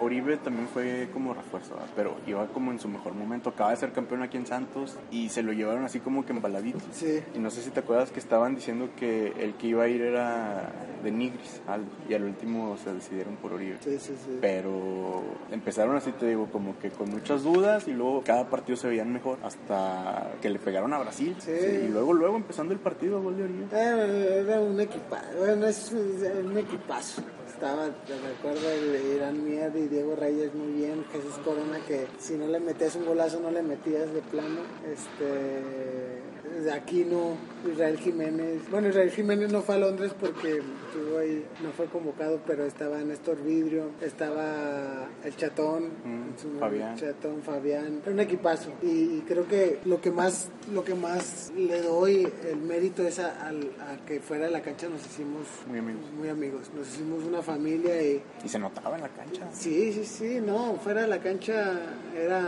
Oribe 0.00 0.36
también 0.36 0.68
fue 0.68 1.08
como 1.12 1.34
refuerzo, 1.34 1.74
¿verdad? 1.74 1.88
pero 1.96 2.16
iba 2.26 2.46
como 2.48 2.70
en 2.72 2.78
su 2.78 2.88
mejor 2.88 3.14
momento. 3.14 3.50
Acaba 3.50 3.70
de 3.70 3.76
ser 3.76 3.92
campeón 3.92 4.22
aquí 4.22 4.36
en 4.36 4.46
Santos 4.46 4.96
y 5.10 5.28
se 5.28 5.42
lo 5.42 5.52
llevaron 5.52 5.84
así 5.84 6.00
como 6.00 6.24
que 6.24 6.32
embaladito. 6.32 6.78
Sí. 6.92 7.20
Y 7.34 7.38
no 7.38 7.50
sé 7.50 7.62
si 7.62 7.70
te 7.70 7.80
acuerdas 7.80 8.10
que 8.10 8.20
estaban 8.20 8.54
diciendo 8.54 8.90
que 8.96 9.32
el 9.38 9.54
que 9.54 9.68
iba 9.68 9.84
a 9.84 9.88
ir 9.88 10.02
era 10.02 10.70
de 11.02 11.10
Nigris, 11.10 11.60
Aldo, 11.66 11.86
y 12.08 12.14
al 12.14 12.24
último 12.24 12.76
se 12.82 12.92
decidieron 12.92 13.36
por 13.36 13.52
Oribe. 13.52 13.76
Sí, 13.80 13.98
sí, 13.98 14.14
sí. 14.24 14.38
Pero 14.40 15.22
empezaron 15.50 15.96
así, 15.96 16.10
te 16.12 16.26
digo, 16.26 16.46
como 16.50 16.78
que 16.78 16.90
con 16.90 17.10
muchas 17.10 17.42
dudas 17.42 17.86
y 17.88 17.92
luego 17.92 18.22
cada 18.24 18.48
partido 18.50 18.76
se 18.76 18.88
veían 18.88 19.12
mejor 19.12 19.38
hasta 19.42 20.32
que 20.40 20.50
le 20.50 20.58
pegaron 20.58 20.92
a 20.92 20.98
Brasil. 20.98 21.36
Sí. 21.38 21.52
Y 21.86 21.88
luego, 21.88 22.12
luego 22.12 22.36
empezando 22.36 22.72
el 22.72 22.80
partido, 22.80 23.22
gol 23.22 23.36
de 23.36 23.44
Oribe. 23.44 23.66
Eh, 23.72 24.44
Era 24.46 24.60
un 24.60 24.80
equipazo, 24.80 25.26
bueno, 25.38 25.66
es 25.66 25.92
un 25.92 26.56
equipazo. 26.58 27.22
Estaba, 27.58 27.88
te 28.06 28.14
recuerdo, 28.16 28.70
el 28.70 29.16
Irán 29.16 29.44
Mier 29.44 29.74
y 29.74 29.88
Diego 29.88 30.14
Reyes 30.14 30.54
muy 30.54 30.74
bien, 30.74 31.04
Jesús 31.10 31.34
Corona, 31.44 31.80
que 31.88 32.06
si 32.20 32.34
no 32.34 32.46
le 32.46 32.60
metías 32.60 32.94
un 32.94 33.04
golazo 33.04 33.40
no 33.40 33.50
le 33.50 33.62
metías 33.62 34.14
de 34.14 34.20
plano. 34.20 34.60
Este, 34.86 36.62
de 36.62 36.72
Aquino, 36.72 37.36
Israel 37.70 37.98
Jiménez. 37.98 38.62
Bueno, 38.70 38.88
Israel 38.88 39.10
Jiménez 39.10 39.52
no 39.52 39.62
fue 39.62 39.74
a 39.76 39.78
Londres 39.78 40.12
porque 40.18 40.58
estuvo 40.58 41.18
ahí, 41.18 41.44
no 41.62 41.70
fue 41.72 41.86
convocado, 41.86 42.40
pero 42.46 42.64
estaba 42.64 42.98
Néstor 42.98 43.42
Vidrio, 43.42 43.90
estaba 44.00 45.08
el 45.24 45.36
Chatón, 45.36 45.88
Mm, 46.04 46.58
Fabián. 46.60 46.96
Chatón, 46.96 47.42
Fabián, 47.42 48.00
era 48.04 48.12
un 48.12 48.20
equipazo 48.20 48.70
y, 48.82 48.86
y 49.18 49.24
creo 49.26 49.46
que 49.48 49.78
lo 49.84 50.00
que 50.00 50.10
más 50.10 50.48
lo 50.72 50.84
que 50.84 50.94
más 50.94 51.50
le 51.56 51.80
doy 51.82 52.28
el 52.48 52.56
mérito 52.58 53.02
es 53.02 53.18
a, 53.18 53.48
a 53.48 53.96
que 54.06 54.20
fuera 54.20 54.44
de 54.46 54.50
la 54.50 54.60
cancha 54.62 54.88
nos 54.88 55.04
hicimos 55.06 55.46
Muy 55.66 55.78
amigos. 55.78 56.02
muy 56.18 56.28
amigos, 56.28 56.70
nos 56.76 56.86
hicimos 56.88 57.24
una 57.24 57.42
familia 57.42 58.00
y 58.02 58.22
Y 58.44 58.48
se 58.48 58.58
notaba 58.58 58.96
en 58.96 59.02
la 59.02 59.08
cancha. 59.08 59.48
sí, 59.52 59.92
sí, 59.92 60.04
sí, 60.04 60.40
no, 60.44 60.74
fuera 60.76 61.02
de 61.02 61.08
la 61.08 61.20
cancha 61.20 61.80
era 62.16 62.42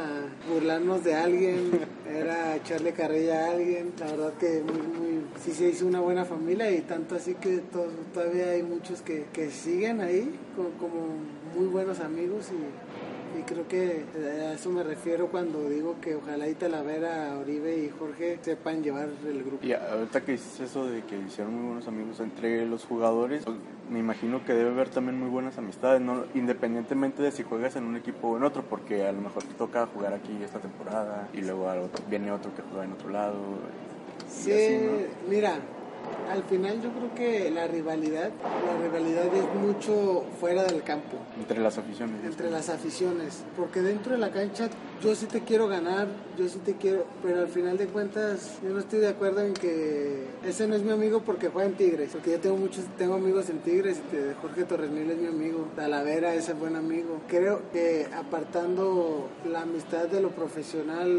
burlarnos 0.53 1.03
de 1.05 1.15
alguien, 1.15 1.71
era 2.09 2.57
echarle 2.57 2.93
carrilla 2.93 3.47
a 3.47 3.51
alguien, 3.53 3.93
la 3.99 4.07
verdad 4.07 4.33
que 4.35 4.63
muy, 4.63 5.00
muy, 5.01 5.23
sí 5.43 5.53
se 5.53 5.69
hizo 5.69 5.87
una 5.87 6.01
buena 6.01 6.25
familia 6.25 6.71
y 6.71 6.81
tanto 6.83 7.15
así 7.17 7.35
que 7.35 7.59
to- 7.59 7.89
todavía 8.13 8.51
hay 8.51 8.63
muchos 8.63 9.01
que, 9.03 9.25
que 9.33 9.51
siguen 9.51 10.01
ahí 10.01 10.31
co- 10.57 10.71
como, 10.79 11.07
muy 11.57 11.67
buenos 11.69 12.01
amigos 12.01 12.51
y, 12.53 13.41
creo 13.47 13.67
que 13.69 14.05
a 14.23 14.53
eso 14.53 14.71
me 14.71 14.83
refiero 14.83 15.29
cuando 15.29 15.69
digo 15.71 15.97
que 16.03 16.15
ojalá 16.15 16.47
y 16.49 16.55
Talavera, 16.55 17.39
Oribe 17.39 17.79
y 17.79 17.89
Jorge 17.89 18.39
sepan 18.43 18.83
llevar 18.83 19.09
el 19.27 19.43
grupo. 19.43 19.65
Y 19.65 19.73
ahorita 19.73 20.21
que 20.21 20.33
dices 20.33 20.61
eso 20.61 20.87
de 20.87 21.03
que 21.05 21.17
hicieron 21.19 21.55
muy 21.55 21.65
buenos 21.69 21.89
amigos 21.89 22.21
entre 22.21 22.67
los 22.67 22.85
jugadores, 22.85 23.45
pues, 23.45 23.57
me 23.91 23.99
imagino 23.99 24.45
que 24.45 24.53
debe 24.53 24.71
haber 24.71 24.91
también 24.91 25.19
muy 25.19 25.31
buenas 25.31 25.57
amistades, 25.59 26.01
¿no? 26.03 26.25
independientemente 26.35 27.23
de 27.23 27.33
si 27.33 27.43
juegas 27.43 27.75
en 27.77 27.85
un 27.85 27.97
equipo 27.97 28.29
o 28.29 28.37
en 28.37 28.43
otro, 28.45 28.63
porque 28.63 29.05
a 29.07 29.13
lo 29.13 29.21
mejor 29.23 29.43
te 29.43 29.55
toca 29.55 29.87
jugar 29.87 30.13
aquí 30.13 30.37
esta 30.45 30.59
temporada 30.61 31.29
y 31.33 31.41
luego 31.41 31.67
viene 32.11 32.31
otro 32.31 32.55
que 32.55 32.63
juega 32.63 32.85
en 32.85 32.93
otro 32.93 33.09
lado. 33.09 33.35
Sí, 34.31 34.53
así, 34.53 34.79
¿no? 34.85 35.31
mira, 35.31 35.59
al 36.31 36.45
final 36.45 36.81
yo 36.81 36.91
creo 36.93 37.15
que 37.15 37.51
la 37.51 37.67
rivalidad, 37.67 38.31
la 38.67 38.83
rivalidad 38.89 39.27
es 39.35 39.55
mucho 39.61 40.25
fuera 40.39 40.63
del 40.63 40.83
campo, 40.85 41.17
Entre 41.39 41.59
las 41.61 41.77
aficiones. 41.79 42.25
entre 42.25 42.51
las 42.51 42.69
aficiones, 42.69 43.43
porque 43.57 43.81
dentro 43.83 44.13
de 44.13 44.19
la 44.19 44.31
cancha 44.31 44.69
yo 45.03 45.15
sí 45.17 45.27
te 45.27 45.41
quiero 45.41 45.67
ganar, 45.67 46.07
yo 46.39 46.49
sí 46.49 46.59
te 46.65 46.75
quiero, 46.77 47.05
pero 47.23 47.41
al 47.41 47.49
final 47.49 47.77
de 47.79 47.87
cuentas 47.89 48.59
yo 48.63 48.71
no 48.71 48.79
estoy 48.79 49.01
de 49.01 49.09
acuerdo 49.09 49.41
en 49.43 49.55
que 49.55 50.27
ese 50.47 50.69
no 50.69 50.77
es 50.77 50.83
mi 50.83 50.93
amigo 50.93 51.23
porque 51.23 51.49
juega 51.49 51.69
en 51.69 51.75
Tigres, 51.77 52.11
porque 52.13 52.31
yo 52.33 52.39
tengo 52.41 52.57
muchos, 52.57 52.85
tengo 52.97 53.15
amigos 53.15 53.51
en 53.51 53.59
Tigres, 53.59 53.99
y 54.13 54.41
Jorge 54.41 54.65
Torrenil 54.65 55.11
es 55.11 55.19
mi 55.19 55.27
amigo, 55.27 55.67
Talavera 55.75 56.35
es 56.35 56.49
el 56.49 56.55
buen 56.55 56.77
amigo. 56.77 57.21
Creo 57.29 57.63
que 57.73 58.07
apartando 58.17 59.29
la 59.51 59.63
amistad 59.63 60.07
de 60.07 60.21
lo 60.21 60.31
profesional 60.31 61.19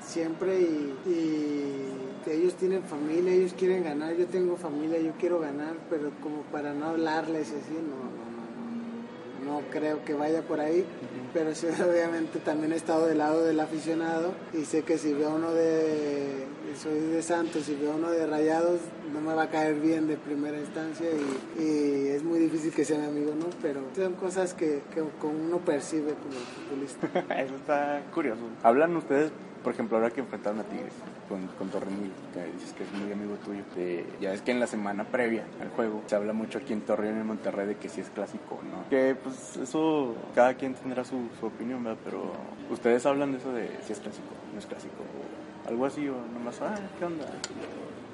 siempre 0.00 0.60
y, 0.60 0.94
y 1.06 2.17
ellos 2.32 2.54
tienen 2.54 2.82
familia, 2.82 3.32
ellos 3.32 3.54
quieren 3.54 3.84
ganar, 3.84 4.14
yo 4.16 4.26
tengo 4.26 4.56
familia, 4.56 4.98
yo 5.00 5.12
quiero 5.18 5.40
ganar, 5.40 5.74
pero 5.90 6.10
como 6.22 6.42
para 6.52 6.72
no 6.74 6.86
hablarles 6.86 7.48
así, 7.48 7.74
no, 7.74 9.44
no, 9.44 9.52
no, 9.52 9.60
no 9.60 9.70
creo 9.70 10.04
que 10.04 10.14
vaya 10.14 10.42
por 10.42 10.60
ahí, 10.60 10.84
pero 11.32 11.54
sí 11.54 11.66
obviamente 11.88 12.38
también 12.38 12.72
he 12.72 12.76
estado 12.76 13.06
del 13.06 13.18
lado 13.18 13.44
del 13.44 13.60
aficionado 13.60 14.32
y 14.52 14.64
sé 14.64 14.82
que 14.82 14.98
si 14.98 15.12
veo 15.12 15.34
uno 15.34 15.52
de, 15.52 16.46
soy 16.80 16.98
de 16.98 17.22
Santos 17.22 17.68
y 17.68 17.74
veo 17.74 17.94
uno 17.96 18.10
de 18.10 18.26
Rayados, 18.26 18.80
no 19.12 19.20
me 19.20 19.34
va 19.34 19.44
a 19.44 19.50
caer 19.50 19.76
bien 19.76 20.06
de 20.06 20.16
primera 20.16 20.58
instancia 20.58 21.06
y, 21.10 21.62
y 21.62 22.08
es 22.08 22.22
que 22.78 22.84
sea 22.84 22.96
mi 22.96 23.06
amigo, 23.06 23.32
¿no? 23.34 23.46
Pero 23.60 23.80
son 23.96 24.12
cosas 24.14 24.54
que, 24.54 24.82
que 24.94 25.02
uno 25.02 25.58
percibe 25.58 26.14
como 26.14 26.38
futbolista. 26.38 27.08
Eso 27.42 27.56
está 27.56 28.02
curioso. 28.14 28.42
Hablan 28.62 28.96
ustedes, 28.96 29.32
por 29.64 29.72
ejemplo, 29.72 29.96
ahora 29.96 30.10
que 30.12 30.20
enfrentaron 30.20 30.60
a 30.60 30.62
Tigres 30.62 30.92
con, 31.28 31.44
con 31.58 31.70
Torrenil, 31.70 32.12
que 32.32 32.44
dices 32.52 32.72
que 32.74 32.84
es 32.84 32.92
muy 32.92 33.10
amigo 33.12 33.34
tuyo. 33.44 33.64
de- 33.74 34.06
ya 34.20 34.32
es 34.32 34.42
que 34.42 34.52
en 34.52 34.60
la 34.60 34.68
semana 34.68 35.02
previa 35.02 35.42
al 35.60 35.70
juego 35.70 36.02
se 36.06 36.14
habla 36.14 36.32
mucho 36.32 36.58
aquí 36.58 36.72
en 36.72 36.82
Torreón 36.82 37.16
y 37.16 37.20
en 37.22 37.26
Monterrey 37.26 37.66
de 37.66 37.76
que 37.78 37.88
si 37.88 38.00
es 38.00 38.10
clásico 38.10 38.60
o 38.60 38.62
no. 38.62 38.88
Que 38.88 39.16
pues 39.16 39.56
eso, 39.56 40.14
cada 40.36 40.54
quien 40.54 40.74
tendrá 40.74 41.04
su, 41.04 41.16
su 41.40 41.46
opinión, 41.46 41.82
¿verdad? 41.82 41.98
Pero 42.04 42.30
ustedes 42.70 43.04
hablan 43.06 43.32
de 43.32 43.38
eso 43.38 43.52
de 43.52 43.70
si 43.84 43.92
es 43.92 43.98
clásico, 43.98 44.28
no 44.52 44.60
es 44.60 44.66
clásico, 44.66 44.94
o 45.66 45.68
algo 45.68 45.84
así, 45.84 46.08
o 46.08 46.14
nomás, 46.32 46.62
ah, 46.62 46.76
¿qué 46.96 47.04
onda? 47.04 47.24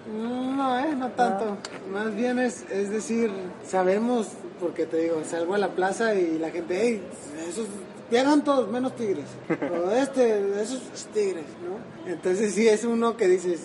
No, 0.07 0.79
eh, 0.79 0.95
no 0.95 1.09
tanto. 1.11 1.57
Más 1.91 2.15
bien 2.15 2.39
es, 2.39 2.71
es 2.71 2.91
decir, 2.91 3.31
sabemos, 3.65 4.29
porque 4.65 4.87
te 4.87 4.97
digo, 4.97 5.23
salgo 5.29 5.55
a 5.55 5.59
la 5.59 5.69
plaza 5.69 6.15
y 6.15 6.39
la 6.39 6.51
gente, 6.51 6.79
hey, 6.81 7.03
esos 7.47 7.67
pierdan 8.09 8.43
todos, 8.43 8.71
menos 8.71 8.97
tigres. 8.97 9.27
O 9.71 9.91
este, 9.91 10.39
esos 10.63 10.81
es 10.95 11.07
tigres, 11.13 11.45
¿no? 11.63 12.11
Entonces 12.11 12.55
sí 12.55 12.67
es 12.67 12.85
uno 12.85 13.15
que 13.17 13.29
dices, 13.29 13.61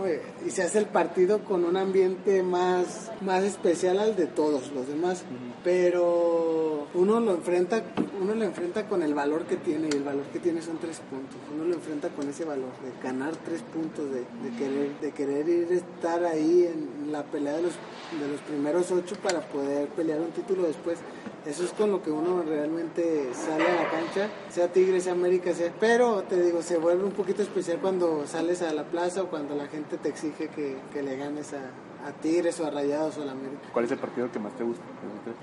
"Oye", 0.00 0.20
y 0.46 0.50
se 0.50 0.62
hace 0.62 0.78
el 0.78 0.86
partido 0.86 1.44
con 1.44 1.64
un 1.64 1.76
ambiente 1.76 2.42
más, 2.42 3.10
más 3.20 3.44
especial 3.44 3.98
al 3.98 4.16
de 4.16 4.26
todos 4.26 4.72
los 4.72 4.88
demás. 4.88 5.24
Pero 5.62 5.84
pero 5.94 6.88
uno 6.94 7.20
lo 7.20 7.34
enfrenta, 7.34 7.82
uno 8.20 8.34
lo 8.34 8.44
enfrenta 8.44 8.88
con 8.88 9.02
el 9.02 9.14
valor 9.14 9.44
que 9.44 9.56
tiene 9.56 9.88
y 9.92 9.96
el 9.96 10.02
valor 10.02 10.24
que 10.32 10.38
tiene 10.38 10.60
son 10.62 10.78
tres 10.78 11.00
puntos. 11.10 11.36
Uno 11.54 11.64
lo 11.64 11.74
enfrenta 11.74 12.08
con 12.08 12.28
ese 12.28 12.44
valor 12.44 12.70
de 12.82 13.00
ganar 13.02 13.36
tres 13.36 13.62
puntos, 13.62 14.10
de, 14.10 14.20
de 14.20 14.56
querer, 14.58 15.00
de 15.00 15.12
querer 15.12 15.48
ir 15.48 15.68
a 15.70 15.74
estar 15.74 16.24
ahí 16.24 16.68
en 16.72 17.12
la 17.12 17.22
pelea 17.24 17.54
de 17.54 17.62
los, 17.62 17.72
de 17.72 18.28
los 18.28 18.40
primeros 18.40 18.90
ocho 18.90 19.14
para 19.22 19.40
poder 19.40 19.88
pelear 19.88 20.20
un 20.20 20.30
título 20.30 20.64
después. 20.64 20.98
Eso 21.46 21.64
es 21.64 21.72
con 21.72 21.90
lo 21.90 22.02
que 22.02 22.10
uno 22.10 22.42
realmente 22.42 23.28
sale 23.34 23.66
a 23.66 23.82
la 23.82 23.90
cancha, 23.90 24.30
sea 24.48 24.72
Tigre, 24.72 25.00
sea 25.00 25.12
América, 25.12 25.52
sea... 25.52 25.70
Pero 25.78 26.22
te 26.22 26.40
digo, 26.40 26.62
se 26.62 26.78
vuelve 26.78 27.04
un 27.04 27.12
poquito 27.12 27.42
especial 27.42 27.78
cuando 27.80 28.26
sales 28.26 28.62
a 28.62 28.72
la 28.72 28.84
plaza 28.84 29.22
o 29.22 29.26
cuando 29.26 29.54
la 29.54 29.66
gente 29.66 29.98
te 29.98 30.08
exige 30.08 30.48
que, 30.48 30.76
que 30.92 31.02
le 31.02 31.16
ganes 31.16 31.52
a, 31.52 31.70
a 32.04 32.12
Tigres 32.12 32.60
o 32.60 32.66
a 32.66 32.70
Rayados 32.70 33.18
o 33.18 33.22
a 33.22 33.24
la 33.26 33.32
América. 33.32 33.62
¿Cuál 33.72 33.84
es 33.86 33.90
el 33.90 33.98
partido 33.98 34.30
que 34.30 34.38
más 34.38 34.54
te 34.56 34.64
gusta? 34.64 34.82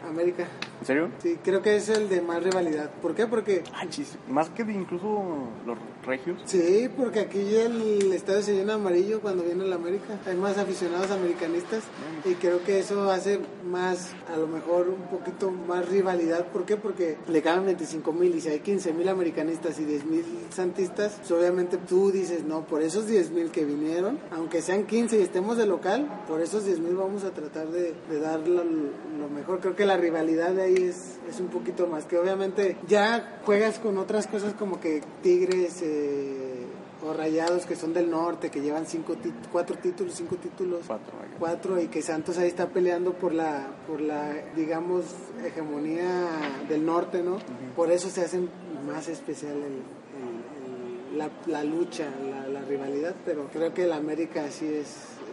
América. 0.07 0.47
¿En 0.79 0.85
serio? 0.85 1.09
Sí, 1.21 1.37
creo 1.43 1.61
que 1.61 1.75
es 1.75 1.89
el 1.89 2.09
de 2.09 2.21
más 2.21 2.43
rivalidad. 2.43 2.91
¿Por 3.01 3.15
qué? 3.15 3.27
Porque... 3.27 3.63
Ah, 3.73 3.85
chis, 3.89 4.17
más 4.29 4.49
que 4.49 4.63
de 4.63 4.73
incluso 4.73 5.23
los 5.65 5.77
regios. 6.05 6.41
Sí, 6.45 6.89
porque 6.95 7.21
aquí 7.21 7.55
el 7.55 8.11
estadio 8.13 8.41
se 8.41 8.53
llena 8.53 8.75
amarillo 8.75 9.21
cuando 9.21 9.43
viene 9.43 9.65
la 9.65 9.75
América. 9.75 10.19
Hay 10.25 10.35
más 10.35 10.57
aficionados 10.57 11.11
americanistas 11.11 11.83
y 12.25 12.33
creo 12.35 12.63
que 12.63 12.79
eso 12.79 13.09
hace 13.09 13.39
más, 13.65 14.11
a 14.31 14.37
lo 14.37 14.47
mejor 14.47 14.89
un 14.89 15.17
poquito 15.17 15.51
más 15.51 15.87
rivalidad. 15.89 16.47
¿Por 16.47 16.65
qué? 16.65 16.77
Porque 16.77 17.17
le 17.27 17.41
caben 17.41 17.65
25 17.65 18.13
mil 18.13 18.35
y 18.35 18.41
si 18.41 18.49
hay 18.49 18.59
15 18.59 18.93
mil 18.93 19.07
americanistas 19.09 19.79
y 19.79 19.85
10 19.85 20.05
mil 20.05 20.25
santistas, 20.49 21.15
pues 21.19 21.31
obviamente 21.31 21.77
tú 21.77 22.11
dices, 22.11 22.43
no, 22.43 22.65
por 22.65 22.81
esos 22.81 23.07
10 23.07 23.31
mil 23.31 23.51
que 23.51 23.65
vinieron, 23.65 24.19
aunque 24.31 24.61
sean 24.61 24.85
15 24.85 25.19
y 25.19 25.21
estemos 25.21 25.57
de 25.57 25.65
local, 25.65 26.23
por 26.27 26.41
esos 26.51 26.65
10 26.65 26.79
mil 26.79 26.95
vamos 26.95 27.23
a 27.23 27.31
tratar 27.31 27.67
de, 27.69 27.93
de 28.09 28.19
dar 28.19 28.39
lo, 28.47 28.63
lo 28.63 29.29
mejor. 29.33 29.59
Creo 29.59 29.75
que 29.75 29.85
la 29.85 29.97
rivalidad 29.97 30.51
de 30.51 30.63
ahí 30.63 30.75
es, 30.75 31.17
es 31.29 31.39
un 31.39 31.47
poquito 31.47 31.87
más, 31.87 32.05
que 32.05 32.17
obviamente 32.17 32.77
ya 32.87 33.39
juegas 33.45 33.79
con 33.79 33.97
otras 33.97 34.27
cosas 34.27 34.53
como 34.53 34.79
que 34.79 35.01
Tigres... 35.23 35.81
Eh, 35.81 36.65
o 37.03 37.13
Rayados 37.13 37.65
que 37.65 37.75
son 37.75 37.95
del 37.95 38.11
norte, 38.11 38.51
que 38.51 38.61
llevan 38.61 38.85
cinco 38.85 39.15
cuatro 39.51 39.75
títulos, 39.79 40.13
cinco 40.13 40.35
títulos, 40.35 40.81
Cuatro, 40.85 41.13
cuatro, 41.39 41.81
y 41.81 41.87
que 41.87 42.03
Santos 42.03 42.37
ahí 42.37 42.47
está 42.47 42.67
peleando 42.67 43.13
por 43.13 43.33
la, 43.33 43.69
por 43.87 43.99
la, 44.01 44.31
digamos, 44.55 45.05
hegemonía 45.43 46.29
del 46.69 46.85
norte, 46.85 47.23
¿no? 47.23 47.37
Por 47.75 47.91
eso 47.91 48.07
se 48.09 48.21
hace 48.21 48.39
más 48.85 49.07
especial 49.07 49.53
el, 49.53 49.63
el- 49.63 51.11
el- 51.13 51.17
la, 51.17 51.31
la 51.47 51.63
lucha, 51.63 52.05
la, 52.29 52.47
la 52.47 52.61
rivalidad, 52.61 53.15
pero 53.25 53.47
creo 53.51 53.73
que 53.73 53.85
el 53.85 53.93
América 53.93 54.51
sí 54.51 54.67
es, 54.67 54.87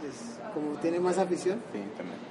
es 0.08 0.37
como 0.52 0.72
tiene 0.78 1.00
más 1.00 1.18
afición, 1.18 1.60
Sí. 1.72 1.78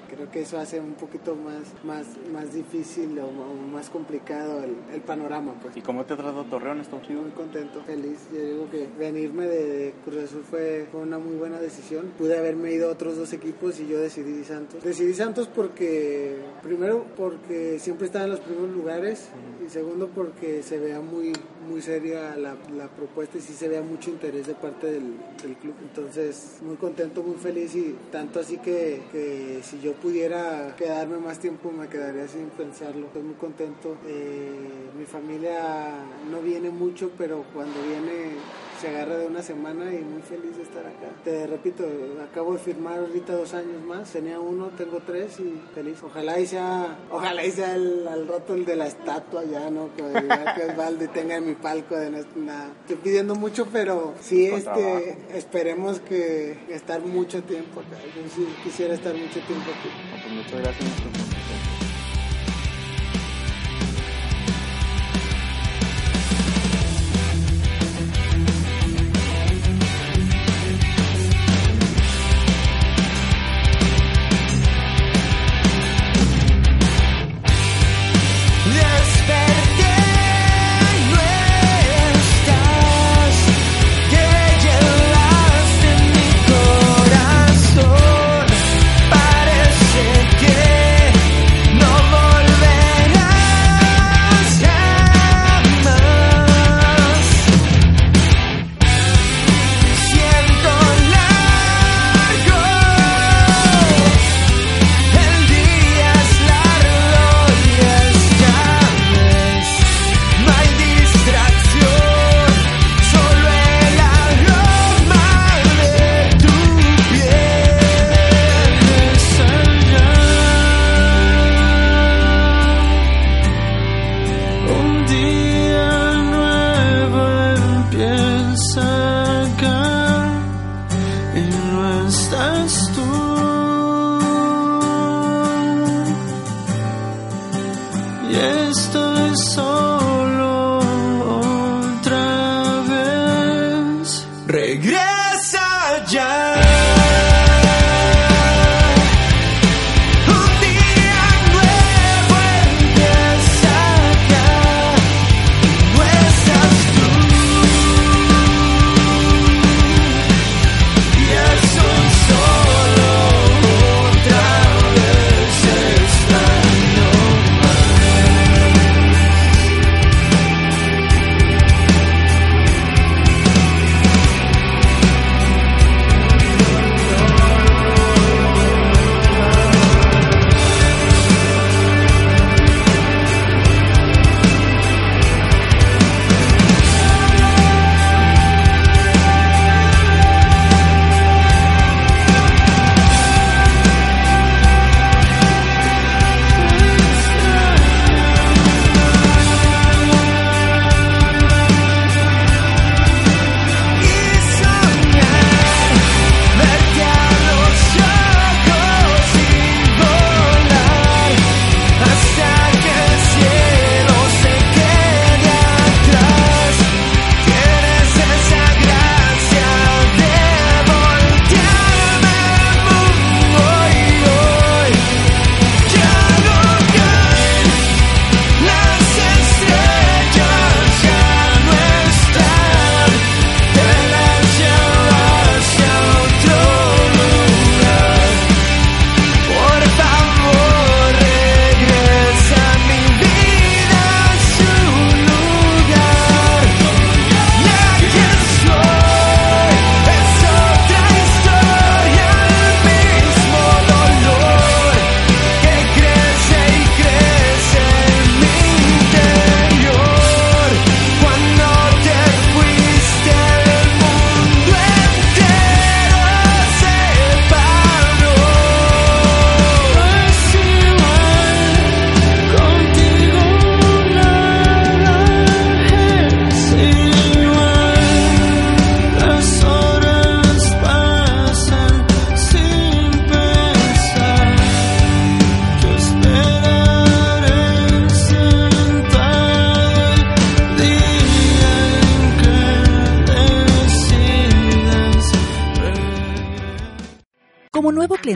Creo 0.08 0.30
que 0.32 0.42
eso 0.42 0.58
hace 0.58 0.80
un 0.80 0.94
poquito 0.94 1.36
más, 1.36 1.64
más, 1.84 2.08
más 2.32 2.54
difícil 2.54 3.18
o, 3.20 3.32
más 3.72 3.90
complicado 3.90 4.64
el, 4.64 4.76
el 4.94 5.02
panorama, 5.02 5.54
pues 5.62 5.78
¿Y 5.78 5.82
cómo 5.82 6.06
te 6.06 6.14
ha 6.14 6.18
tratado 6.18 6.44
Torreón, 6.46 6.82
Estados 6.82 7.08
muy 7.10 7.32
contento, 7.32 7.82
feliz. 7.84 8.28
Yo 8.34 8.40
digo 8.40 8.70
que 8.70 8.88
venirme 8.98 9.46
de, 9.48 9.94
Cruz 10.06 10.24
Azul 10.24 10.44
fue, 10.50 10.88
fue 10.92 11.02
una 11.02 11.20
muy 11.20 11.36
buena 11.36 11.60
decisión. 11.60 12.12
Pude 12.18 12.38
haberme 12.38 12.72
ido 12.72 12.90
a 12.90 12.92
otros 12.94 13.18
dos 13.18 13.34
equipos 13.34 13.80
y 13.80 13.88
yo 13.88 14.00
decidí 14.00 14.44
Santos. 14.44 14.84
Decidí 14.84 15.14
Santos 15.14 15.50
porque, 15.54 16.38
primero, 16.64 17.06
porque 17.16 17.80
siempre 17.80 18.08
estaba 18.08 18.26
en 18.26 18.32
los 18.32 18.40
primeros 18.40 18.72
lugares 18.72 19.30
y 19.66 19.70
segundo, 19.70 20.10
porque 20.14 20.64
se 20.64 20.80
vea 20.80 21.02
muy, 21.02 21.34
muy 21.68 21.82
seria 21.82 22.36
la, 22.36 22.56
la 22.76 22.88
propuesta 22.88 23.38
y 23.38 23.42
sí 23.42 23.54
se 23.54 23.68
vea 23.68 23.82
mucho 23.82 24.10
interés 24.10 24.48
de 24.48 24.56
parte 24.56 24.88
del, 24.88 25.16
del 25.42 25.56
club. 25.58 25.76
Entonces, 25.82 26.58
muy 26.62 26.76
contento, 26.78 27.24
muy 27.24 27.36
feliz 27.36 27.76
y 27.76 27.96
tanto 28.12 28.40
así 28.40 28.58
que, 28.58 29.02
que 29.12 29.60
si 29.64 29.80
yo 29.80 29.94
pudiera 30.02 30.76
quedarme 30.76 31.18
más 31.18 31.40
tiempo 31.40 31.72
me 31.72 31.88
quedaría 31.88 32.28
sin 32.28 32.50
pensarlo. 32.50 33.08
Estoy 33.08 33.24
muy 33.24 33.36
contento. 33.36 33.98
Eh, 34.08 34.90
mi 34.98 35.06
familia 35.06 35.90
no 36.32 36.42
viene 36.42 36.70
mucho, 36.70 37.12
pero 37.18 37.44
cuando 37.54 37.82
viene 37.84 38.36
se 38.80 38.90
agarra 38.90 39.18
de 39.18 39.28
una 39.28 39.42
semana 39.42 39.94
y 39.94 40.00
muy 40.00 40.22
feliz 40.22 40.56
de 40.56 40.64
estar 40.64 40.86
acá. 40.86 41.10
Te 41.24 41.48
repito, 41.48 41.86
acabo 42.30 42.54
de 42.54 42.60
firmar 42.60 43.00
ahorita 43.00 43.34
dos 43.34 43.54
años 43.54 43.82
más. 43.84 44.12
Tenía 44.12 44.40
uno, 44.40 44.68
tengo 44.78 45.00
tres 45.06 45.40
y 45.40 45.62
feliz. 45.74 45.98
Ojalá 46.04 46.40
y 46.40 46.48
sea, 46.48 46.98
ojalá 47.12 47.46
y 47.46 47.52
sea 47.52 47.76
el, 47.76 48.08
al 48.08 48.28
rato 48.28 48.54
el 48.54 48.66
de 48.66 48.76
la 48.76 48.88
estatua 48.88 49.44
ya, 49.46 49.70
¿no? 49.70 49.90
Que, 49.96 50.04
igual 50.04 50.54
que 50.56 50.66
Osvaldo 50.66 51.04
y 51.04 51.08
tenga 51.08 51.40
mi 51.40 51.54
palco 51.56 51.96
de 51.96 52.12
nada. 52.36 52.70
Estoy 52.82 52.98
pidiendo 52.98 53.36
mucho, 53.36 53.68
pero 53.72 54.14
sí, 54.22 54.50
Con 54.50 54.60
este, 54.60 54.72
trabajo. 54.72 55.06
esperemos 55.34 56.00
que 56.02 56.58
estar 56.70 57.02
mucho 57.02 57.44
tiempo 57.44 57.80
acá. 57.80 57.98
Yo 58.16 58.22
sí 58.36 58.48
quisiera 58.64 58.94
estar 58.94 59.14
mucho 59.14 59.40
tiempo 59.42 59.72
aquí. 59.72 59.90
Pues 60.24 60.34
muchas 60.34 60.62
gracias. 60.62 61.27